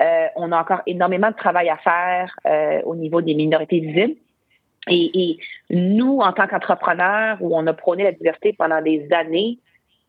euh, 0.00 0.26
on 0.36 0.50
a 0.52 0.60
encore 0.60 0.80
énormément 0.86 1.30
de 1.30 1.36
travail 1.36 1.68
à 1.68 1.76
faire 1.76 2.34
euh, 2.46 2.80
au 2.84 2.96
niveau 2.96 3.20
des 3.20 3.34
minorités 3.34 3.80
visibles. 3.80 4.16
Et, 4.88 5.10
et 5.14 5.38
nous, 5.70 6.18
en 6.18 6.32
tant 6.32 6.46
qu'entrepreneurs, 6.46 7.38
où 7.40 7.56
on 7.56 7.66
a 7.66 7.72
prôné 7.72 8.04
la 8.04 8.12
diversité 8.12 8.52
pendant 8.52 8.82
des 8.82 9.06
années, 9.12 9.58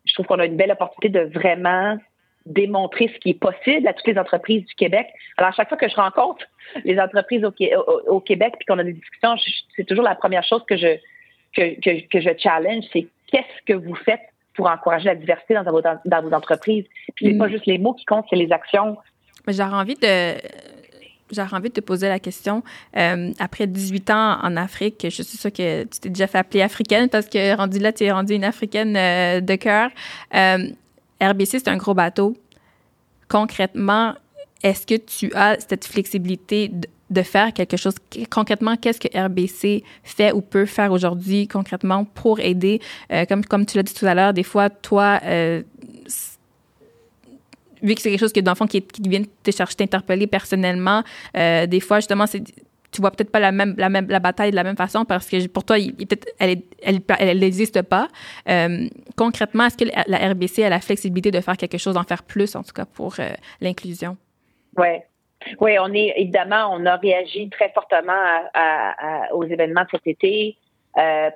je 0.06 0.14
trouve 0.14 0.26
qu'on 0.26 0.40
a 0.40 0.46
une 0.46 0.58
belle 0.58 0.72
opportunité 0.72 1.10
de 1.10 1.32
vraiment 1.34 1.98
démontrer 2.46 3.10
ce 3.14 3.20
qui 3.20 3.32
est 3.32 3.40
possible 3.40 3.88
à 3.88 3.94
toutes 3.94 4.08
les 4.08 4.20
entreprises 4.20 4.66
du 4.66 4.76
Québec. 4.76 5.08
Alors, 5.38 5.50
à 5.50 5.54
chaque 5.54 5.70
fois 5.70 5.78
que 5.78 5.90
je 5.90 5.96
rencontre 5.96 6.46
les 6.84 7.00
entreprises 7.00 7.44
au, 7.44 7.54
au, 8.08 8.20
Québec 8.20 8.54
puis 8.58 8.66
qu'on 8.66 8.78
a 8.78 8.84
des 8.84 8.94
discussions, 8.94 9.36
c'est 9.76 9.84
toujours 9.86 10.04
la 10.04 10.16
première 10.16 10.44
chose 10.44 10.64
que 10.68 10.78
je 10.78 10.98
que, 11.56 11.80
que, 11.80 12.08
que 12.08 12.20
je 12.20 12.30
challenge, 12.38 12.84
c'est 12.92 13.08
qu'est-ce 13.28 13.66
que 13.66 13.74
vous 13.74 13.96
faites 13.96 14.22
pour 14.56 14.68
encourager 14.70 15.06
la 15.06 15.16
diversité 15.16 15.54
dans 15.54 15.64
vos, 15.64 15.82
dans 15.82 16.22
vos 16.22 16.34
entreprises? 16.34 16.86
Puis 17.16 17.28
c'est 17.28 17.34
mm. 17.34 17.38
pas 17.38 17.48
juste 17.48 17.66
les 17.66 17.78
mots 17.78 17.94
qui 17.94 18.06
comptent, 18.06 18.26
c'est 18.30 18.36
les 18.36 18.52
actions. 18.52 18.98
J'aurais 19.48 19.74
envie 19.74 19.96
de 19.96 20.36
j'aurais 21.32 21.54
envie 21.54 21.70
de 21.70 21.74
te 21.74 21.82
poser 21.82 22.08
la 22.08 22.20
question. 22.20 22.64
Euh, 22.96 23.32
après 23.40 23.68
18 23.68 24.10
ans 24.12 24.38
en 24.42 24.58
Afrique, 24.58 25.02
je 25.04 25.22
suis 25.22 25.38
sûre 25.38 25.52
que 25.52 25.84
tu 25.84 26.00
t'es 26.00 26.10
déjà 26.10 26.28
fait 26.28 26.38
appeler 26.38 26.62
africaine 26.62 27.10
parce 27.10 27.28
que 27.28 27.56
rendu 27.56 27.80
là, 27.80 27.92
tu 27.92 28.04
es 28.04 28.12
rendue 28.12 28.34
une 28.34 28.44
africaine 28.44 28.96
euh, 28.96 29.42
de 29.42 29.56
cœur. 29.56 29.90
Euh, 30.34 30.70
RBC, 31.22 31.60
c'est 31.60 31.68
un 31.68 31.78
gros 31.78 31.94
bateau. 31.94 32.36
Concrètement, 33.28 34.14
est-ce 34.62 34.86
que 34.86 34.96
tu 34.96 35.32
as 35.34 35.58
cette 35.68 35.86
flexibilité 35.86 36.72
de, 37.10 37.22
faire 37.24 37.54
quelque 37.54 37.78
chose? 37.78 37.96
Concrètement, 38.30 38.76
qu'est-ce 38.76 39.00
que 39.00 39.08
RBC 39.18 39.84
fait 40.04 40.32
ou 40.32 40.42
peut 40.42 40.66
faire 40.66 40.92
aujourd'hui 40.92 41.48
concrètement 41.48 42.04
pour 42.04 42.40
aider? 42.40 42.82
comme, 43.30 43.46
comme 43.46 43.66
tu 43.66 43.78
l'as 43.78 43.84
dit 43.84 43.94
tout 43.94 44.06
à 44.06 44.14
l'heure, 44.14 44.34
des 44.34 44.44
fois, 44.44 44.70
toi, 44.70 45.20
vu 47.86 47.95
que 47.95 48.02
c'est 48.02 48.10
quelque 48.10 48.19
chose 48.19 48.34
que, 48.34 48.39
dans 48.39 48.52
le 48.52 48.56
fond, 48.56 48.67
qui, 48.67 48.82
qui 48.82 49.08
vient 49.08 49.21
te 49.43 49.52
chercher, 49.52 49.76
t'interpeller 49.76 50.28
personnellement, 50.28 51.04
euh, 51.38 51.65
des 51.67 51.80
fois, 51.80 52.00
justement, 52.00 52.26
c'est 52.26 52.43
tu 52.91 53.02
vois 53.02 53.12
peut-être 53.12 53.32
pas 53.32 53.41
la 53.41 53.52
même 53.52 53.76
la 53.78 54.19
bataille 54.21 54.52
de 54.52 54.56
la 54.56 54.63
même 54.63 54.78
façon 54.78 55.04
parce 55.04 55.30
que 55.30 55.48
pour 55.50 55.65
toi 55.65 55.76
elle 56.39 57.39
n'existe 57.39 57.82
pas. 57.82 58.08
Euh, 58.48 58.88
concrètement 59.17 59.65
est-ce 59.65 59.76
que 59.76 59.84
la 60.08 60.30
RBC 60.30 60.63
a 60.63 60.69
la 60.69 60.80
flexibilité 60.80 61.30
de 61.30 61.41
faire 61.41 61.58
quelque 61.58 61.78
chose 61.78 61.95
d'en 61.95 62.04
faire 62.04 62.24
plus 62.24 62.56
en 62.56 62.63
tout 62.63 62.71
cas 62.71 62.86
pour 62.86 63.15
euh, 63.19 63.34
l'inclusion? 63.60 64.15
Oui. 64.78 65.02
oui 65.60 65.78
on 65.78 65.91
est 65.93 66.13
évidemment 66.15 66.69
on 66.71 66.86
a 66.86 66.95
réagi 66.95 67.50
très 67.50 67.69
fortement 67.74 68.13
aux 69.34 69.43
événements 69.43 69.84
de 69.84 69.89
cet 69.91 70.08
été 70.08 70.56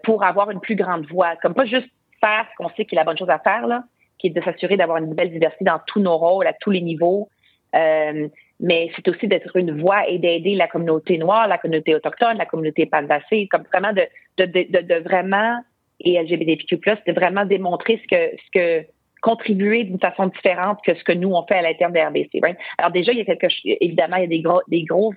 pour 0.04 0.24
avoir 0.24 0.52
une 0.52 0.62
plus 0.62 0.78
grande 0.78 1.08
voix. 1.08 1.36
Comme 1.42 1.56
pas 1.56 1.66
juste 1.66 1.90
faire 2.22 2.46
ce 2.52 2.56
qu'on 2.56 2.70
sait 2.70 2.86
qu'il 2.86 2.98
est 2.98 3.02
la 3.02 3.04
bonne 3.04 3.18
chose 3.18 3.30
à 3.30 3.40
faire 3.40 3.68
là 3.68 3.84
qui 4.20 4.28
est 4.28 4.32
de 4.32 4.42
s'assurer 4.42 4.78
d'avoir 4.78 4.98
une 4.98 5.14
belle 5.14 5.32
diversité 5.32 5.66
dans 5.66 5.80
tous 5.88 6.00
nos 6.00 6.18
rôles, 6.18 6.48
à 6.48 6.54
tous 6.54 6.72
les 6.72 6.82
niveaux. 6.82 7.30
Euh, 7.76 8.28
mais 8.60 8.92
c'est 8.96 9.08
aussi 9.08 9.28
d'être 9.28 9.56
une 9.56 9.80
voix 9.80 10.08
et 10.08 10.18
d'aider 10.20 10.56
la 10.56 10.68
communauté 10.68 11.18
noire, 11.18 11.48
la 11.48 11.58
communauté 11.58 11.96
autochtone, 11.96 12.38
la 12.38 12.46
communauté 12.46 12.86
pandacée, 12.86 13.48
comme 13.48 13.64
vraiment 13.72 13.94
de, 13.94 14.04
de, 14.38 14.46
de, 14.46 14.82
de, 14.82 14.96
vraiment, 14.96 15.60
et 16.02 16.22
LGBTQ+, 16.22 16.78
de 17.08 17.14
vraiment 17.14 17.46
démontrer 17.46 18.02
ce 18.04 18.08
que, 18.08 18.36
ce 18.38 18.52
que, 18.54 18.86
contribuer 19.22 19.84
d'une 19.84 20.00
façon 20.00 20.28
différente 20.28 20.80
que 20.86 20.96
ce 20.96 21.04
que 21.04 21.12
nous, 21.12 21.32
on 21.32 21.46
fait 21.46 21.56
à 21.56 21.62
l'interne 21.62 21.94
de 21.94 22.00
RBC. 22.00 22.40
Right? 22.42 22.58
Alors 22.78 22.92
déjà, 22.92 23.12
il 23.12 23.18
y 23.18 23.22
a 23.22 23.26
quelque 23.26 23.48
évidemment, 23.66 24.18
il 24.18 24.22
y 24.22 24.26
a 24.26 24.28
des 24.28 24.42
gros, 24.42 24.62
des 24.68 24.84
gros, 24.84 25.14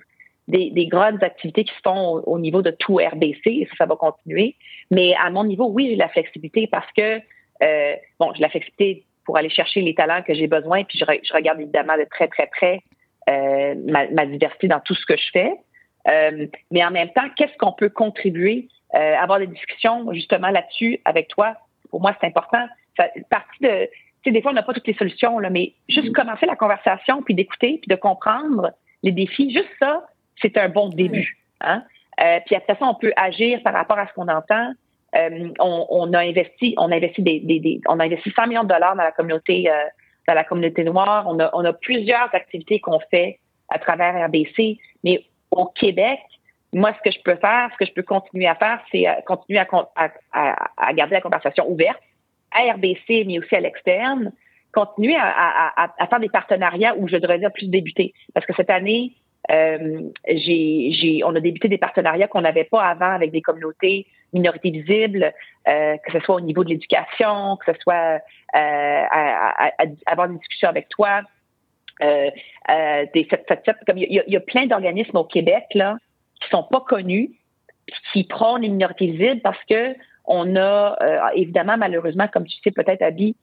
des, 0.47 0.71
des 0.71 0.87
grandes 0.87 1.23
activités 1.23 1.63
qui 1.63 1.73
se 1.73 1.79
font 1.83 2.21
au, 2.25 2.39
niveau 2.39 2.61
de 2.61 2.71
tout 2.71 2.95
RBC, 2.95 3.41
et 3.45 3.67
ça, 3.71 3.75
ça 3.79 3.85
va 3.85 3.95
continuer. 3.95 4.55
Mais 4.91 5.15
à 5.23 5.29
mon 5.29 5.43
niveau, 5.43 5.67
oui, 5.69 5.87
j'ai 5.89 5.95
la 5.95 6.09
flexibilité 6.09 6.67
parce 6.67 6.91
que 6.97 7.19
euh, 7.63 7.95
bon, 8.19 8.31
j'ai 8.33 8.41
la 8.41 8.49
flexibilité 8.49 9.05
pour 9.25 9.37
aller 9.37 9.49
chercher 9.49 9.81
les 9.81 9.95
talents 9.95 10.21
que 10.21 10.33
j'ai 10.33 10.47
besoin, 10.47 10.83
puis 10.83 10.99
je, 10.99 11.33
regarde 11.33 11.61
évidemment 11.61 11.97
de 11.97 12.05
très, 12.09 12.27
très 12.27 12.47
près 12.47 12.81
euh, 13.29 13.75
ma, 13.85 14.25
diversité 14.25 14.67
dans 14.67 14.81
tout 14.81 14.95
ce 14.95 15.05
que 15.05 15.15
je 15.15 15.29
fais. 15.31 15.53
Euh, 16.07 16.47
mais 16.71 16.83
en 16.83 16.91
même 16.91 17.09
temps, 17.11 17.29
qu'est-ce 17.35 17.57
qu'on 17.57 17.71
peut 17.71 17.89
contribuer, 17.89 18.67
avoir 18.93 19.39
des 19.39 19.47
discussions 19.47 20.13
justement 20.13 20.49
là-dessus 20.49 20.99
avec 21.05 21.27
toi, 21.29 21.55
pour 21.89 22.01
moi, 22.01 22.15
c'est 22.19 22.27
important. 22.27 22.67
Ça, 22.95 23.07
partie 23.29 23.59
de, 23.61 23.85
tu 23.85 23.89
sais, 24.25 24.31
des 24.31 24.41
fois, 24.41 24.51
on 24.51 24.53
n'a 24.53 24.61
pas 24.61 24.73
toutes 24.73 24.85
les 24.85 24.93
solutions, 24.93 25.39
là, 25.39 25.49
mais 25.49 25.73
juste 25.89 26.09
mm-hmm. 26.09 26.11
commencer 26.11 26.45
la 26.45 26.55
conversation, 26.55 27.23
puis 27.23 27.33
d'écouter, 27.33 27.79
puis 27.81 27.87
de 27.89 27.95
comprendre 27.95 28.71
les 29.01 29.11
défis, 29.11 29.51
juste 29.51 29.69
ça, 29.79 30.05
c'est 30.41 30.57
un 30.57 30.69
bon 30.69 30.89
début. 30.89 31.39
Hein? 31.61 31.83
puis 32.45 32.55
après 32.55 32.75
ça, 32.75 32.85
on 32.85 32.93
peut 32.93 33.13
agir 33.15 33.63
par 33.63 33.73
rapport 33.73 33.97
à 33.97 34.07
ce 34.07 34.13
qu'on 34.13 34.27
entend, 34.27 34.73
euh, 35.15 35.49
on, 35.59 36.13
a 36.13 36.19
investi, 36.19 36.73
on 36.77 36.91
a 36.91 36.95
investi 36.95 37.21
des, 37.21 37.81
on 37.87 37.99
a 37.99 38.05
investi 38.05 38.31
100 38.31 38.47
millions 38.47 38.63
de 38.63 38.69
dollars 38.69 38.95
dans 38.95 39.03
la 39.03 39.11
communauté, 39.11 39.69
euh, 39.69 39.73
dans 40.27 40.33
la 40.33 40.43
communauté 40.43 40.83
noire. 40.83 41.25
On 41.27 41.39
a, 41.39 41.49
on 41.53 41.63
a 41.65 41.73
plusieurs 41.73 42.33
activités 42.33 42.79
qu'on 42.79 42.99
fait 43.11 43.39
à 43.69 43.79
travers 43.79 44.25
RBC, 44.27 44.79
mais 45.03 45.23
au 45.51 45.65
Québec, 45.65 46.19
moi, 46.73 46.93
ce 46.97 47.09
que 47.09 47.15
je 47.15 47.21
peux 47.23 47.35
faire, 47.35 47.69
ce 47.73 47.77
que 47.77 47.85
je 47.85 47.93
peux 47.93 48.03
continuer 48.03 48.47
à 48.47 48.55
faire, 48.55 48.81
c'est 48.91 49.07
euh, 49.07 49.13
continuer 49.25 49.59
à, 49.59 49.67
à, 50.33 50.93
garder 50.93 51.13
la 51.13 51.21
conversation 51.21 51.69
ouverte 51.69 52.01
à 52.51 52.73
RBC, 52.73 53.25
mais 53.25 53.39
aussi 53.39 53.55
à 53.55 53.59
l'externe, 53.59 54.31
continuer 54.73 55.15
à, 55.15 56.07
faire 56.09 56.19
des 56.19 56.29
partenariats 56.29 56.95
où 56.97 57.07
je 57.07 57.17
devrais 57.17 57.39
dire 57.39 57.51
plus 57.51 57.67
débuter. 57.67 58.13
Parce 58.33 58.45
que 58.45 58.53
cette 58.55 58.71
année, 58.71 59.13
euh, 59.51 60.01
j'ai, 60.27 61.21
on 61.23 61.35
a 61.35 61.39
débuté 61.39 61.67
des 61.67 61.77
partenariats 61.77 62.27
qu'on 62.27 62.41
n'avait 62.41 62.63
pas 62.63 62.83
avant 62.83 63.11
avec 63.11 63.31
des 63.31 63.41
communautés 63.41 64.07
minorités 64.33 64.71
visibles, 64.71 65.33
euh, 65.67 65.97
que 65.97 66.11
ce 66.11 66.19
soit 66.19 66.35
au 66.35 66.41
niveau 66.41 66.63
de 66.63 66.69
l'éducation, 66.69 67.57
que 67.57 67.73
ce 67.73 67.79
soit 67.81 68.19
euh, 68.55 69.03
à, 69.11 69.71
avoir 70.05 70.29
une 70.29 70.37
discussion 70.37 70.69
avec 70.69 70.89
toi. 70.89 71.21
Euh, 72.01 72.29
euh 72.69 73.05
des, 73.13 73.27
comme 73.27 73.97
il 73.97 74.23
y, 74.27 74.35
a, 74.35 74.39
plein 74.39 74.65
d'organismes 74.65 75.17
au 75.17 75.25
Québec 75.25 75.65
là 75.75 75.95
qui 76.41 76.49
sont 76.49 76.63
pas 76.63 76.81
connus, 76.81 77.29
qui 78.11 78.23
prônent 78.23 78.63
les 78.63 78.69
minorités 78.69 79.11
visibles 79.11 79.41
parce 79.41 79.63
que 79.69 79.95
on 80.25 80.55
a 80.55 80.97
évidemment 81.35 81.77
malheureusement, 81.77 82.27
comme 82.27 82.45
tu 82.45 82.57
sais 82.63 82.71
peut-être 82.71 83.01
Abby, 83.03 83.35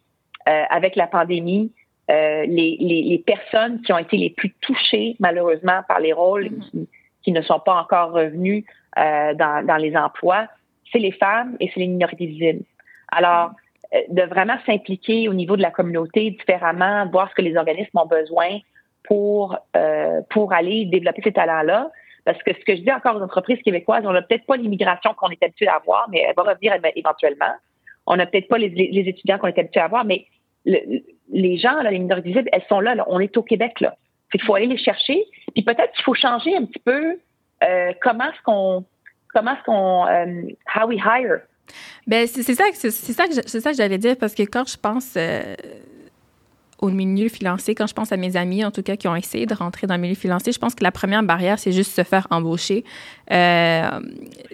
avec 0.46 0.96
la 0.96 1.06
pandémie, 1.06 1.72
euh, 2.10 2.44
les, 2.46 2.76
les, 2.80 3.02
les, 3.02 3.18
personnes 3.18 3.82
qui 3.82 3.92
ont 3.92 3.98
été 3.98 4.16
les 4.16 4.30
plus 4.30 4.50
touchées, 4.60 5.14
malheureusement, 5.20 5.82
par 5.86 6.00
les 6.00 6.12
rôles 6.12 6.46
mm-hmm. 6.46 6.70
qui, 6.70 6.88
qui, 7.22 7.32
ne 7.32 7.40
sont 7.40 7.60
pas 7.60 7.74
encore 7.74 8.10
revenus 8.10 8.64
euh, 8.98 9.34
dans, 9.34 9.64
dans, 9.64 9.76
les 9.76 9.96
emplois, 9.96 10.48
c'est 10.92 10.98
les 10.98 11.12
femmes 11.12 11.56
et 11.60 11.70
c'est 11.72 11.80
les 11.80 11.86
minorités 11.86 12.26
visibles. 12.26 12.64
Alors, 13.08 13.52
euh, 13.94 13.98
de 14.08 14.22
vraiment 14.22 14.56
s'impliquer 14.66 15.28
au 15.28 15.34
niveau 15.34 15.56
de 15.56 15.62
la 15.62 15.70
communauté 15.70 16.30
différemment, 16.30 17.06
voir 17.10 17.28
ce 17.30 17.34
que 17.34 17.42
les 17.42 17.56
organismes 17.56 17.98
ont 17.98 18.06
besoin 18.06 18.58
pour, 19.04 19.56
euh, 19.76 20.20
pour 20.30 20.52
aller 20.52 20.84
développer 20.86 21.22
ces 21.22 21.32
talents-là. 21.32 21.90
Parce 22.24 22.40
que 22.42 22.52
ce 22.52 22.64
que 22.64 22.76
je 22.76 22.82
dis 22.82 22.92
encore 22.92 23.16
aux 23.16 23.22
entreprises 23.22 23.60
québécoises, 23.62 24.04
on 24.06 24.12
n'a 24.12 24.22
peut-être 24.22 24.46
pas 24.46 24.56
l'immigration 24.56 25.14
qu'on 25.14 25.30
est 25.30 25.42
habitué 25.42 25.66
à 25.66 25.76
avoir, 25.76 26.08
mais 26.10 26.22
elle 26.26 26.34
va 26.36 26.42
revenir 26.42 26.74
éventuellement. 26.94 27.52
On 28.06 28.16
n'a 28.16 28.26
peut-être 28.26 28.48
pas 28.48 28.58
les, 28.58 28.68
étudiants 28.68 29.38
qu'on 29.38 29.48
est 29.48 29.58
habitué 29.58 29.80
à 29.80 29.84
avoir, 29.84 30.04
mais 30.04 30.26
le, 30.66 31.00
les 31.32 31.56
gens, 31.56 31.82
là, 31.82 31.90
les 31.90 31.98
minorités 31.98 32.28
visibles, 32.28 32.50
elles 32.52 32.64
sont 32.68 32.80
là, 32.80 32.94
On 33.08 33.20
est 33.20 33.36
au 33.36 33.42
Québec, 33.42 33.80
là. 33.80 33.96
Il 34.32 34.42
faut 34.42 34.54
aller 34.54 34.66
les 34.66 34.78
chercher. 34.78 35.24
Puis 35.54 35.64
peut-être 35.64 35.92
qu'il 35.92 36.04
faut 36.04 36.14
changer 36.14 36.54
un 36.54 36.64
petit 36.64 36.78
peu 36.84 37.18
euh, 37.64 37.92
comment 38.00 38.24
est-ce 38.24 38.42
qu'on 38.44 38.84
comment 39.32 39.52
est-ce 39.54 39.64
qu'on 39.64 40.06
euh, 40.06 40.52
how 40.74 40.86
we 40.86 40.98
hire? 40.98 41.40
Ben 42.06 42.26
c'est 42.26 42.42
ça 42.42 42.64
c'est 42.72 42.90
ça 42.90 43.26
que 43.28 43.60
que 43.70 43.76
j'allais 43.76 43.98
dire 43.98 44.16
parce 44.16 44.34
que 44.34 44.42
quand 44.42 44.68
je 44.68 44.76
pense 44.76 45.14
euh, 45.16 45.54
au 46.80 46.88
milieu 46.88 47.28
financier, 47.28 47.74
quand 47.74 47.86
je 47.86 47.94
pense 47.94 48.10
à 48.10 48.16
mes 48.16 48.36
amis, 48.36 48.64
en 48.64 48.70
tout 48.70 48.82
cas, 48.82 48.96
qui 48.96 49.06
ont 49.06 49.14
essayé 49.14 49.46
de 49.46 49.54
rentrer 49.54 49.86
dans 49.86 49.94
le 49.94 50.00
milieu 50.00 50.14
financier, 50.14 50.52
je 50.52 50.58
pense 50.58 50.74
que 50.74 50.82
la 50.82 50.90
première 50.90 51.22
barrière, 51.22 51.58
c'est 51.58 51.72
juste 51.72 51.94
se 51.94 52.02
faire 52.02 52.26
embaucher. 52.30 52.84
Euh, 53.30 54.00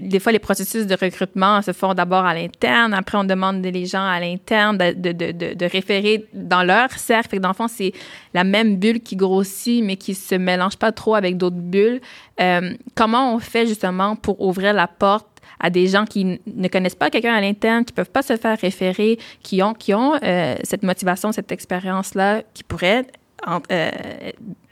des 0.00 0.18
fois, 0.18 0.32
les 0.32 0.38
processus 0.38 0.86
de 0.86 0.96
recrutement 1.00 1.62
se 1.62 1.72
font 1.72 1.94
d'abord 1.94 2.24
à 2.24 2.34
l'interne, 2.34 2.94
après 2.94 3.16
on 3.16 3.24
demande 3.24 3.64
les 3.64 3.86
gens 3.86 4.04
à 4.04 4.20
l'interne 4.20 4.76
de, 4.76 4.92
de, 4.92 5.12
de, 5.12 5.54
de, 5.54 5.66
référer 5.66 6.26
dans 6.34 6.62
leur 6.62 6.90
cercle. 6.90 7.30
Fait 7.30 7.36
que 7.36 7.42
dans 7.42 7.50
le 7.50 7.54
fond, 7.54 7.68
c'est 7.68 7.92
la 8.34 8.44
même 8.44 8.76
bulle 8.76 9.00
qui 9.00 9.16
grossit, 9.16 9.82
mais 9.84 9.96
qui 9.96 10.14
se 10.14 10.34
mélange 10.34 10.76
pas 10.76 10.92
trop 10.92 11.14
avec 11.14 11.36
d'autres 11.36 11.56
bulles. 11.56 12.00
Euh, 12.40 12.74
comment 12.94 13.34
on 13.34 13.38
fait 13.38 13.66
justement 13.66 14.16
pour 14.16 14.40
ouvrir 14.40 14.72
la 14.74 14.88
porte 14.88 15.35
à 15.60 15.70
des 15.70 15.86
gens 15.86 16.04
qui 16.04 16.40
ne 16.46 16.68
connaissent 16.68 16.94
pas 16.94 17.10
quelqu'un 17.10 17.34
à 17.34 17.40
l'interne, 17.40 17.84
qui 17.84 17.92
peuvent 17.92 18.10
pas 18.10 18.22
se 18.22 18.36
faire 18.36 18.58
référer, 18.58 19.18
qui 19.42 19.62
ont, 19.62 19.74
qui 19.74 19.94
ont 19.94 20.14
euh, 20.22 20.54
cette 20.62 20.82
motivation, 20.82 21.32
cette 21.32 21.52
expérience-là, 21.52 22.42
qui 22.54 22.64
pourrait 22.64 23.04
euh, 23.48 23.90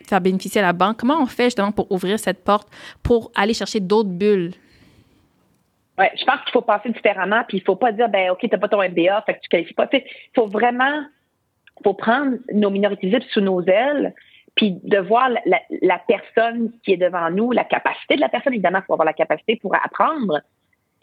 faire 0.06 0.20
bénéficier 0.20 0.60
à 0.60 0.64
la 0.64 0.72
banque. 0.72 0.98
Comment 0.98 1.20
on 1.20 1.26
fait 1.26 1.44
justement 1.44 1.72
pour 1.72 1.90
ouvrir 1.90 2.18
cette 2.18 2.44
porte, 2.44 2.68
pour 3.02 3.30
aller 3.34 3.54
chercher 3.54 3.80
d'autres 3.80 4.10
bulles? 4.10 4.52
Oui, 5.96 6.06
je 6.18 6.24
pense 6.24 6.40
qu'il 6.40 6.52
faut 6.52 6.62
passer 6.62 6.90
différemment, 6.90 7.42
puis 7.46 7.58
il 7.58 7.62
faut 7.62 7.76
pas 7.76 7.92
dire, 7.92 8.08
ben 8.08 8.30
OK, 8.30 8.40
tu 8.40 8.48
n'as 8.48 8.58
pas 8.58 8.68
ton 8.68 8.82
MBA, 8.82 9.22
fait 9.26 9.34
que 9.34 9.40
tu 9.40 9.48
qualifies 9.48 9.74
pas. 9.74 9.88
Il 9.92 10.02
faut 10.34 10.46
vraiment 10.46 11.04
faut 11.82 11.94
prendre 11.94 12.36
nos 12.52 12.70
minorités 12.70 13.16
sous 13.30 13.40
nos 13.40 13.62
ailes, 13.62 14.14
puis 14.54 14.78
de 14.84 14.98
voir 14.98 15.28
la, 15.28 15.58
la, 15.82 15.98
personne 16.06 16.70
qui 16.84 16.92
est 16.92 16.96
devant 16.96 17.30
nous, 17.30 17.50
la 17.50 17.64
capacité 17.64 18.14
de 18.14 18.20
la 18.20 18.28
personne, 18.28 18.52
évidemment, 18.52 18.78
il 18.78 18.84
faut 18.86 18.92
avoir 18.92 19.06
la 19.06 19.12
capacité 19.12 19.56
pour 19.56 19.74
apprendre 19.74 20.40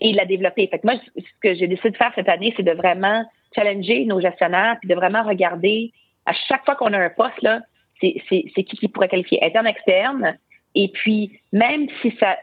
et 0.02 0.14
la 0.14 0.26
développer. 0.26 0.68
Fait 0.68 0.80
que 0.80 0.88
moi, 0.88 0.96
ce 1.16 1.22
que 1.42 1.54
j'ai 1.54 1.68
décidé 1.68 1.92
de 1.92 1.98
faire 1.98 2.12
cette 2.16 2.28
année, 2.28 2.54
c'est 2.58 2.64
de 2.64 2.72
vraiment 2.72 3.24
challenger 3.56 4.06
nos 4.06 4.20
gestionnaires, 4.20 4.78
puis 4.80 4.90
de 4.90 4.96
vraiment 4.96 5.24
regarder 5.24 5.92
à 6.26 6.34
chaque 6.34 6.66
fois 6.66 6.76
qu'on 6.76 6.92
a 6.94 7.00
un 7.00 7.10
poste, 7.10 7.42
là, 7.42 7.62
c'est 8.02 8.14
qui 8.20 8.64
qui 8.64 8.88
pourrait 8.88 9.10
qualifier 9.10 9.44
interne, 9.44 9.68
externe, 9.68 10.38
et 10.74 10.90
puis 10.90 11.40
même 11.54 11.88
si 12.02 12.12
ça 12.20 12.38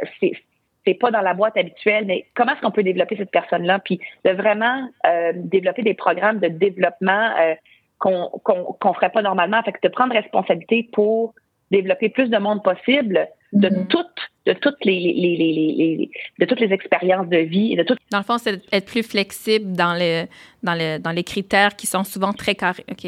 c'est 0.85 0.95
pas 0.95 1.11
dans 1.11 1.21
la 1.21 1.35
boîte 1.35 1.57
habituelle, 1.59 2.07
mais 2.07 2.27
comment 2.35 2.53
est-ce 2.53 2.63
qu'on 2.63 2.71
peut 2.71 2.83
développer 2.83 3.17
cette 3.17 3.31
personne-là, 3.31 3.79
puis 3.81 4.01
de 4.25 4.31
vraiment 4.31 4.89
euh, 5.07 5.33
développer 5.35 5.83
des 5.83 5.95
programmes 5.95 6.39
de 6.39 6.49
développement 6.49 7.35
euh, 7.41 7.55
qu'on 7.99 8.29
qu'on 8.29 8.95
ferait 8.95 9.11
pas 9.11 9.23
normalement, 9.23 9.63
fait 9.65 9.73
que 9.73 9.81
de 9.83 9.89
prendre 9.89 10.15
responsabilité 10.15 10.89
pour 10.93 11.35
développer 11.71 12.09
plus 12.09 12.31
de 12.31 12.39
monde 12.39 12.63
possible 12.63 13.29
de 13.53 13.69
mm-hmm. 13.69 13.87
toutes 13.89 14.07
de 14.47 14.53
toutes 14.55 14.85
les, 14.85 14.99
les, 14.99 15.37
les, 15.37 15.53
les, 15.53 16.11
de 16.39 16.45
toutes 16.47 16.61
les 16.61 16.73
expériences 16.73 17.29
de 17.29 17.39
vie 17.39 17.73
et 17.73 17.77
de 17.77 17.83
toutes 17.83 17.99
dans 18.11 18.19
le 18.19 18.25
fond 18.25 18.39
c'est 18.39 18.61
être 18.73 18.87
plus 18.87 19.03
flexible 19.03 19.73
dans 19.73 19.95
les 19.95 20.27
dans 20.63 20.75
les 20.75 20.99
dans 20.99 21.13
les 21.13 21.25
critères 21.25 21.77
qui 21.77 21.87
sont 21.87 22.05
souvent 22.05 22.33
très 22.33 22.55
carrés 22.55 22.85
ok 22.91 23.05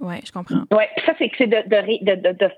ouais 0.00 0.20
je 0.24 0.32
comprends 0.32 0.64
ouais 0.72 0.88
ça 1.06 1.12
c'est 1.18 1.30
c'est 1.38 1.46
de 1.46 1.62
de, 1.66 2.32
de, 2.32 2.50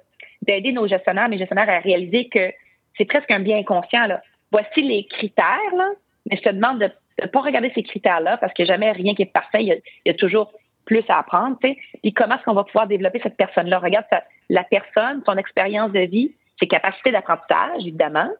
d'aider 0.42 0.72
nos 0.72 0.86
gestionnaires 0.86 1.28
mes 1.28 1.38
gestionnaires 1.38 1.68
à 1.68 1.78
réaliser 1.78 2.28
que 2.28 2.52
c'est 2.96 3.04
presque 3.04 3.30
un 3.30 3.40
bien 3.40 3.58
inconscient 3.58 4.06
là 4.06 4.22
voici 4.50 4.82
les 4.82 5.04
critères 5.06 5.74
là 5.76 5.90
mais 6.30 6.36
je 6.36 6.42
te 6.42 6.50
demande 6.50 6.80
de 6.80 6.90
ne 7.22 7.26
pas 7.28 7.40
regarder 7.40 7.70
ces 7.74 7.82
critères 7.82 8.20
là 8.20 8.36
parce 8.38 8.52
qu'il 8.54 8.64
n'y 8.64 8.70
a 8.70 8.74
jamais 8.74 8.92
rien 8.92 9.14
qui 9.14 9.22
est 9.22 9.32
parfait 9.32 9.62
il 9.62 9.80
y 10.06 10.10
a, 10.10 10.14
toujours 10.14 10.52
plus 10.86 11.04
à 11.08 11.18
apprendre, 11.18 11.58
tu 11.60 11.68
sais. 11.68 11.76
Puis 12.00 12.12
comment 12.12 12.36
est-ce 12.36 12.44
qu'on 12.44 12.54
va 12.54 12.64
pouvoir 12.64 12.86
développer 12.86 13.20
cette 13.22 13.36
personne-là? 13.36 13.80
Regarde 13.80 14.06
la 14.48 14.64
personne, 14.64 15.20
son 15.26 15.36
expérience 15.36 15.92
de 15.92 16.00
vie, 16.00 16.32
ses 16.60 16.66
capacités 16.66 17.12
d'apprentissage, 17.12 17.80
évidemment, 17.80 18.30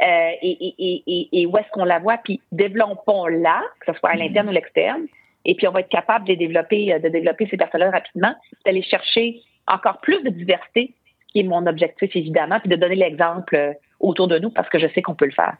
euh, 0.00 0.30
et, 0.42 0.74
et, 0.78 1.02
et, 1.06 1.28
et, 1.40 1.46
où 1.46 1.56
est-ce 1.56 1.68
qu'on 1.70 1.84
la 1.84 1.98
voit, 1.98 2.18
puis 2.18 2.40
développons-la, 2.50 3.62
que 3.80 3.92
ce 3.92 3.98
soit 3.98 4.10
à 4.10 4.16
l'interne 4.16 4.48
ou 4.48 4.52
l'externe, 4.52 5.06
et 5.44 5.54
puis 5.54 5.68
on 5.68 5.72
va 5.72 5.80
être 5.80 5.88
capable 5.88 6.26
de 6.26 6.34
développer, 6.34 6.92
euh, 6.92 6.98
de 6.98 7.08
développer 7.08 7.46
ces 7.50 7.56
personnes-là 7.56 7.90
rapidement, 7.90 8.34
d'aller 8.64 8.82
chercher 8.82 9.40
encore 9.68 10.00
plus 10.00 10.22
de 10.22 10.30
diversité, 10.30 10.92
qui 11.28 11.40
est 11.40 11.44
mon 11.44 11.66
objectif, 11.66 12.14
évidemment, 12.16 12.58
puis 12.60 12.68
de 12.68 12.76
donner 12.76 12.96
l'exemple 12.96 13.54
euh, 13.54 13.72
autour 14.00 14.28
de 14.28 14.38
nous, 14.38 14.50
parce 14.50 14.68
que 14.68 14.78
je 14.78 14.88
sais 14.88 15.02
qu'on 15.02 15.14
peut 15.14 15.26
le 15.26 15.32
faire. 15.32 15.56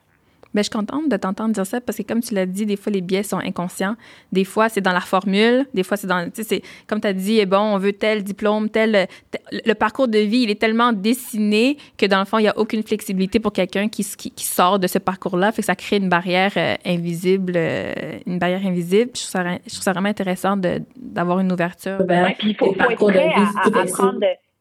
Mais 0.54 0.58
ben, 0.58 0.64
je 0.64 0.70
suis 0.70 0.86
contente 0.86 1.08
de 1.08 1.16
t'entendre 1.16 1.54
dire 1.54 1.64
ça 1.64 1.80
parce 1.80 1.96
que, 1.96 2.02
comme 2.02 2.20
tu 2.20 2.34
l'as 2.34 2.44
dit, 2.44 2.66
des 2.66 2.76
fois, 2.76 2.92
les 2.92 3.00
biais 3.00 3.22
sont 3.22 3.38
inconscients. 3.38 3.96
Des 4.32 4.44
fois, 4.44 4.68
c'est 4.68 4.82
dans 4.82 4.92
la 4.92 5.00
formule. 5.00 5.66
Des 5.72 5.82
fois, 5.82 5.96
c'est 5.96 6.06
dans. 6.06 6.28
Tu 6.30 6.44
sais, 6.44 6.60
comme 6.86 7.00
tu 7.00 7.08
as 7.08 7.14
dit, 7.14 7.38
eh 7.38 7.46
bon, 7.46 7.58
on 7.58 7.78
veut 7.78 7.94
tel 7.94 8.22
diplôme, 8.22 8.68
tel, 8.68 9.06
Le 9.50 9.72
parcours 9.72 10.08
de 10.08 10.18
vie, 10.18 10.42
il 10.42 10.50
est 10.50 10.60
tellement 10.60 10.92
dessiné 10.92 11.78
que, 11.96 12.04
dans 12.04 12.18
le 12.18 12.26
fond, 12.26 12.38
il 12.38 12.42
n'y 12.42 12.48
a 12.48 12.58
aucune 12.58 12.82
flexibilité 12.82 13.40
pour 13.40 13.52
quelqu'un 13.52 13.88
qui, 13.88 14.04
qui, 14.04 14.44
sort 14.44 14.78
de 14.78 14.86
ce 14.86 14.98
parcours-là. 14.98 15.52
Fait 15.52 15.62
que 15.62 15.66
ça 15.66 15.74
crée 15.74 15.96
une 15.96 16.10
barrière 16.10 16.52
euh, 16.56 16.74
invisible. 16.84 17.54
Euh, 17.56 18.18
une 18.26 18.38
barrière 18.38 18.64
invisible. 18.66 19.10
Je 19.14 19.22
trouve 19.22 19.30
ça, 19.30 19.44
je 19.64 19.70
trouve 19.70 19.82
ça 19.82 19.92
vraiment 19.92 20.10
intéressant 20.10 20.58
d'avoir 20.96 21.40
une 21.40 21.50
ouverture. 21.50 21.98
Ouais, 22.06 22.36
puis 22.38 22.50
il 22.50 22.56
faut, 22.56 22.74
faut, 22.74 22.90
être 22.90 23.06
prêt 23.06 23.32
à, 23.34 23.80
apprendre. 23.80 24.20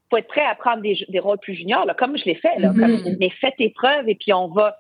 faut 0.10 0.18
être 0.18 0.28
prêt 0.28 0.46
à 0.46 0.56
prendre 0.56 0.82
des, 0.82 1.06
des 1.10 1.20
rôles 1.20 1.40
plus 1.40 1.56
juniors, 1.56 1.86
là, 1.86 1.94
comme 1.94 2.18
je 2.18 2.24
l'ai 2.24 2.36
fait. 2.36 2.58
Là, 2.60 2.70
mm-hmm. 2.70 3.04
comme, 3.04 3.16
mais 3.20 3.30
fais 3.30 3.54
tes 3.58 3.70
preuves 3.72 4.08
et 4.08 4.16
puis 4.16 4.32
on 4.32 4.48
va 4.48 4.78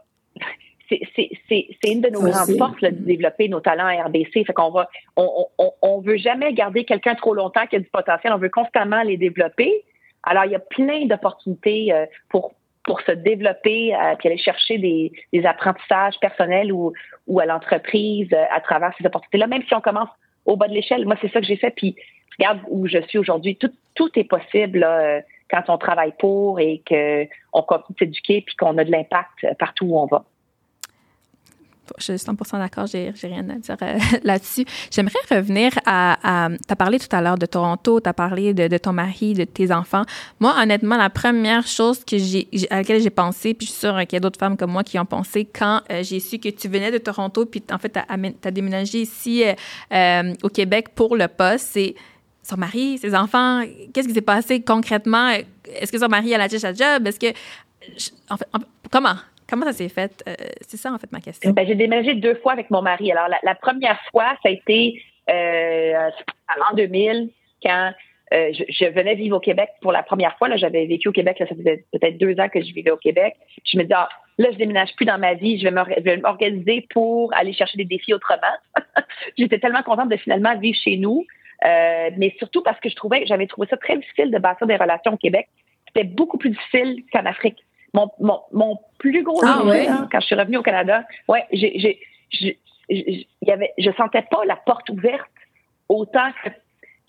c'est 1.18 1.70
une 1.86 2.02
de 2.02 2.10
nos 2.10 2.22
grandes 2.22 2.58
forces 2.58 2.82
de 2.82 2.90
développer 2.90 3.48
nos 3.50 3.60
talents 3.60 3.86
à 3.86 4.04
RBC. 4.04 4.44
Fait 4.46 4.54
qu'on 4.54 4.72
va, 4.72 4.90
on, 5.16 5.46
on, 5.58 5.72
on 5.82 6.02
veut 6.02 6.18
jamais 6.18 6.54
garder 6.54 6.84
quelqu'un 6.84 7.16
trop 7.16 7.34
longtemps 7.34 7.66
qui 7.68 7.76
a 7.76 7.80
du 7.80 7.90
potentiel. 7.90 8.34
On 8.34 8.38
veut 8.38 8.50
constamment 8.50 9.02
les 9.04 9.18
développer. 9.18 9.84
Alors, 10.24 10.46
il 10.46 10.52
y 10.52 10.56
a 10.56 10.60
plein 10.60 11.06
d'opportunités 11.06 11.94
euh, 11.94 12.06
pour 12.30 12.54
pour 12.84 13.00
se 13.02 13.12
développer 13.12 13.94
euh, 13.94 14.16
puis 14.18 14.28
aller 14.28 14.40
chercher 14.40 14.80
des, 14.80 15.12
des 15.32 15.46
apprentissages 15.46 16.16
personnels 16.20 16.74
ou, 16.74 16.94
ou 17.28 17.40
à 17.40 17.46
l'entreprise 17.46 18.28
euh, 18.34 18.44
à 18.50 18.60
travers 18.60 18.92
ces 18.98 19.06
opportunités-là, 19.06 19.46
même 19.46 19.62
si 19.68 19.76
on 19.76 19.82
commence 19.82 20.10
au 20.46 20.56
bas 20.56 20.68
de 20.68 20.74
l'échelle. 20.74 21.06
Moi, 21.06 21.16
c'est 21.22 21.32
ça 21.32 21.42
que 21.42 21.46
j'ai 21.46 21.58
fait. 21.58 21.70
Puis, 21.70 21.96
regarde 22.40 22.60
où 22.70 22.88
je 22.88 22.98
suis 23.04 23.20
aujourd'hui. 23.20 23.56
Tout, 23.56 23.70
tout 23.94 24.10
est 24.16 24.24
possible 24.24 24.80
là, 24.80 25.22
quand 25.52 25.62
on 25.68 25.78
travaille 25.78 26.14
pour 26.18 26.60
et 26.60 26.82
qu'on 26.88 27.62
continue 27.62 27.94
de 27.94 28.00
s'éduquer 28.00 28.42
puis 28.42 28.56
qu'on 28.56 28.76
a 28.80 28.84
de 28.84 28.90
l'impact 28.90 29.46
partout 29.60 29.86
où 29.86 30.00
on 30.00 30.08
va 30.08 30.26
je 31.98 32.04
suis 32.04 32.20
100 32.20 32.36
d'accord, 32.58 32.88
j'ai 32.88 33.14
rien 33.24 33.48
à 33.50 33.56
dire 33.56 33.78
euh, 33.82 33.98
là-dessus. 34.24 34.66
J'aimerais 34.92 35.20
revenir 35.30 35.72
à, 35.86 36.50
tu 36.52 36.72
as 36.72 36.76
parlé 36.76 37.00
tout 37.00 37.14
à 37.16 37.22
l'heure 37.22 37.38
de 37.38 37.46
Toronto, 37.46 38.00
tu 38.00 38.10
as 38.10 38.14
parlé 38.14 38.54
de, 38.54 38.78
ton 38.78 38.94
mari, 38.94 39.34
de 39.34 39.44
tes 39.44 39.72
enfants. 39.72 40.04
Moi, 40.40 40.54
honnêtement, 40.62 40.98
la 40.98 41.10
première 41.10 41.68
chose 41.68 42.00
j'ai 42.12 42.48
à 42.70 42.78
laquelle 42.78 43.02
j'ai 43.02 43.10
pensé, 43.10 43.54
puis 43.54 43.68
je 43.68 43.72
suis 43.72 43.80
sûre 43.80 43.98
qu'il 44.02 44.14
y 44.14 44.18
a 44.18 44.20
d'autres 44.20 44.40
femmes 44.40 44.58
comme 44.58 44.72
moi 44.72 44.84
qui 44.84 44.98
ont 45.00 45.06
pensé 45.06 45.46
quand 45.46 45.82
euh, 45.92 46.04
j'ai 46.04 46.20
su 46.20 46.40
que 46.40 46.50
tu 46.50 46.68
venais 46.68 46.92
de 46.92 46.98
Toronto, 46.98 47.46
puis 47.46 47.64
en 47.72 47.78
fait, 47.78 47.94
tu 47.94 48.48
as, 48.48 48.52
déménagé 48.52 49.02
ici 49.02 49.44
euh, 49.92 50.34
au 50.44 50.50
Québec 50.50 50.90
pour 50.96 51.16
le 51.16 51.28
poste, 51.28 51.68
c'est 51.72 51.96
son 52.44 52.58
mari, 52.58 52.98
ses 52.98 53.16
enfants, 53.16 53.64
qu'est-ce 53.94 54.08
qui 54.08 54.14
s'est 54.14 54.22
passé 54.22 54.62
concrètement? 54.62 55.30
Est-ce 55.66 55.92
que 55.92 56.00
son 56.00 56.08
mari 56.08 56.34
a 56.34 56.38
la 56.38 56.48
job? 56.48 57.08
Est-ce 57.08 57.20
que... 57.20 57.28
En 58.30 58.38
fait, 58.38 58.48
comment? 58.92 59.16
Comment 59.52 59.66
ça 59.66 59.74
s'est 59.74 59.90
fait? 59.90 60.24
Euh, 60.30 60.34
c'est 60.62 60.78
ça, 60.78 60.94
en 60.94 60.98
fait, 60.98 61.12
ma 61.12 61.20
question. 61.20 61.52
Ben, 61.52 61.68
j'ai 61.68 61.76
déménagé 61.76 62.14
deux 62.14 62.36
fois 62.36 62.54
avec 62.54 62.72
mon 62.72 62.82
mari. 62.82 63.12
Alors, 63.12 63.28
la, 63.44 63.56
première 63.56 64.00
fois, 64.10 64.38
ça 64.42 64.48
a 64.48 64.50
été 64.50 65.04
euh, 65.30 66.10
en 66.72 66.74
2000, 66.74 67.30
quand 67.62 67.92
euh, 68.34 68.54
je, 68.54 68.86
venais 68.86 69.16
vivre 69.16 69.36
au 69.36 69.40
Québec 69.42 69.72
pour 69.82 69.92
la 69.92 70.04
première 70.04 70.38
fois. 70.38 70.48
Là, 70.48 70.56
j'avais 70.56 70.86
vécu 70.86 71.10
au 71.10 71.12
Québec, 71.12 71.36
ça 71.38 71.48
faisait 71.48 71.84
peut-être 71.92 72.18
deux 72.18 72.40
ans 72.40 72.48
que 72.48 72.62
je 72.62 72.74
vivais 72.74 72.92
au 72.92 72.98
Québec. 72.98 73.36
Je 73.66 73.78
me 73.78 73.84
disais, 73.84 73.96
ah, 73.98 74.08
là, 74.38 74.52
je 74.54 74.58
déménage 74.58 74.96
plus 74.96 75.06
dans 75.06 75.20
ma 75.20 75.34
vie, 75.34 75.60
je 75.60 75.68
vais 75.68 76.18
m'organiser 76.18 76.88
pour 76.90 77.34
aller 77.34 77.52
chercher 77.52 77.76
des 77.78 77.84
défis 77.84 78.14
autrement. 78.14 78.56
J'étais 79.38 79.60
tellement 79.60 79.84
contente 79.84 80.08
de 80.08 80.16
finalement 80.16 80.58
vivre 80.58 80.78
chez 80.82 80.96
nous, 80.96 81.26
mais 81.62 82.34
surtout 82.38 82.64
parce 82.64 82.80
que 82.80 82.88
je 82.88 82.96
trouvais, 82.96 83.26
j'avais 83.26 83.48
trouvé 83.48 83.68
ça 83.70 83.76
très 83.76 83.98
difficile 83.98 84.32
de 84.32 84.38
bâtir 84.38 84.66
des 84.66 84.78
relations 84.78 85.12
au 85.12 85.18
Québec. 85.18 85.50
C'était 85.88 86.08
beaucoup 86.08 86.38
plus 86.38 86.52
difficile 86.52 87.04
qu'en 87.12 87.26
Afrique. 87.26 87.58
Mon, 87.94 88.10
mon, 88.20 88.42
mon 88.52 88.78
plus 89.00 89.24
gros 89.24 89.42
ah, 89.44 89.64
quand 90.12 90.20
je 90.22 90.26
suis 90.26 90.36
revenue 90.36 90.58
au 90.58 90.64
Canada, 90.64 91.04
ouais, 91.28 91.46
j'ai, 91.52 91.78
j'ai, 91.78 92.00
j'ai, 92.30 92.58
y 93.42 93.52
avait, 93.52 93.74
je 93.78 93.92
sentais 93.92 94.22
pas 94.22 94.46
la 94.46 94.56
porte 94.56 94.90
ouverte 94.90 95.30
autant 95.90 96.32
que 96.44 96.50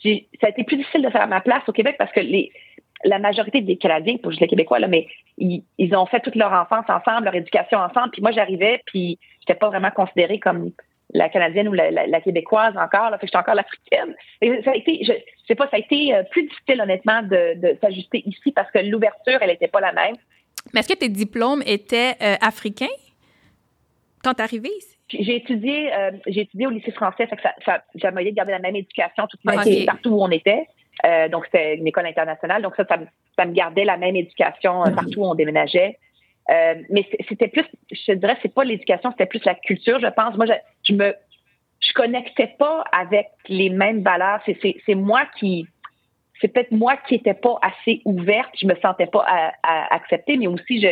j'ai, 0.03 0.27
ça 0.41 0.49
a 0.49 0.51
été 0.51 0.65
plus 0.65 0.77
difficile 0.77 1.03
de 1.03 1.11
faire 1.11 1.29
ma 1.29 1.41
place 1.41 1.63
au 1.69 1.73
Québec 1.73 1.95
parce 1.99 2.11
que 2.13 2.21
les, 2.21 2.51
la 3.05 3.19
majorité 3.19 3.61
des 3.61 3.77
Canadiens, 3.77 4.17
pour 4.17 4.33
les 4.33 4.49
Québécois, 4.49 4.79
là, 4.79 4.89
mais 4.89 5.07
ils, 5.39 5.63
ils, 5.79 5.95
ont 5.95 6.07
fait 6.07 6.21
toute 6.21 6.35
leur 6.35 6.53
enfance 6.53 6.85
ensemble, 6.89 7.25
leur 7.25 7.35
éducation 7.35 7.79
ensemble. 7.79 8.11
Puis 8.13 8.23
moi, 8.23 8.33
j'arrivais, 8.33 8.83
puis 8.87 9.19
j'étais 9.41 9.59
pas 9.59 9.69
vraiment 9.69 9.91
considérée 9.91 10.39
comme 10.39 10.71
la 11.15 11.29
canadienne 11.29 11.69
ou 11.69 11.73
la, 11.73 11.91
la, 11.91 12.21
québécoise 12.21 12.77
encore. 12.77 13.11
Là, 13.11 13.19
fait 13.19 13.27
que 13.27 13.29
j'étais 13.29 13.39
encore 13.39 13.55
l'africaine. 13.55 14.15
Ça 14.65 14.71
a 14.71 14.75
été, 14.75 15.05
je, 15.05 15.13
je 15.13 15.47
sais 15.47 15.55
pas, 15.55 15.69
ça 15.69 15.77
a 15.77 15.79
été 15.79 16.15
euh, 16.15 16.23
plus 16.31 16.45
difficile 16.45 16.81
honnêtement 16.81 17.23
de, 17.23 17.61
de 17.61 17.77
s'ajuster 17.81 18.23
ici 18.27 18.51
parce 18.53 18.71
que 18.71 18.79
l'ouverture, 18.79 19.39
elle 19.41 19.51
était 19.51 19.69
pas 19.69 19.81
la 19.81 19.93
même. 19.93 20.17
Mais 20.73 20.81
est-ce 20.81 20.89
que 20.89 20.99
tes 20.99 21.09
diplômes 21.09 21.63
étaient 21.67 22.15
euh, 22.23 22.37
africains 22.41 22.87
quand 24.23 24.35
tu 24.35 24.43
arrivé 24.43 24.71
ici? 24.79 24.97
J'ai 25.09 25.37
étudié, 25.37 25.93
euh, 25.93 26.13
j'ai 26.27 26.43
étudié 26.43 26.67
au 26.67 26.71
lycée 26.71 26.93
français, 26.93 27.27
fait 27.27 27.37
que 27.37 27.43
ça, 27.43 27.83
ça 28.01 28.11
de 28.11 28.31
garder 28.31 28.53
la 28.53 28.61
même 28.61 28.77
éducation 28.77 29.27
toute 29.27 29.45
ma 29.45 29.63
vie, 29.63 29.85
partout 29.85 30.11
où 30.11 30.23
on 30.23 30.31
était. 30.31 30.67
Euh, 31.05 31.29
donc, 31.29 31.45
c'était 31.47 31.77
une 31.77 31.87
école 31.87 32.07
internationale. 32.07 32.63
Donc, 32.63 32.75
ça, 32.77 32.87
ça, 33.37 33.45
me 33.45 33.53
gardait 33.53 33.85
la 33.85 33.97
même 33.99 34.17
éducation 34.17 34.85
partout 34.95 35.21
où 35.21 35.27
on 35.27 35.35
déménageait. 35.35 35.99
mais 36.49 37.07
c'était 37.29 37.49
plus, 37.49 37.65
je 37.91 38.13
dirais, 38.13 38.39
c'est 38.41 38.55
pas 38.55 38.65
l'éducation, 38.65 39.11
c'était 39.11 39.27
plus 39.27 39.45
la 39.45 39.55
culture, 39.55 40.01
je 40.01 40.07
pense. 40.07 40.35
Moi, 40.37 40.47
je, 40.47 40.53
je 40.85 40.95
me, 40.95 41.15
je 41.81 41.93
connectais 41.93 42.55
pas 42.59 42.85
avec 42.93 43.29
les 43.49 43.69
mêmes 43.69 44.03
valeurs. 44.03 44.41
C'est 44.47 44.95
moi 44.95 45.25
qui, 45.39 45.67
c'est 46.43 46.49
peut-être 46.49 46.73
moi 46.73 46.97
qui 47.09 47.15
n'étais 47.15 47.35
pas 47.35 47.59
assez 47.63 48.03
ouverte, 48.05 48.51
je 48.61 48.67
me 48.67 48.75
sentais 48.83 49.07
pas 49.07 49.25
à, 49.63 49.95
accepter, 49.95 50.37
mais 50.37 50.49
aussi 50.49 50.81
je 50.81 50.89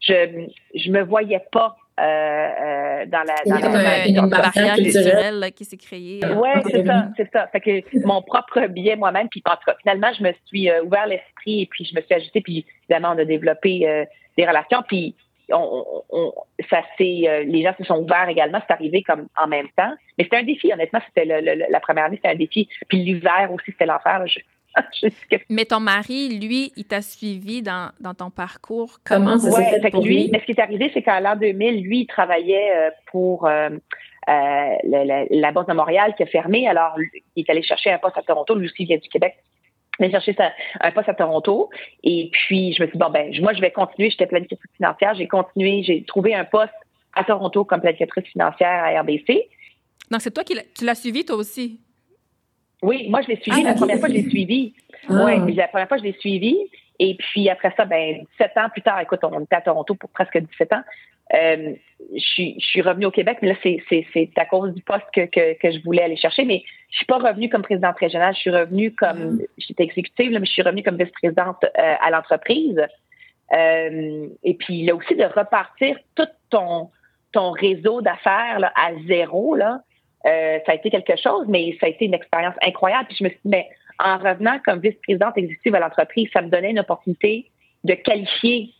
je 0.00 0.46
je 0.74 0.90
me 0.90 1.02
voyais 1.02 1.42
pas 1.50 1.76
euh, 1.98 2.02
euh, 2.02 3.06
dans 3.06 3.24
la 3.24 3.60
dans 3.60 3.68
la, 3.68 4.06
une, 4.06 4.28
barrière 4.28 4.74
culturelle 4.76 5.52
qui 5.54 5.64
s'est 5.64 5.76
créée. 5.76 6.20
Oui, 6.24 6.48
c'est 6.70 6.86
ça, 6.86 7.08
c'est 7.16 7.30
ça. 7.32 7.46
Fait 7.48 7.60
que 7.60 8.06
mon 8.06 8.22
propre 8.22 8.66
biais 8.68 8.96
moi-même, 8.96 9.28
puis 9.28 9.42
en 9.46 9.52
tout 9.52 9.64
cas, 9.66 9.76
finalement, 9.80 10.10
je 10.16 10.22
me 10.22 10.32
suis 10.46 10.70
euh, 10.70 10.84
ouvert 10.84 11.06
l'esprit 11.06 11.62
et 11.62 11.66
puis 11.66 11.84
je 11.84 11.94
me 11.94 12.02
suis 12.02 12.14
ajustée, 12.14 12.40
puis 12.40 12.64
évidemment, 12.88 13.14
on 13.16 13.18
a 13.18 13.24
développé 13.24 14.06
des 14.36 14.46
relations, 14.46 14.82
puis 14.86 15.14
on, 15.52 15.84
on, 16.10 16.32
ça 16.70 16.82
c'est 16.96 17.44
les 17.44 17.62
gens 17.62 17.74
se 17.76 17.84
sont 17.84 17.98
ouverts 17.98 18.28
également, 18.28 18.60
c'est 18.66 18.72
arrivé 18.72 19.02
comme 19.02 19.26
en 19.36 19.48
même 19.48 19.68
temps. 19.76 19.92
Mais 20.16 20.24
c'était 20.24 20.36
un 20.36 20.44
défi, 20.44 20.72
honnêtement, 20.72 21.00
c'était 21.06 21.26
le, 21.26 21.66
la 21.70 21.80
première 21.80 22.04
année, 22.04 22.16
c'était 22.16 22.34
un 22.34 22.38
défi. 22.38 22.68
Puis 22.88 22.98
l'hiver 22.98 23.50
aussi, 23.52 23.72
c'était 23.72 23.86
l'enfer. 23.86 24.24
Mais 25.48 25.64
ton 25.64 25.80
mari, 25.80 26.38
lui, 26.38 26.72
il 26.76 26.84
t'a 26.84 27.02
suivi 27.02 27.62
dans, 27.62 27.90
dans, 28.00 28.14
ton 28.14 28.30
parcours. 28.30 28.98
Comment, 29.04 29.38
ça 29.38 29.50
s'est 29.50 29.80
fait 29.80 29.90
pour 29.90 30.04
lui? 30.04 30.28
Mais 30.32 30.40
ce 30.40 30.44
qui 30.44 30.52
est 30.52 30.60
arrivé, 30.60 30.90
c'est 30.94 31.02
qu'en 31.02 31.20
l'an 31.20 31.36
2000, 31.36 31.82
lui, 31.82 32.00
il 32.00 32.06
travaillait 32.06 32.72
euh, 32.74 32.90
pour 33.10 33.46
euh, 33.46 33.70
euh, 33.70 34.74
la, 34.84 35.24
la, 35.28 35.52
Bourse 35.52 35.66
de 35.66 35.72
Montréal 35.72 36.14
qui 36.16 36.22
a 36.22 36.26
fermé. 36.26 36.68
Alors, 36.68 36.94
il 37.36 37.44
est 37.44 37.50
allé 37.50 37.62
chercher 37.62 37.90
un 37.90 37.98
poste 37.98 38.18
à 38.18 38.22
Toronto. 38.22 38.54
Lui 38.54 38.66
aussi, 38.66 38.82
il 38.82 38.86
vient 38.86 38.98
du 38.98 39.08
Québec. 39.08 39.34
vais 39.98 40.10
chercher 40.10 40.36
un 40.80 40.92
poste 40.92 41.08
à 41.08 41.14
Toronto. 41.14 41.70
Et 42.04 42.30
puis, 42.32 42.72
je 42.72 42.82
me 42.82 42.88
suis 42.88 42.98
dit, 42.98 42.98
bon, 42.98 43.10
ben, 43.10 43.32
moi, 43.40 43.52
je 43.52 43.60
vais 43.60 43.72
continuer. 43.72 44.10
J'étais 44.10 44.26
planificatrice 44.26 44.70
financière. 44.76 45.14
J'ai 45.14 45.28
continué. 45.28 45.82
J'ai 45.82 46.04
trouvé 46.04 46.34
un 46.34 46.44
poste 46.44 46.72
à 47.14 47.24
Toronto 47.24 47.64
comme 47.64 47.80
planificatrice 47.80 48.26
financière 48.26 48.84
à 48.84 49.00
RBC. 49.00 49.48
Donc, 50.10 50.20
c'est 50.20 50.30
toi 50.30 50.44
qui 50.44 50.54
l'as 50.84 50.94
suivi, 50.94 51.24
toi 51.24 51.36
aussi? 51.36 51.80
Oui, 52.82 53.08
moi, 53.08 53.20
je 53.22 53.28
l'ai 53.28 53.40
suivi. 53.40 53.62
Ah, 53.64 53.70
la 53.70 53.74
première 53.74 53.98
fois, 53.98 54.08
je 54.08 54.14
l'ai 54.14 54.28
suivi. 54.28 54.74
Ah. 55.08 55.24
Oui, 55.24 55.54
la 55.54 55.68
première 55.68 55.88
fois, 55.88 55.98
je 55.98 56.04
l'ai 56.04 56.16
suivi. 56.18 56.56
Et 56.98 57.14
puis 57.14 57.48
après 57.48 57.72
ça, 57.76 57.86
ben 57.86 58.26
17 58.38 58.58
ans 58.58 58.68
plus 58.70 58.82
tard, 58.82 59.00
écoute, 59.00 59.20
on 59.22 59.40
était 59.40 59.56
à 59.56 59.62
Toronto 59.62 59.94
pour 59.94 60.10
presque 60.10 60.36
17 60.36 60.72
ans. 60.74 60.82
Euh, 61.32 61.74
je, 62.14 62.20
suis, 62.20 62.56
je 62.60 62.66
suis 62.66 62.82
revenue 62.82 63.06
au 63.06 63.10
Québec, 63.10 63.38
mais 63.40 63.48
là, 63.48 63.54
c'est 63.62 64.30
à 64.36 64.44
cause 64.44 64.74
du 64.74 64.82
poste 64.82 65.06
que, 65.14 65.26
que, 65.26 65.58
que, 65.58 65.70
je 65.70 65.82
voulais 65.82 66.02
aller 66.02 66.16
chercher. 66.16 66.44
Mais 66.44 66.62
je 66.90 66.96
suis 66.98 67.06
pas 67.06 67.18
revenue 67.18 67.48
comme 67.48 67.62
présidente 67.62 67.96
régionale, 67.98 68.34
je 68.34 68.40
suis 68.40 68.50
revenue 68.50 68.92
comme, 68.94 69.34
mm. 69.34 69.42
j'étais 69.56 69.84
exécutive, 69.84 70.32
là, 70.32 70.40
mais 70.40 70.46
je 70.46 70.52
suis 70.52 70.62
revenue 70.62 70.82
comme 70.82 70.96
vice-présidente 70.96 71.64
euh, 71.64 71.94
à 72.00 72.10
l'entreprise. 72.10 72.84
Euh, 73.52 74.26
et 74.42 74.54
puis 74.54 74.84
là 74.84 74.94
aussi, 74.94 75.14
de 75.14 75.24
repartir 75.24 75.96
tout 76.16 76.28
ton, 76.50 76.90
ton 77.32 77.52
réseau 77.52 78.02
d'affaires 78.02 78.72
à 78.76 78.90
zéro, 79.06 79.54
là, 79.54 79.80
euh, 80.26 80.58
ça 80.66 80.72
a 80.72 80.74
été 80.74 80.90
quelque 80.90 81.16
chose, 81.16 81.46
mais 81.48 81.76
ça 81.80 81.86
a 81.86 81.88
été 81.88 82.04
une 82.04 82.14
expérience 82.14 82.54
incroyable. 82.62 83.06
Puis 83.08 83.16
je 83.20 83.24
me 83.24 83.28
suis 83.30 83.38
dit, 83.44 83.50
mais 83.50 83.68
en 83.98 84.18
revenant 84.18 84.58
comme 84.64 84.80
vice-présidente 84.80 85.36
exécutive 85.36 85.74
à 85.74 85.80
l'entreprise, 85.80 86.28
ça 86.32 86.42
me 86.42 86.48
donnait 86.48 86.70
une 86.70 86.80
opportunité 86.80 87.46
de 87.84 87.94
qualifier 87.94 88.70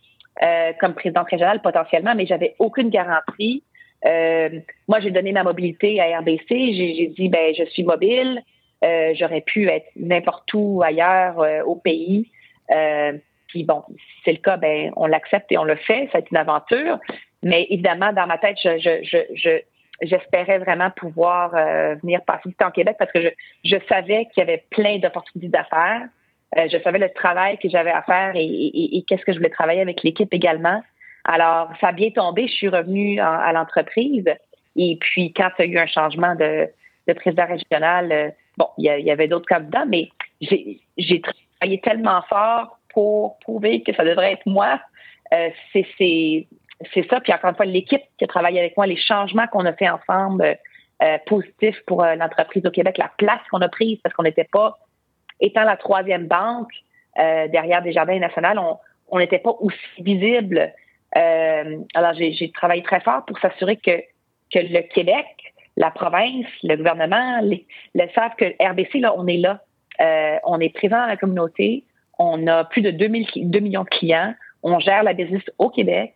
euh, 0.43 0.71
comme 0.79 0.93
présidente 0.93 1.27
régionale 1.29 1.61
potentiellement, 1.61 2.13
mais 2.15 2.25
j'avais 2.25 2.55
aucune 2.59 2.89
garantie. 2.89 3.63
Euh, 4.05 4.49
moi, 4.87 4.99
j'ai 4.99 5.11
donné 5.11 5.31
ma 5.31 5.43
mobilité 5.43 5.99
à 5.99 6.19
RBC. 6.19 6.45
J'ai 6.49 7.07
dit, 7.07 7.29
ben, 7.29 7.53
je 7.57 7.63
suis 7.65 7.83
mobile. 7.83 8.41
Euh, 8.83 9.13
j'aurais 9.15 9.41
pu 9.41 9.67
être 9.67 9.87
n'importe 9.95 10.51
où 10.53 10.81
ailleurs 10.83 11.37
au 11.67 11.75
pays. 11.75 12.31
puis 13.47 13.63
bon, 13.63 13.83
si 13.89 14.21
c'est 14.25 14.31
le 14.31 14.37
cas, 14.37 14.57
ben, 14.57 14.91
on 14.95 15.07
l'accepte 15.07 15.51
et 15.51 15.57
on 15.57 15.63
le 15.63 15.75
fait. 15.75 16.07
Ça 16.11 16.17
a 16.17 16.21
été 16.21 16.29
une 16.31 16.37
aventure. 16.37 16.99
Mais 17.43 17.65
évidemment, 17.69 18.13
dans 18.13 18.27
ma 18.27 18.37
tête, 18.37 18.57
je, 18.63 18.77
je, 18.77 19.23
je, 19.33 19.61
j'espérais 20.01 20.59
vraiment 20.59 20.89
pouvoir 20.91 21.53
euh, 21.55 21.95
venir 22.01 22.21
passer 22.23 22.49
du 22.49 22.55
temps 22.55 22.69
au 22.69 22.71
Québec 22.71 22.95
parce 22.97 23.11
que 23.11 23.21
je, 23.21 23.29
je 23.63 23.77
savais 23.87 24.25
qu'il 24.25 24.41
y 24.41 24.41
avait 24.41 24.63
plein 24.69 24.97
d'opportunités 24.97 25.49
d'affaires. 25.49 26.03
Euh, 26.57 26.67
je 26.71 26.77
savais 26.79 26.99
le 26.99 27.09
travail 27.09 27.57
que 27.57 27.69
j'avais 27.69 27.91
à 27.91 28.01
faire 28.01 28.35
et, 28.35 28.43
et, 28.43 28.97
et 28.97 29.03
qu'est-ce 29.03 29.23
que 29.23 29.31
je 29.31 29.37
voulais 29.37 29.49
travailler 29.49 29.81
avec 29.81 30.03
l'équipe 30.03 30.33
également. 30.33 30.81
Alors, 31.23 31.69
ça 31.79 31.89
a 31.89 31.91
bien 31.91 32.09
tombé. 32.09 32.47
Je 32.47 32.53
suis 32.53 32.69
revenue 32.69 33.19
à 33.19 33.51
l'entreprise. 33.53 34.25
Et 34.75 34.97
puis, 34.99 35.33
quand 35.33 35.49
il 35.59 35.65
y 35.65 35.67
a 35.69 35.71
eu 35.71 35.83
un 35.83 35.87
changement 35.87 36.35
de, 36.35 36.67
de 37.07 37.13
président 37.13 37.45
régional, 37.45 38.11
euh, 38.11 38.29
bon, 38.57 38.67
il 38.77 38.85
y, 38.85 39.03
y, 39.03 39.11
avait 39.11 39.27
d'autres 39.27 39.47
candidats, 39.47 39.85
mais 39.85 40.09
j'ai 40.41 41.21
travaillé 41.21 41.79
tellement 41.81 42.21
fort 42.23 42.79
pour 42.93 43.37
prouver 43.39 43.83
que 43.83 43.93
ça 43.93 44.03
devrait 44.03 44.33
être 44.33 44.45
moi. 44.45 44.79
Euh, 45.33 45.49
c'est 45.71 46.47
c'est 46.93 47.07
ça. 47.09 47.19
Puis 47.21 47.33
encore 47.33 47.51
une 47.51 47.55
fois, 47.55 47.65
l'équipe 47.65 48.01
qui 48.17 48.23
a 48.23 48.27
travaillé 48.27 48.59
avec 48.59 48.77
moi, 48.77 48.87
les 48.87 48.97
changements 48.97 49.47
qu'on 49.47 49.65
a 49.65 49.73
fait 49.73 49.89
ensemble 49.89 50.57
euh, 51.03 51.17
positifs 51.25 51.79
pour 51.85 52.03
euh, 52.03 52.15
l'entreprise 52.15 52.65
au 52.65 52.71
Québec, 52.71 52.97
la 52.97 53.11
place 53.17 53.41
qu'on 53.49 53.61
a 53.61 53.69
prise 53.69 53.99
parce 54.03 54.15
qu'on 54.15 54.23
n'était 54.23 54.47
pas, 54.51 54.77
étant 55.39 55.63
la 55.63 55.77
troisième 55.77 56.27
banque 56.27 56.71
euh, 57.19 57.47
derrière 57.47 57.81
Desjardins 57.81 58.19
National, 58.19 58.59
on 59.09 59.19
n'était 59.19 59.39
pas 59.39 59.55
aussi 59.59 59.75
visible. 59.99 60.73
Euh, 61.17 61.77
alors 61.93 62.13
j'ai 62.13 62.51
travaillé 62.51 62.83
très 62.83 63.01
fort 63.01 63.25
pour 63.25 63.37
s'assurer 63.39 63.75
que, 63.77 63.99
que 64.53 64.59
le 64.59 64.81
Québec, 64.93 65.25
la 65.77 65.91
province, 65.91 66.45
le 66.63 66.75
gouvernement, 66.75 67.39
les, 67.41 67.65
le 67.95 68.07
savent 68.15 68.35
que 68.37 68.45
RBC, 68.63 68.99
là, 68.99 69.13
on 69.17 69.27
est 69.27 69.37
là. 69.37 69.61
Euh, 69.99 70.37
on 70.45 70.59
est 70.59 70.73
présent 70.73 70.97
dans 70.97 71.07
la 71.07 71.17
communauté. 71.17 71.85
On 72.17 72.47
a 72.47 72.63
plus 72.65 72.81
de 72.81 72.91
2, 72.91 73.09
2 73.35 73.59
millions 73.59 73.83
de 73.83 73.89
clients. 73.89 74.33
On 74.63 74.79
gère 74.79 75.03
la 75.03 75.13
business 75.13 75.43
au 75.57 75.69
Québec. 75.69 76.13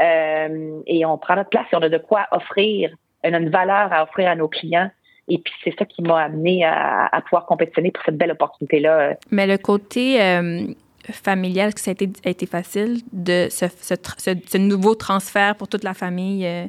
Euh, 0.00 0.80
et 0.86 1.04
on 1.06 1.16
prend 1.18 1.36
notre 1.36 1.50
place 1.50 1.66
et 1.72 1.76
on 1.76 1.82
a 1.82 1.88
de 1.88 1.98
quoi 1.98 2.26
offrir, 2.30 2.90
on 3.24 3.32
a 3.32 3.38
une 3.38 3.48
valeur 3.48 3.92
à 3.92 4.02
offrir 4.02 4.28
à 4.28 4.34
nos 4.34 4.48
clients. 4.48 4.90
Et 5.28 5.38
puis 5.38 5.52
c'est 5.64 5.74
ça 5.76 5.84
qui 5.84 6.02
m'a 6.02 6.22
amené 6.24 6.64
à, 6.64 7.20
pouvoir 7.24 7.46
compétitionner 7.46 7.90
pour 7.90 8.04
cette 8.04 8.16
belle 8.16 8.30
opportunité-là. 8.30 9.14
Mais 9.30 9.46
le 9.46 9.58
côté 9.58 10.22
euh, 10.22 10.66
familial, 11.10 11.68
est-ce 11.68 11.74
que 11.74 11.80
ça 11.80 11.90
a 11.90 11.92
été, 11.92 12.08
a 12.24 12.30
été 12.30 12.46
facile 12.46 12.98
de 13.12 13.48
ce, 13.50 13.66
ce, 13.66 14.58
nouveau 14.58 14.94
transfert 14.94 15.56
pour 15.56 15.66
toute 15.66 15.82
la 15.82 15.94
famille? 15.94 16.46
Euh? 16.46 16.66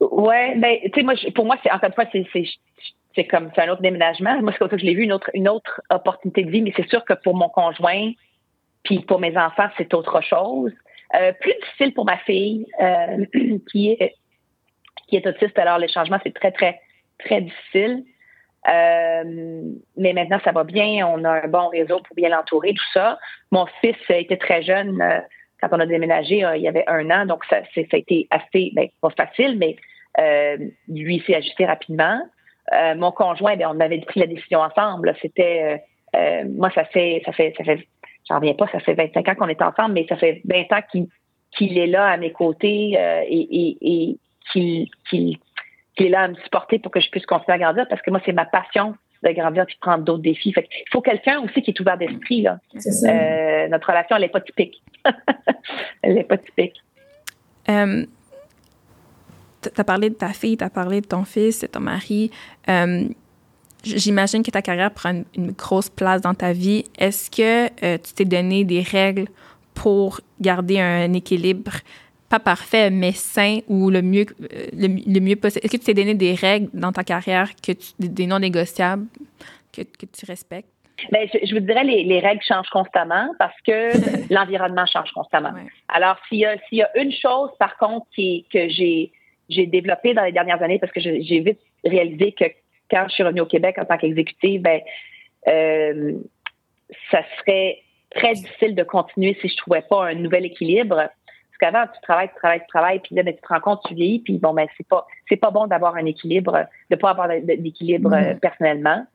Ouais, 0.00 0.54
ben 0.56 0.78
tu 0.84 0.90
sais 0.94 1.02
moi 1.02 1.14
pour 1.34 1.44
moi 1.44 1.56
c'est 1.62 1.70
encore 1.70 1.88
une 1.88 1.94
fois 1.94 2.04
c'est 2.12 2.26
c'est 3.14 3.24
comme 3.24 3.50
c'est 3.54 3.62
un 3.62 3.68
autre 3.68 3.82
déménagement. 3.82 4.40
Moi 4.40 4.52
c'est 4.52 4.58
comme 4.58 4.70
ça 4.70 4.76
que 4.76 4.80
je 4.80 4.86
l'ai 4.86 4.94
vu 4.94 5.02
une 5.02 5.12
autre 5.12 5.30
une 5.34 5.48
autre 5.48 5.82
opportunité 5.90 6.44
de 6.44 6.50
vie, 6.50 6.62
mais 6.62 6.72
c'est 6.74 6.88
sûr 6.88 7.04
que 7.04 7.12
pour 7.12 7.36
mon 7.36 7.50
conjoint 7.50 8.12
puis 8.84 9.00
pour 9.00 9.20
mes 9.20 9.36
enfants 9.36 9.68
c'est 9.76 9.92
autre 9.92 10.22
chose. 10.22 10.72
Euh, 11.14 11.32
plus 11.40 11.52
difficile 11.62 11.92
pour 11.92 12.06
ma 12.06 12.16
fille 12.18 12.66
euh, 12.80 13.26
qui 13.70 13.90
est 13.90 14.14
qui 15.08 15.16
est 15.16 15.26
autiste. 15.26 15.58
Alors 15.58 15.78
le 15.78 15.86
changement 15.88 16.18
c'est 16.22 16.34
très 16.34 16.52
très 16.52 16.80
très 17.18 17.42
difficile. 17.42 18.04
Euh, 18.68 19.62
mais 19.96 20.12
maintenant 20.14 20.40
ça 20.42 20.52
va 20.52 20.64
bien. 20.64 21.06
On 21.06 21.22
a 21.24 21.44
un 21.44 21.48
bon 21.48 21.68
réseau 21.68 22.00
pour 22.00 22.16
bien 22.16 22.30
l'entourer 22.30 22.72
tout 22.72 22.92
ça. 22.94 23.18
Mon 23.50 23.66
fils 23.80 23.96
était 24.08 24.38
très 24.38 24.62
jeune 24.62 25.02
quand 25.60 25.68
on 25.72 25.80
a 25.80 25.86
déménagé. 25.86 26.44
il 26.56 26.62
y 26.62 26.68
avait 26.68 26.84
un 26.86 27.10
an, 27.10 27.26
donc 27.26 27.44
ça, 27.44 27.60
ça 27.74 27.80
a 27.92 27.96
été 27.96 28.26
assez 28.30 28.72
ben, 28.74 28.88
pas 29.00 29.10
facile, 29.10 29.58
mais 29.58 29.76
lui 30.88 31.22
s'est 31.26 31.34
ajusté 31.34 31.66
rapidement. 31.66 32.20
mon 32.96 33.12
conjoint, 33.12 33.56
ben, 33.56 33.68
on 33.70 33.80
avait 33.80 34.00
pris 34.00 34.20
la 34.20 34.26
décision 34.26 34.60
ensemble. 34.60 35.14
C'était 35.20 35.82
moi 36.48 36.70
ça 36.70 36.84
fait 36.86 37.20
ça 37.26 37.32
fait 37.32 37.52
ça 37.58 37.64
fait 37.64 37.86
j'en 38.28 38.36
reviens 38.36 38.54
pas, 38.54 38.66
ça 38.68 38.80
fait 38.80 38.94
25 38.94 39.28
ans 39.28 39.34
qu'on 39.34 39.48
est 39.48 39.62
ensemble, 39.62 39.94
mais 39.94 40.06
ça 40.08 40.16
fait 40.16 40.42
20 40.44 40.72
ans 40.72 40.82
qu'il 41.52 41.78
est 41.78 41.86
là 41.86 42.06
à 42.06 42.16
mes 42.16 42.32
côtés 42.32 42.94
euh, 42.98 43.22
et, 43.26 43.78
et, 43.82 44.18
qu'il 44.52 44.88
est 45.98 46.08
là 46.08 46.22
à 46.22 46.28
me 46.28 46.34
supporter 46.36 46.78
pour 46.78 46.90
que 46.90 47.00
je 47.00 47.10
puisse 47.10 47.26
continuer 47.26 47.54
à 47.54 47.58
grandir 47.58 47.86
parce 47.88 48.02
que 48.02 48.10
moi, 48.10 48.20
c'est 48.24 48.32
ma 48.32 48.44
passion 48.44 48.94
de 49.22 49.30
grandir 49.32 49.66
de 49.66 49.72
prendre 49.80 50.04
d'autres 50.04 50.22
défis. 50.22 50.52
Fait 50.52 50.68
il 50.72 50.90
faut 50.90 51.00
quelqu'un 51.00 51.40
aussi 51.40 51.62
qui 51.62 51.70
est 51.70 51.80
ouvert 51.80 51.96
d'esprit. 51.96 52.42
Là. 52.42 52.58
Euh, 52.74 53.68
notre 53.68 53.88
relation, 53.88 54.16
elle 54.16 54.22
n'est 54.22 54.28
pas 54.28 54.40
typique. 54.40 54.82
elle 56.02 56.14
n'est 56.14 56.24
pas 56.24 56.38
typique. 56.38 56.82
Euh, 57.68 58.04
tu 59.62 59.80
as 59.80 59.84
parlé 59.84 60.10
de 60.10 60.14
ta 60.14 60.28
fille, 60.28 60.56
tu 60.56 60.64
as 60.64 60.70
parlé 60.70 61.00
de 61.00 61.06
ton 61.06 61.24
fils, 61.24 61.60
de 61.60 61.66
ton 61.68 61.80
mari. 61.80 62.30
Euh, 62.68 63.04
J'imagine 63.84 64.42
que 64.42 64.50
ta 64.50 64.62
carrière 64.62 64.92
prend 64.92 65.22
une, 65.36 65.52
grosse 65.52 65.90
place 65.90 66.20
dans 66.20 66.34
ta 66.34 66.52
vie. 66.52 66.84
Est-ce 66.98 67.30
que 67.30 67.66
euh, 67.84 67.98
tu 67.98 68.14
t'es 68.14 68.24
donné 68.24 68.64
des 68.64 68.82
règles 68.82 69.26
pour 69.74 70.20
garder 70.40 70.78
un 70.78 71.12
équilibre, 71.12 71.72
pas 72.28 72.38
parfait, 72.38 72.90
mais 72.90 73.12
sain 73.12 73.58
ou 73.68 73.90
le 73.90 74.02
mieux, 74.02 74.26
euh, 74.42 74.66
le, 74.72 75.20
mieux 75.20 75.36
possible? 75.36 75.64
Est-ce 75.64 75.72
que 75.72 75.78
tu 75.78 75.84
t'es 75.84 75.94
donné 75.94 76.14
des 76.14 76.34
règles 76.34 76.68
dans 76.72 76.92
ta 76.92 77.02
carrière, 77.02 77.50
que 77.56 77.72
des 77.98 78.26
non 78.26 78.38
négociables 78.38 79.06
que, 79.72 79.82
que 79.82 80.06
tu 80.06 80.26
respectes? 80.26 80.68
Bien, 81.10 81.22
je, 81.32 81.44
je, 81.44 81.54
vous 81.54 81.60
dirais 81.60 81.82
les, 81.82 82.04
les 82.04 82.20
règles 82.20 82.42
changent 82.46 82.70
constamment 82.70 83.34
parce 83.38 83.60
que 83.66 84.32
l'environnement 84.32 84.86
change 84.86 85.10
constamment. 85.12 85.52
Alors, 85.88 86.16
s'il 86.28 86.38
y, 86.38 86.46
a, 86.46 86.56
s'il 86.68 86.78
y 86.78 86.82
a 86.82 86.90
une 86.96 87.12
chose, 87.12 87.50
par 87.58 87.76
contre, 87.78 88.06
qui, 88.14 88.46
que 88.52 88.68
j'ai, 88.68 89.10
j'ai 89.48 89.66
développé 89.66 90.14
dans 90.14 90.22
les 90.22 90.32
dernières 90.32 90.62
années, 90.62 90.78
parce 90.78 90.92
que 90.92 91.00
j'ai 91.00 91.40
vite 91.40 91.58
réalisé 91.84 92.32
que 92.32 92.44
quand 92.92 93.06
je 93.08 93.14
suis 93.14 93.22
revenue 93.22 93.40
au 93.40 93.46
Québec 93.46 93.76
en 93.78 93.84
tant 93.84 93.96
qu'exécutive, 93.96 94.60
ben, 94.62 94.80
euh, 95.48 96.12
ça 97.10 97.22
serait 97.38 97.78
très 98.14 98.34
difficile 98.34 98.74
de 98.74 98.82
continuer 98.82 99.36
si 99.40 99.48
je 99.48 99.56
trouvais 99.56 99.82
pas 99.82 100.06
un 100.08 100.14
nouvel 100.14 100.44
équilibre. 100.44 100.96
Parce 100.96 101.58
qu'avant, 101.58 101.86
tu 101.86 102.00
travailles, 102.02 102.28
tu 102.28 102.34
travailles, 102.36 102.60
tu 102.60 102.66
travailles, 102.66 103.00
puis 103.00 103.14
là, 103.14 103.22
ben, 103.22 103.34
tu 103.34 103.40
te 103.40 103.48
rends 103.48 103.60
compte, 103.60 103.80
tu 103.86 103.94
vieillis, 103.94 104.20
puis 104.20 104.38
bon, 104.38 104.52
ben, 104.52 104.66
c'est 104.76 104.86
pas, 104.86 105.06
c'est 105.28 105.36
pas 105.36 105.50
bon 105.50 105.66
d'avoir 105.66 105.96
un 105.96 106.04
équilibre, 106.04 106.66
de 106.90 106.96
pas 106.96 107.10
avoir 107.10 107.28
d'équilibre 107.28 108.10
mm-hmm. 108.10 108.32
euh, 108.32 108.34
personnellement. 108.34 109.06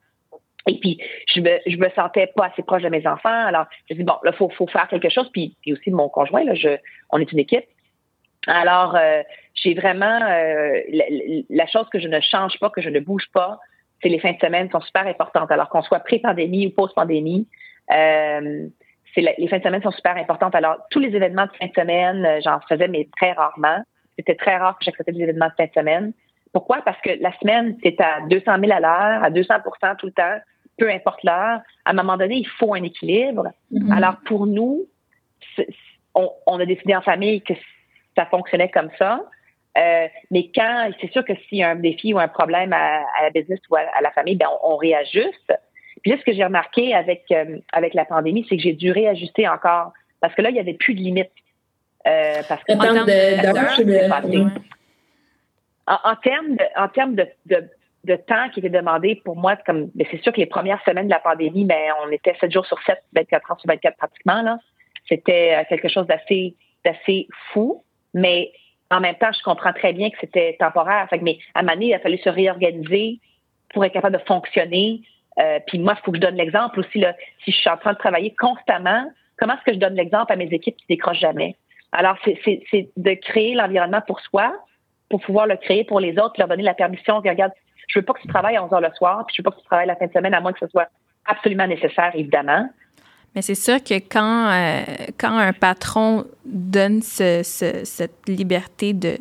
Et 0.68 0.80
puis, 0.80 1.00
je 1.34 1.40
me, 1.40 1.60
je 1.66 1.78
me 1.78 1.90
sentais 1.92 2.28
pas 2.36 2.48
assez 2.48 2.64
proche 2.64 2.84
de 2.84 2.90
mes 2.90 3.08
enfants. 3.08 3.30
Alors, 3.30 3.66
je 3.90 3.94
me 3.94 4.00
dis, 4.00 4.04
bon, 4.04 4.16
là, 4.24 4.34
faut, 4.34 4.50
faut 4.50 4.68
faire 4.68 4.88
quelque 4.90 5.10
chose. 5.10 5.30
Puis, 5.32 5.56
puis 5.62 5.74
aussi, 5.74 5.92
mon 5.92 6.10
conjoint, 6.10 6.44
là, 6.44 6.56
je, 6.56 6.78
on 7.10 7.20
est 7.20 7.32
une 7.32 7.40
équipe. 7.40 7.64
Alors, 8.48 8.96
euh, 8.96 9.22
j'ai 9.64 9.74
vraiment 9.74 10.20
euh, 10.22 10.82
la, 11.50 11.68
chose 11.68 11.88
que 11.92 12.00
je 12.00 12.08
ne 12.08 12.20
change 12.22 12.60
pas, 12.60 12.70
que 12.70 12.82
je 12.82 12.90
ne 12.90 13.00
bouge 13.00 13.28
pas, 13.34 13.60
c'est 14.02 14.10
les 14.10 14.20
fins 14.20 14.34
de 14.34 14.40
semaine 14.40 14.70
sont 14.70 14.82
super 14.82 15.08
importantes. 15.08 15.52
Alors 15.52 15.70
qu'on 15.70 15.82
soit 15.82 16.00
pré-pandémie 16.00 16.68
ou 16.68 16.72
post-pandémie, 16.72 17.48
euh, 17.92 18.68
les 19.16 19.48
fins 19.48 19.58
de 19.58 19.64
semaine 19.64 19.82
sont 19.82 19.92
super 19.92 20.16
importantes. 20.18 20.54
Alors 20.54 20.78
tous 20.92 21.00
les 21.00 21.16
événements 21.16 21.46
de 21.46 21.52
fin 21.60 21.68
de 21.68 21.74
semaine, 21.74 22.26
euh, 22.26 22.40
j'en 22.44 22.60
faisais 22.70 22.88
mais 22.88 23.08
très 23.18 23.32
rarement. 23.32 23.82
C'était 24.18 24.36
très 24.36 24.58
rare 24.58 24.78
que 24.78 24.86
j'acceptais 24.86 25.12
des 25.12 25.22
événements 25.22 25.48
de 25.48 25.54
fin 25.58 25.66
de 25.66 25.74
semaine. 25.74 26.14
Pourquoi? 26.54 26.82
Parce 26.84 27.00
que 27.02 27.10
la 27.20 27.32
semaine 27.40 27.78
c'est 27.84 28.00
à 28.00 28.22
200 28.30 28.60
000 28.60 28.72
à 28.72 28.80
l'heure, 28.80 29.24
à 29.24 29.32
200% 29.32 29.98
tout 29.98 30.06
le 30.06 30.12
temps, 30.12 30.38
peu 30.78 30.90
importe 30.90 31.24
l'heure. 31.24 31.62
À 31.86 31.92
un 31.92 31.94
moment 31.94 32.18
donné, 32.18 32.36
il 32.36 32.48
faut 32.48 32.76
un 32.76 32.84
équilibre. 32.84 33.48
Mm-hmm. 33.74 33.96
Alors 33.96 34.18
pour 34.26 34.46
nous, 34.46 34.86
on, 36.14 36.30
on 36.46 36.60
a 36.60 36.66
décidé 36.66 36.96
en 36.96 37.02
famille 37.02 37.42
que 37.42 37.54
ça 38.18 38.26
fonctionnait 38.26 38.70
comme 38.70 38.90
ça. 38.98 39.22
Euh, 39.78 40.08
mais 40.32 40.50
quand, 40.54 40.90
c'est 41.00 41.12
sûr 41.12 41.24
que 41.24 41.34
s'il 41.48 41.60
y 41.60 41.64
a 41.64 41.70
un 41.70 41.76
défi 41.76 42.14
ou 42.14 42.20
un 42.20 42.28
problème 42.28 42.74
à, 42.74 43.04
la 43.22 43.30
business 43.30 43.60
ou 43.70 43.76
à, 43.76 44.02
la 44.02 44.12
famille, 44.12 44.36
ben 44.36 44.48
on, 44.64 44.76
réajuste. 44.76 45.54
Puis 46.02 46.12
là, 46.12 46.18
ce 46.18 46.24
que 46.24 46.34
j'ai 46.34 46.44
remarqué 46.44 46.96
avec, 46.96 47.26
euh, 47.32 47.60
avec 47.72 47.94
la 47.94 48.06
pandémie, 48.06 48.46
c'est 48.50 48.58
que 48.58 48.64
j'ai 48.64 48.74
dû 48.74 48.92
réajuster 48.92 49.48
encore 49.48 49.94
parce 50.20 50.34
que 50.34 50.42
là, 50.42 50.50
il 50.50 50.54
n'y 50.54 50.60
avait 50.60 50.74
plus 50.74 50.96
de 50.96 51.00
limite. 51.00 51.30
Euh, 52.08 52.42
parce 52.48 52.64
que 52.64 52.74
en, 52.74 52.80
termes 52.80 53.06
de, 53.06 53.40
en, 55.86 56.16
termes 56.16 56.56
de, 56.56 56.64
en 56.76 56.88
termes 56.88 57.16
de, 57.16 57.28
de, 58.06 58.16
temps 58.16 58.50
qui 58.54 58.60
était 58.62 58.70
demandé 58.70 59.22
pour 59.24 59.36
moi, 59.36 59.58
comme 59.58 59.92
c'est 60.10 60.22
sûr 60.24 60.32
que 60.32 60.40
les 60.40 60.46
premières 60.46 60.82
semaines 60.86 61.08
de 61.08 61.12
la 61.12 61.20
pandémie, 61.20 61.66
mais 61.66 61.90
on 62.04 62.12
était 62.12 62.36
7 62.40 62.52
jours 62.52 62.66
sur 62.66 62.82
7, 62.84 62.98
24 63.14 63.52
heures 63.52 63.60
sur 63.60 63.68
24 63.68 63.98
pratiquement. 63.98 64.42
là. 64.42 64.58
C'était 65.08 65.66
quelque 65.70 65.88
chose 65.88 66.08
d'assez 66.08 66.56
d'assez 66.84 67.28
fou, 67.52 67.84
mais 68.18 68.52
en 68.90 69.00
même 69.00 69.16
temps, 69.16 69.32
je 69.32 69.44
comprends 69.44 69.74
très 69.74 69.94
bien 69.94 70.10
que 70.10 70.18
c'était 70.20 70.56
temporaire. 70.60 71.08
Fait 71.10 71.20
mais 71.22 71.38
à 71.54 71.62
donné, 71.62 71.88
il 71.88 71.94
a 71.94 72.00
fallu 72.00 72.18
se 72.18 72.30
réorganiser 72.30 73.20
pour 73.74 73.86
être 73.86 73.94
capable 73.94 74.18
de 74.18 74.24
fonctionner. 74.24 75.02
Euh, 75.40 75.60
puis 75.68 75.78
moi, 75.78 75.96
il 75.98 76.04
faut 76.04 76.12
que 76.12 76.18
je 76.18 76.22
donne 76.22 76.36
l'exemple 76.36 76.80
aussi. 76.80 77.00
Là, 77.00 77.14
si 77.44 77.52
je 77.52 77.58
suis 77.58 77.70
en 77.70 77.78
train 77.78 77.94
de 77.94 77.98
travailler 77.98 78.34
constamment, 78.40 79.06
comment 79.38 79.54
est-ce 79.54 79.64
que 79.64 79.74
je 79.74 79.80
donne 79.80 79.96
l'exemple 79.96 80.32
à 80.32 80.36
mes 80.36 80.48
équipes 80.52 80.78
qui 80.78 80.86
décrochent 80.90 81.20
jamais? 81.20 81.56
Alors, 81.92 82.18
c'est 82.24 82.90
de 82.98 83.14
créer 83.14 83.54
l'environnement 83.54 84.02
pour 84.08 84.20
soi, 84.22 84.54
pour 85.10 85.22
pouvoir 85.22 85.48
le 85.48 85.58
créer 85.58 85.84
pour 85.84 86.00
les 86.00 86.18
autres, 86.18 86.36
leur 86.38 86.48
donner 86.48 86.64
la 86.64 86.74
permission. 86.74 87.18
regarde, 87.18 87.52
je 87.88 88.00
veux 88.00 88.06
pas 88.06 88.14
que 88.14 88.22
tu 88.22 88.28
travailles 88.28 88.58
à 88.58 88.64
11 88.64 88.74
heures 88.74 88.82
le 88.82 88.92
soir, 88.96 89.26
puis 89.28 89.36
je 89.36 89.42
veux 89.42 89.44
pas 89.44 89.52
que 89.52 89.62
tu 89.62 89.66
travailles 89.66 89.88
la 89.88 89.96
fin 89.96 90.08
de 90.08 90.12
semaine, 90.12 90.34
à 90.34 90.42
moins 90.42 90.54
que 90.54 90.60
ce 90.60 90.68
soit 90.68 90.90
absolument 91.26 91.68
nécessaire, 91.68 92.12
évidemment. 92.16 92.68
Mais 93.38 93.44
c'est 93.44 93.54
sûr 93.54 93.84
que 93.84 93.94
quand, 93.94 94.50
euh, 94.50 94.84
quand 95.20 95.38
un 95.38 95.54
patron 95.54 96.26
donne 96.44 97.04
ce, 97.04 97.42
cette 97.44 98.28
liberté 98.28 98.94
de, 98.94 99.20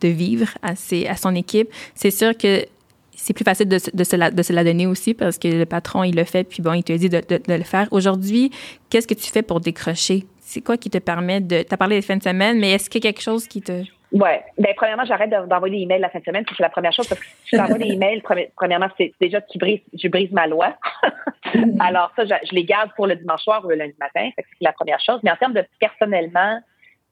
de 0.00 0.08
vivre 0.08 0.48
à, 0.60 0.74
ses, 0.74 1.06
à 1.06 1.14
son 1.14 1.36
équipe, 1.36 1.68
c'est 1.94 2.10
sûr 2.10 2.36
que 2.36 2.66
c'est 3.14 3.32
plus 3.32 3.44
facile 3.44 3.68
de, 3.68 3.78
de, 3.94 4.02
se 4.02 4.16
la, 4.16 4.32
de 4.32 4.42
se 4.42 4.52
donner 4.52 4.88
aussi 4.88 5.14
parce 5.14 5.38
que 5.38 5.46
le 5.46 5.66
patron, 5.66 6.02
il 6.02 6.16
le 6.16 6.24
fait, 6.24 6.42
puis 6.42 6.64
bon, 6.64 6.72
il 6.72 6.82
te 6.82 6.92
dit 6.94 7.08
de, 7.08 7.22
de, 7.28 7.40
de 7.46 7.54
le 7.54 7.62
faire. 7.62 7.86
Aujourd'hui, 7.92 8.50
qu'est-ce 8.90 9.06
que 9.06 9.14
tu 9.14 9.30
fais 9.30 9.42
pour 9.42 9.60
décrocher? 9.60 10.26
C'est 10.40 10.60
quoi 10.60 10.76
qui 10.76 10.90
te 10.90 10.98
permet 10.98 11.40
de... 11.40 11.62
Tu 11.62 11.72
as 11.72 11.76
parlé 11.76 11.94
des 11.94 12.02
fins 12.02 12.16
de 12.16 12.24
semaine, 12.24 12.58
mais 12.58 12.72
est-ce 12.72 12.90
qu'il 12.90 13.04
y 13.04 13.06
a 13.06 13.12
quelque 13.12 13.22
chose 13.22 13.46
qui 13.46 13.62
te... 13.62 13.84
Oui. 14.14 14.30
Bien, 14.58 14.72
premièrement, 14.76 15.04
j'arrête 15.04 15.30
d'envoyer 15.30 15.78
des 15.78 15.82
emails 15.82 16.00
la 16.00 16.08
fin 16.08 16.20
de 16.20 16.24
semaine, 16.24 16.44
c'est 16.48 16.60
la 16.60 16.70
première 16.70 16.92
chose, 16.92 17.08
parce 17.08 17.20
que 17.20 17.26
si 17.46 17.56
j'envoie 17.56 17.78
des 17.78 17.90
emails, 17.90 18.22
premièrement, 18.54 18.86
c'est 18.96 19.12
déjà 19.20 19.40
tu 19.40 19.58
brises, 19.58 19.80
tu 19.98 20.08
brises 20.08 20.30
ma 20.30 20.46
loi. 20.46 20.76
Alors, 21.80 22.12
ça, 22.14 22.24
je, 22.24 22.54
les 22.54 22.64
garde 22.64 22.92
pour 22.94 23.08
le 23.08 23.16
dimanche 23.16 23.42
soir 23.42 23.64
ou 23.64 23.70
le 23.70 23.74
lundi 23.74 23.96
matin. 23.98 24.30
C'est 24.36 24.44
la 24.60 24.72
première 24.72 25.00
chose. 25.00 25.18
Mais 25.24 25.32
en 25.32 25.36
termes 25.36 25.52
de 25.52 25.64
personnellement, 25.80 26.60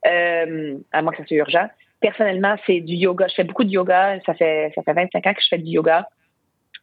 euh, 0.07 0.79
à 0.93 1.03
moins 1.03 1.11
que 1.13 1.19
ça 1.19 1.27
soit 1.27 1.39
urgent, 1.39 1.67
personnellement, 2.01 2.55
c'est 2.67 2.79
du 2.79 2.95
yoga. 2.95 3.27
Je 3.27 3.35
fais 3.35 3.45
beaucoup 3.45 3.65
de 3.65 3.71
yoga. 3.71 4.21
Ça 4.25 4.35
fait, 4.35 4.71
ça 4.77 4.83
fait 4.85 4.93
25 4.93 5.27
ans 5.27 5.35
que 5.35 5.43
je 5.43 5.49
fais 5.49 5.59
du 5.59 5.73
yoga. 5.73 6.09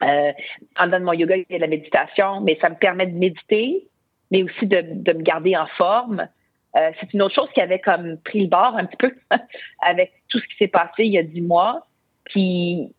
Euh, 0.02 0.32
en 0.78 0.86
dedans 0.86 1.00
de 1.00 1.04
mon 1.04 1.12
yoga, 1.14 1.36
il 1.36 1.46
y 1.48 1.54
a 1.54 1.56
de 1.56 1.62
la 1.62 1.66
méditation, 1.66 2.42
mais 2.42 2.58
ça 2.60 2.68
me 2.68 2.74
permet 2.74 3.06
de 3.06 3.16
méditer, 3.16 3.88
mais 4.30 4.42
aussi 4.42 4.66
de, 4.66 4.82
de 4.82 5.12
me 5.14 5.22
garder 5.22 5.56
en 5.56 5.66
forme. 5.78 6.28
Euh, 6.76 6.90
c'est 7.00 7.12
une 7.12 7.22
autre 7.22 7.34
chose 7.34 7.48
qui 7.52 7.60
avait 7.60 7.80
comme 7.80 8.16
pris 8.18 8.42
le 8.42 8.48
bord 8.48 8.76
un 8.76 8.84
petit 8.84 8.96
peu 8.96 9.12
avec 9.80 10.12
tout 10.28 10.38
ce 10.38 10.46
qui 10.46 10.56
s'est 10.58 10.68
passé 10.68 11.04
il 11.04 11.12
y 11.12 11.18
a 11.18 11.22
dix 11.22 11.40
mois. 11.40 11.86
Puis 12.24 12.94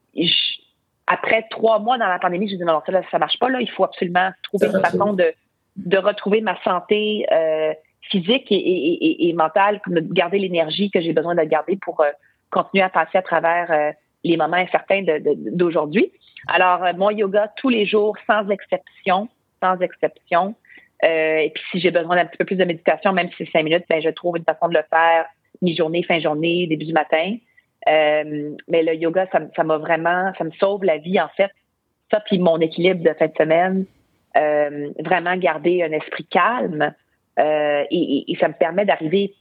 après 1.08 1.48
trois 1.50 1.80
mois 1.80 1.98
dans 1.98 2.08
la 2.08 2.20
pandémie, 2.20 2.48
je 2.50 2.56
me 2.56 2.60
dit 2.60 2.66
non, 2.66 2.82
ça, 2.86 3.02
ça 3.10 3.20
marche 3.20 3.40
pas. 3.40 3.50
Là, 3.50 3.62
il 3.62 3.70
faut 3.70 3.84
absolument 3.84 4.32
trouver 4.44 4.68
une 4.68 4.82
façon 4.82 5.14
de, 5.14 5.34
de 5.78 5.98
retrouver 5.98 6.42
ma 6.42 6.62
santé 6.64 7.26
euh, 7.32 7.74
physique 8.02 8.52
et, 8.52 8.56
et, 8.56 9.30
et, 9.30 9.34
mentale, 9.34 9.80
de 9.88 10.02
garder 10.02 10.40
l'énergie 10.40 10.92
que 10.92 11.00
j'ai 11.00 11.14
besoin 11.14 11.36
de 11.36 11.44
garder 11.44 11.78
pour 11.78 12.02
euh, 12.02 12.10
continuer 12.50 12.84
à 12.84 12.90
passer 12.90 13.18
à 13.18 13.22
travers 13.22 13.94
les 14.26 14.36
moments 14.36 14.58
incertains 14.58 15.06
d'aujourd'hui. 15.54 16.12
Alors, 16.48 16.82
mon 16.98 17.10
yoga 17.10 17.50
tous 17.56 17.70
les 17.70 17.86
jours, 17.86 18.18
sans 18.28 18.50
exception, 18.50 19.30
sans 19.64 19.80
exception. 19.80 20.56
Euh, 21.04 21.38
et 21.38 21.50
puis 21.50 21.64
si 21.72 21.80
j'ai 21.80 21.92
besoin 21.92 22.16
d'un 22.16 22.26
petit 22.26 22.38
peu 22.38 22.46
plus 22.46 22.56
de 22.56 22.66
méditation, 22.66 23.12
même 23.14 23.30
si 23.30 23.36
c'est 23.40 23.52
cinq 23.52 23.64
minutes, 23.64 23.86
ben 23.90 24.02
je 24.02 24.10
trouve 24.10 24.38
une 24.38 24.44
façon 24.44 24.68
de 24.68 24.74
le 24.74 24.84
faire 24.90 25.26
mi-journée, 25.62 26.04
fin 26.04 26.20
journée, 26.20 26.68
début 26.68 26.86
du 26.86 26.94
matin. 26.94 27.38
Euh, 27.90 28.52
mais 28.68 28.84
le 28.84 28.96
yoga, 28.96 29.28
ça 29.32 29.64
m'a 29.64 29.78
vraiment, 29.78 30.32
ça 30.38 30.44
me 30.44 30.52
sauve 30.52 30.84
la 30.84 30.98
vie 30.98 31.20
en 31.20 31.30
fait. 31.30 31.52
Ça 32.12 32.20
puis 32.20 32.38
mon 32.38 32.60
équilibre 32.60 33.04
de 33.04 33.14
fin 33.14 33.28
de 33.28 33.34
semaine, 33.38 33.86
euh, 34.38 34.90
vraiment 35.00 35.36
garder 35.38 35.82
un 35.84 35.92
esprit 35.92 36.26
calme 36.26 36.94
et, 37.38 38.38
ça 38.40 38.48
me 38.48 38.54
permet 38.54 38.86
d'arriver 38.86 39.34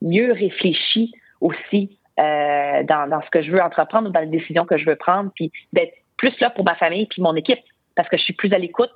mieux 0.00 0.32
réfléchi 0.32 1.12
aussi 1.40 1.98
dans, 2.16 3.10
dans 3.10 3.20
ce 3.20 3.30
que 3.30 3.42
je 3.42 3.50
veux 3.50 3.60
entreprendre 3.60 4.08
dans 4.10 4.20
les 4.20 4.28
décisions 4.28 4.64
que 4.64 4.78
je 4.78 4.86
veux 4.86 4.96
prendre, 4.96 5.30
puis 5.34 5.52
d'être 5.74 5.92
plus 6.16 6.38
là 6.40 6.48
pour 6.48 6.64
ma 6.64 6.74
famille 6.74 7.06
puis 7.06 7.20
mon 7.20 7.34
équipe 7.34 7.60
parce 7.94 8.08
que 8.08 8.16
je 8.16 8.22
suis 8.22 8.32
plus 8.32 8.52
à 8.52 8.58
l'écoute. 8.58 8.90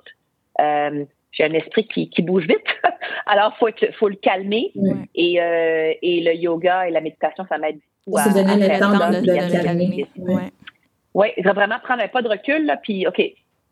Euh, 0.59 1.05
j'ai 1.31 1.43
un 1.43 1.53
esprit 1.53 1.87
qui, 1.87 2.09
qui 2.09 2.21
bouge 2.21 2.47
vite. 2.47 2.65
Alors, 3.25 3.55
faut 3.57 3.69
faut 3.97 4.09
le 4.09 4.15
calmer. 4.15 4.71
Et, 5.15 5.41
euh, 5.41 5.93
et 6.01 6.21
le 6.21 6.33
yoga 6.35 6.87
et 6.87 6.91
la 6.91 7.01
méditation, 7.01 7.45
ça 7.47 7.57
m'aide 7.57 7.79
beaucoup 8.05 8.19
à, 8.19 8.29
donner 8.29 8.67
le 8.67 8.79
temps 8.79 8.89
de, 8.89 9.25
le 9.25 9.63
calmer. 9.63 10.07
Oui, 11.13 11.27
vraiment 11.43 11.79
prendre 11.79 12.03
un 12.03 12.07
pas 12.07 12.21
de 12.21 12.29
recul, 12.29 12.65
là, 12.65 12.77
puis 12.77 13.07
OK, 13.07 13.21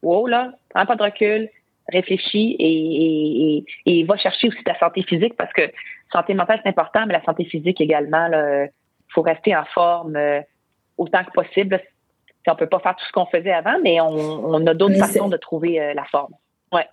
wow, 0.01 0.27
là, 0.27 0.53
prends 0.69 0.81
un 0.81 0.85
pas 0.85 0.95
de 0.95 1.03
recul, 1.03 1.49
réfléchis 1.91 2.55
et, 2.59 3.57
et, 3.57 3.65
et, 3.85 4.03
va 4.03 4.17
chercher 4.17 4.47
aussi 4.47 4.63
ta 4.63 4.77
santé 4.79 5.03
physique 5.03 5.35
parce 5.37 5.53
que 5.53 5.71
santé 6.11 6.33
mentale, 6.33 6.59
c'est 6.63 6.69
important, 6.69 7.05
mais 7.05 7.13
la 7.13 7.23
santé 7.23 7.45
physique 7.45 7.79
également, 7.79 8.27
il 8.31 8.69
faut 9.09 9.21
rester 9.21 9.55
en 9.55 9.65
forme 9.65 10.15
euh, 10.15 10.41
autant 10.97 11.23
que 11.23 11.31
possible. 11.31 11.81
On 12.49 12.55
peut 12.55 12.67
pas 12.67 12.79
faire 12.79 12.95
tout 12.95 13.05
ce 13.05 13.11
qu'on 13.11 13.25
faisait 13.25 13.51
avant, 13.51 13.77
mais 13.83 13.99
on, 13.99 14.07
on 14.07 14.67
a 14.67 14.73
d'autres 14.73 14.97
façons 14.97 15.27
de 15.27 15.35
trouver 15.35 15.81
euh, 15.81 15.93
la 15.93 16.05
forme. 16.05 16.33
Ouais. 16.71 16.87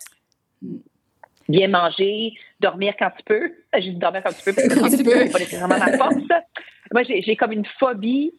Bien 1.47 1.67
manger, 1.67 2.33
dormir 2.59 2.95
quand 2.97 3.11
tu 3.17 3.23
peux. 3.23 3.53
J'ai 3.77 3.91
dit 3.91 3.97
dormir 3.97 4.23
quand 4.23 4.33
tu 4.33 4.43
peux 4.43 4.53
parce 4.53 4.67
que 4.67 4.79
quand 4.79 4.89
tu 4.89 5.03
peux, 5.03 5.11
c'est 5.11 5.31
pas 5.31 5.39
nécessairement 5.39 5.77
ma 5.77 5.97
force. 5.97 6.15
Moi, 6.91 7.03
j'ai 7.03 7.35
comme 7.35 7.51
une 7.51 7.65
phobie. 7.79 8.33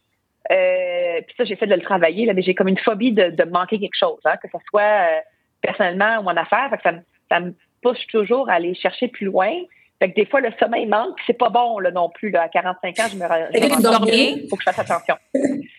Euh, 0.50 1.20
puis 1.26 1.34
ça, 1.36 1.44
j'ai 1.44 1.56
fait 1.56 1.66
de 1.66 1.74
le 1.74 1.82
travailler, 1.82 2.24
là, 2.24 2.32
mais 2.32 2.42
j'ai 2.42 2.54
comme 2.54 2.68
une 2.68 2.78
phobie 2.78 3.12
de, 3.12 3.30
de 3.30 3.44
manquer 3.44 3.80
quelque 3.80 3.98
chose, 3.98 4.20
hein, 4.24 4.36
que 4.40 4.48
ce 4.52 4.58
soit 4.70 4.82
euh, 4.82 5.18
personnellement 5.60 6.18
ou 6.18 6.28
en 6.28 6.36
affaires. 6.36 6.70
ça, 6.82 6.92
ça 7.28 7.40
me 7.40 7.54
pousse 7.82 8.04
toujours 8.08 8.48
à 8.48 8.54
aller 8.54 8.74
chercher 8.74 9.08
plus 9.08 9.26
loin. 9.26 9.52
Fait 9.98 10.10
que 10.10 10.14
des 10.14 10.26
fois, 10.26 10.40
le 10.40 10.50
sommeil 10.60 10.86
manque, 10.86 11.16
c'est 11.26 11.38
pas 11.38 11.48
bon 11.48 11.78
là, 11.78 11.90
non 11.90 12.10
plus. 12.10 12.30
Là. 12.30 12.42
À 12.42 12.48
45 12.48 12.98
ans, 12.98 13.02
je 13.10 13.16
me, 13.16 13.26
rends 13.26 13.46
Il 13.52 14.46
faut 14.48 14.56
que 14.56 14.62
je 14.62 14.70
fasse 14.70 14.78
attention. 14.78 15.16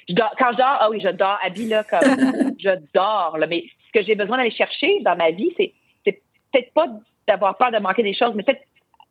Je 0.10 0.14
dors, 0.14 0.34
quand 0.40 0.52
je 0.54 0.58
dors, 0.58 0.78
ah 0.80 0.90
oui, 0.90 1.00
je 1.02 1.10
dors, 1.10 1.38
habille 1.44 1.68
là, 1.68 1.84
comme 1.84 2.00
je 2.60 2.70
dors. 2.94 3.38
Là, 3.38 3.46
mais 3.48 3.64
ce 3.88 4.00
que 4.00 4.06
j'ai 4.06 4.16
besoin 4.16 4.38
d'aller 4.38 4.52
chercher 4.52 5.00
dans 5.02 5.16
ma 5.16 5.32
vie, 5.32 5.52
c'est 5.56 5.72
peut-être 6.52 6.74
pas 6.74 6.88
d'avoir 7.28 7.58
peur 7.58 7.72
de 7.72 7.80
manquer 7.80 8.04
des 8.04 8.14
choses, 8.14 8.34
mais 8.36 8.44
peut-être 8.44 8.64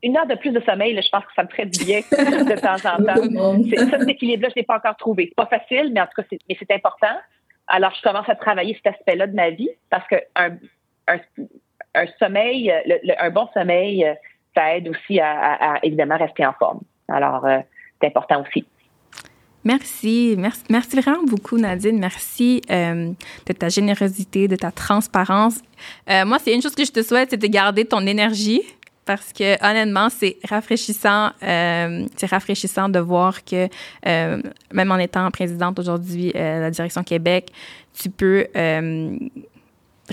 une 0.03 0.17
heure 0.17 0.27
de 0.27 0.35
plus 0.35 0.51
de 0.51 0.61
sommeil, 0.61 0.95
je 1.01 1.09
pense 1.09 1.25
que 1.25 1.33
ça 1.35 1.43
me 1.43 1.49
ferait 1.49 1.67
du 1.67 1.85
bien 1.85 2.01
de 2.01 2.61
temps 2.61 2.75
en 2.75 3.03
temps. 3.03 3.69
C'est, 3.71 3.91
ça, 3.91 3.99
cet 3.99 4.09
équilibre-là, 4.09 4.49
je 4.49 4.59
ne 4.59 4.61
l'ai 4.61 4.67
pas 4.67 4.77
encore 4.77 4.97
trouvé. 4.97 5.33
Pas 5.37 5.47
facile, 5.47 5.91
mais 5.93 6.01
en 6.01 6.07
tout 6.07 6.23
cas, 6.23 6.23
c'est, 6.31 6.39
mais 6.49 6.57
c'est 6.59 6.71
important. 6.71 7.17
Alors, 7.67 7.93
je 7.97 8.03
commence 8.03 8.29
à 8.29 8.37
travailler 8.37 8.75
cet 8.75 8.95
aspect-là 8.95 9.27
de 9.27 9.35
ma 9.35 9.51
vie 9.51 9.71
parce 9.91 10.07
que 10.07 10.17
un, 10.37 10.57
un, 11.09 12.07
sommeil, 12.19 12.73
un 13.19 13.31
bon 13.31 13.49
sommeil, 13.55 14.07
ça 14.55 14.77
aide 14.77 14.89
aussi 14.89 15.19
à, 15.19 15.79
évidemment 15.83 16.17
rester 16.17 16.47
en 16.47 16.53
forme. 16.53 16.81
Alors, 17.09 17.45
euh, 17.47 17.59
c'est 18.01 18.09
important 18.09 18.43
aussi. 18.43 18.67
Merci. 19.67 20.37
merci. 20.71 21.01
Vraiment 21.01 21.25
beaucoup, 21.25 21.59
Nadine. 21.59 21.99
Merci 21.99 22.63
euh, 22.71 23.11
de 23.47 23.53
ta 23.53 23.69
générosité, 23.69 24.47
de 24.47 24.55
ta 24.55 24.71
transparence. 24.71 25.57
Euh, 26.09 26.25
moi, 26.25 26.39
c'est 26.39 26.55
une 26.55 26.63
chose 26.63 26.77
que 26.77 26.85
je 26.85 26.93
te 26.93 27.03
souhaite, 27.03 27.31
c'est 27.31 27.37
de 27.37 27.47
garder 27.49 27.85
ton 27.85 28.07
énergie 28.07 28.63
parce 29.05 29.33
que 29.33 29.55
honnêtement, 29.69 30.09
c'est 30.09 30.37
rafraîchissant. 30.49 31.31
Euh, 31.43 32.07
c'est 32.17 32.31
rafraîchissant 32.31 32.89
de 32.89 33.01
voir 33.01 33.45
que 33.45 33.69
même 34.05 34.91
en 34.93 34.99
étant 34.99 35.29
présidente 35.33 35.79
aujourd'hui 35.81 36.33
de 36.33 36.61
la 36.61 36.71
direction 36.71 37.03
Québec, 37.03 37.51
tu 37.93 38.09
peux 38.09 38.47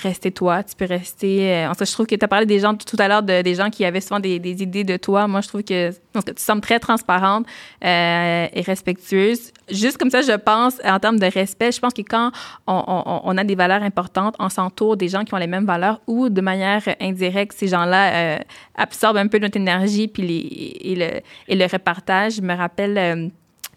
rester 0.01 0.31
toi, 0.31 0.63
tu 0.63 0.75
peux 0.75 0.85
rester. 0.85 1.53
Euh, 1.53 1.69
en 1.69 1.73
fait, 1.73 1.85
je 1.85 1.91
trouve 1.91 2.07
que 2.07 2.15
tu 2.15 2.23
as 2.23 2.27
parlé 2.27 2.45
des 2.45 2.59
gens 2.59 2.75
tout 2.75 2.97
à 2.99 3.07
l'heure, 3.07 3.23
de, 3.23 3.41
des 3.41 3.55
gens 3.55 3.69
qui 3.69 3.85
avaient 3.85 4.01
souvent 4.01 4.19
des, 4.19 4.39
des, 4.39 4.63
idées 4.63 4.83
de 4.83 4.97
toi. 4.97 5.27
Moi, 5.27 5.41
je 5.41 5.47
trouve 5.47 5.63
que, 5.63 5.91
tu 5.91 5.97
sembles 6.37 6.61
très 6.61 6.79
transparente 6.79 7.45
euh, 7.83 8.47
et 8.51 8.61
respectueuse. 8.61 9.51
Juste 9.69 9.97
comme 9.97 10.09
ça, 10.09 10.21
je 10.21 10.33
pense, 10.33 10.75
en 10.83 10.99
termes 10.99 11.19
de 11.19 11.25
respect, 11.25 11.71
je 11.71 11.79
pense 11.79 11.93
que 11.93 12.01
quand 12.01 12.31
on, 12.67 12.83
on, 12.87 13.21
on 13.23 13.37
a 13.37 13.43
des 13.43 13.55
valeurs 13.55 13.83
importantes, 13.83 14.35
on 14.39 14.49
s'entoure 14.49 14.97
des 14.97 15.07
gens 15.07 15.23
qui 15.23 15.33
ont 15.33 15.37
les 15.37 15.47
mêmes 15.47 15.65
valeurs 15.65 16.01
ou 16.07 16.29
de 16.29 16.41
manière 16.41 16.81
indirecte, 16.99 17.53
ces 17.57 17.67
gens-là 17.67 18.13
euh, 18.13 18.37
absorbent 18.75 19.17
un 19.17 19.27
peu 19.27 19.39
notre 19.39 19.57
énergie 19.57 20.07
puis 20.07 20.23
les, 20.23 20.91
et, 20.91 20.95
le, 20.95 21.21
et 21.47 21.55
le 21.55 21.65
repartage. 21.65 22.35
Je 22.35 22.41
me 22.41 22.55
rappelle. 22.55 22.97
Euh, 22.97 23.29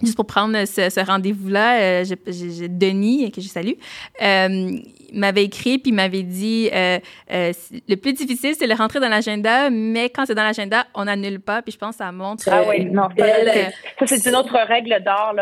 juste 0.03 0.17
pour 0.17 0.27
prendre 0.27 0.65
ce, 0.67 0.91
ce 0.91 1.01
rendez-vous-là, 1.01 1.81
euh, 1.81 2.05
Denis, 2.69 3.31
que 3.31 3.41
je 3.41 3.49
salue, 3.49 3.75
euh, 4.23 4.79
m'avait 5.13 5.45
écrit 5.45 5.79
puis 5.79 5.93
m'avait 5.93 6.23
dit 6.23 6.69
euh, 6.73 6.99
euh, 7.33 7.53
le 7.89 7.95
plus 7.97 8.13
difficile, 8.13 8.55
c'est 8.59 8.67
le 8.67 8.75
rentrer 8.75 9.01
dans 9.01 9.09
l'agenda, 9.09 9.71
mais 9.71 10.11
quand 10.11 10.27
c'est 10.27 10.35
dans 10.35 10.45
l'agenda, 10.45 10.87
on 10.95 11.05
n'annule 11.05 11.41
pas. 11.41 11.63
Puis 11.63 11.73
je 11.73 11.79
pense 11.79 11.97
que 11.97 12.05
ça 12.05 12.13
montre. 12.13 12.49
Ah 12.51 12.63
oui, 12.69 12.85
non, 12.85 13.09
ça, 13.17 13.27
ça 14.07 14.17
c'est 14.17 14.29
une 14.29 14.37
autre 14.37 14.57
règle 14.67 15.03
d'or. 15.05 15.35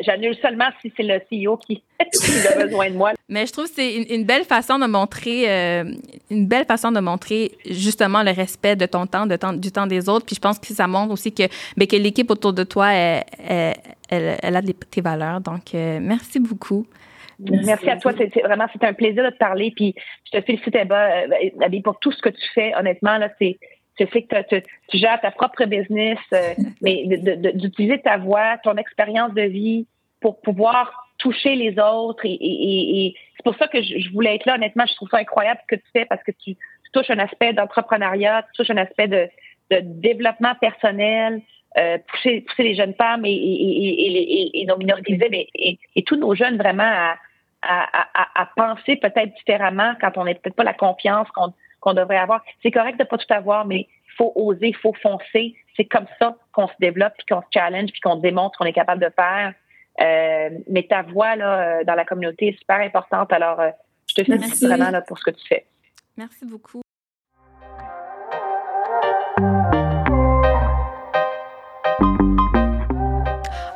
J'annule 0.00 0.34
seulement 0.36 0.70
si 0.80 0.92
c'est 0.96 1.02
le 1.02 1.18
CEO 1.30 1.56
qui, 1.66 1.82
a 2.00 2.64
besoin 2.64 2.90
de 2.90 2.96
moi. 2.96 3.12
Mais 3.28 3.46
je 3.46 3.52
trouve 3.52 3.66
que 3.66 3.74
c'est 3.74 3.94
une, 3.94 4.24
belle 4.24 4.44
façon 4.44 4.78
de 4.78 4.86
montrer, 4.86 5.50
euh, 5.50 5.84
une 6.30 6.46
belle 6.46 6.64
façon 6.64 6.90
de 6.90 7.00
montrer 7.00 7.52
justement 7.68 8.22
le 8.22 8.30
respect 8.30 8.76
de 8.76 8.86
ton 8.86 9.06
temps, 9.06 9.26
de 9.26 9.36
temps, 9.36 9.52
du 9.52 9.70
temps 9.70 9.86
des 9.86 10.08
autres. 10.08 10.24
Puis 10.24 10.36
je 10.36 10.40
pense 10.40 10.58
que 10.58 10.66
ça 10.68 10.86
montre 10.86 11.12
aussi 11.12 11.32
que, 11.32 11.44
ben, 11.76 11.86
que 11.86 11.96
l'équipe 11.96 12.30
autour 12.30 12.54
de 12.54 12.64
toi, 12.64 12.92
elle, 12.92 13.24
elle, 14.08 14.56
a 14.56 14.62
des, 14.62 14.74
tes 14.74 15.02
valeurs. 15.02 15.40
Donc, 15.40 15.74
euh, 15.74 15.98
merci 16.00 16.40
beaucoup. 16.40 16.86
Merci, 17.38 17.90
à 17.90 17.96
toi. 17.96 18.12
C'est 18.16 18.42
vraiment, 18.42 18.66
c'est 18.72 18.84
un 18.84 18.92
plaisir 18.92 19.24
de 19.24 19.30
te 19.30 19.38
parler. 19.38 19.72
Puis 19.74 19.94
je 20.24 20.38
te 20.38 20.44
félicite, 20.44 20.74
euh, 20.76 21.80
pour 21.82 21.98
tout 21.98 22.12
ce 22.12 22.22
que 22.22 22.28
tu 22.28 22.48
fais. 22.54 22.72
Honnêtement, 22.76 23.18
là, 23.18 23.28
c'est 23.38 23.58
je 23.98 24.06
sais 24.12 24.22
que 24.22 24.60
tu 24.88 24.98
gères 24.98 25.20
ta 25.20 25.30
propre 25.30 25.64
business, 25.64 26.18
euh, 26.32 26.54
mais 26.82 27.04
d'utiliser 27.54 28.00
ta 28.00 28.18
voix, 28.18 28.58
ton 28.58 28.76
expérience 28.76 29.32
de 29.34 29.42
vie 29.42 29.86
pour 30.20 30.40
pouvoir 30.40 31.08
toucher 31.18 31.54
les 31.54 31.78
autres. 31.78 32.24
Et, 32.24 33.14
c'est 33.36 33.42
pour 33.44 33.56
ça 33.56 33.68
que 33.68 33.82
je, 33.82 34.10
voulais 34.12 34.36
être 34.36 34.46
là. 34.46 34.54
Honnêtement, 34.54 34.86
je 34.86 34.94
trouve 34.94 35.08
ça 35.10 35.18
incroyable 35.18 35.60
ce 35.62 35.76
que 35.76 35.80
tu 35.80 35.88
fais 35.92 36.04
parce 36.06 36.22
que 36.22 36.32
tu, 36.32 36.56
touches 36.92 37.10
un 37.10 37.18
aspect 37.18 37.52
d'entrepreneuriat, 37.52 38.44
tu 38.52 38.62
touches 38.62 38.70
un 38.70 38.76
aspect 38.76 39.08
de, 39.08 39.28
développement 39.70 40.54
personnel, 40.60 41.42
euh, 41.76 41.98
pousser, 42.06 42.42
pousser 42.42 42.62
les 42.62 42.76
jeunes 42.76 42.94
femmes 42.94 43.24
et, 43.24 43.32
et, 43.32 44.64
nos 44.66 44.76
minorités 44.76 45.48
et, 45.54 46.02
tous 46.04 46.14
nos 46.14 46.36
jeunes 46.36 46.56
vraiment 46.56 46.84
à, 46.84 47.16
à, 47.62 48.46
penser 48.54 48.94
peut-être 48.96 49.34
différemment 49.34 49.94
quand 50.00 50.16
on 50.16 50.24
n'a 50.24 50.34
peut-être 50.34 50.54
pas 50.54 50.62
la 50.62 50.74
confiance 50.74 51.28
qu'on 51.30 51.52
qu'on 51.84 51.94
devrait 51.94 52.16
avoir. 52.16 52.42
C'est 52.62 52.70
correct 52.70 52.98
de 52.98 53.04
pas 53.04 53.18
tout 53.18 53.32
avoir, 53.32 53.66
mais 53.66 53.80
il 53.80 54.16
faut 54.16 54.32
oser, 54.34 54.68
il 54.68 54.76
faut 54.76 54.94
foncer. 54.94 55.54
C'est 55.76 55.84
comme 55.84 56.06
ça 56.18 56.36
qu'on 56.52 56.66
se 56.66 56.72
développe, 56.80 57.12
puis 57.18 57.26
qu'on 57.28 57.42
se 57.42 57.46
challenge, 57.52 57.90
puis 57.92 58.00
qu'on 58.00 58.16
démontre 58.16 58.58
qu'on 58.58 58.64
est 58.64 58.72
capable 58.72 59.02
de 59.02 59.10
faire. 59.14 59.52
Euh, 60.00 60.58
mais 60.68 60.84
ta 60.84 61.02
voix 61.02 61.36
là, 61.36 61.60
euh, 61.60 61.84
dans 61.84 61.94
la 61.94 62.04
communauté 62.04 62.48
est 62.48 62.58
super 62.58 62.80
importante. 62.80 63.32
Alors, 63.32 63.60
euh, 63.60 63.70
je 64.08 64.14
te 64.14 64.24
félicite 64.24 64.66
vraiment 64.66 64.90
là, 64.90 65.02
pour 65.02 65.18
ce 65.18 65.24
que 65.24 65.30
tu 65.30 65.46
fais. 65.46 65.66
Merci 66.16 66.46
beaucoup. 66.46 66.80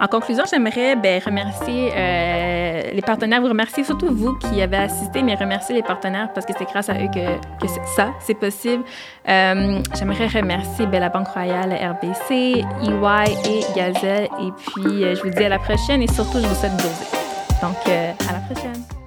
En 0.00 0.06
conclusion, 0.06 0.44
j'aimerais 0.48 0.94
ben, 0.94 1.20
remercier 1.24 1.90
euh, 1.92 2.82
les 2.92 3.02
partenaires, 3.02 3.40
vous 3.40 3.48
remercier 3.48 3.82
surtout 3.82 4.14
vous 4.14 4.34
qui 4.34 4.62
avez 4.62 4.76
assisté, 4.76 5.22
mais 5.22 5.34
remercier 5.34 5.74
les 5.74 5.82
partenaires 5.82 6.32
parce 6.32 6.46
que 6.46 6.52
c'est 6.56 6.66
grâce 6.66 6.88
à 6.88 6.94
eux 6.94 7.08
que, 7.12 7.66
ça, 7.96 8.12
c'est 8.20 8.34
possible. 8.34 8.84
Euh, 9.28 9.82
j'aimerais 9.98 10.28
remercier 10.28 10.86
ben, 10.86 11.00
la 11.00 11.08
Banque 11.08 11.28
Royale, 11.28 11.72
RBC, 11.72 12.32
EY 12.32 13.32
et 13.44 13.74
Gazelle. 13.74 14.28
Et 14.40 14.52
puis, 14.52 15.04
euh, 15.04 15.16
je 15.16 15.22
vous 15.22 15.30
dis 15.30 15.44
à 15.44 15.48
la 15.48 15.58
prochaine 15.58 16.00
et 16.00 16.08
surtout, 16.08 16.38
je 16.38 16.46
vous 16.46 16.54
souhaite 16.54 16.76
doser. 16.76 17.06
Donc, 17.60 17.76
à 17.88 18.32
la 18.32 18.54
prochaine. 18.54 18.97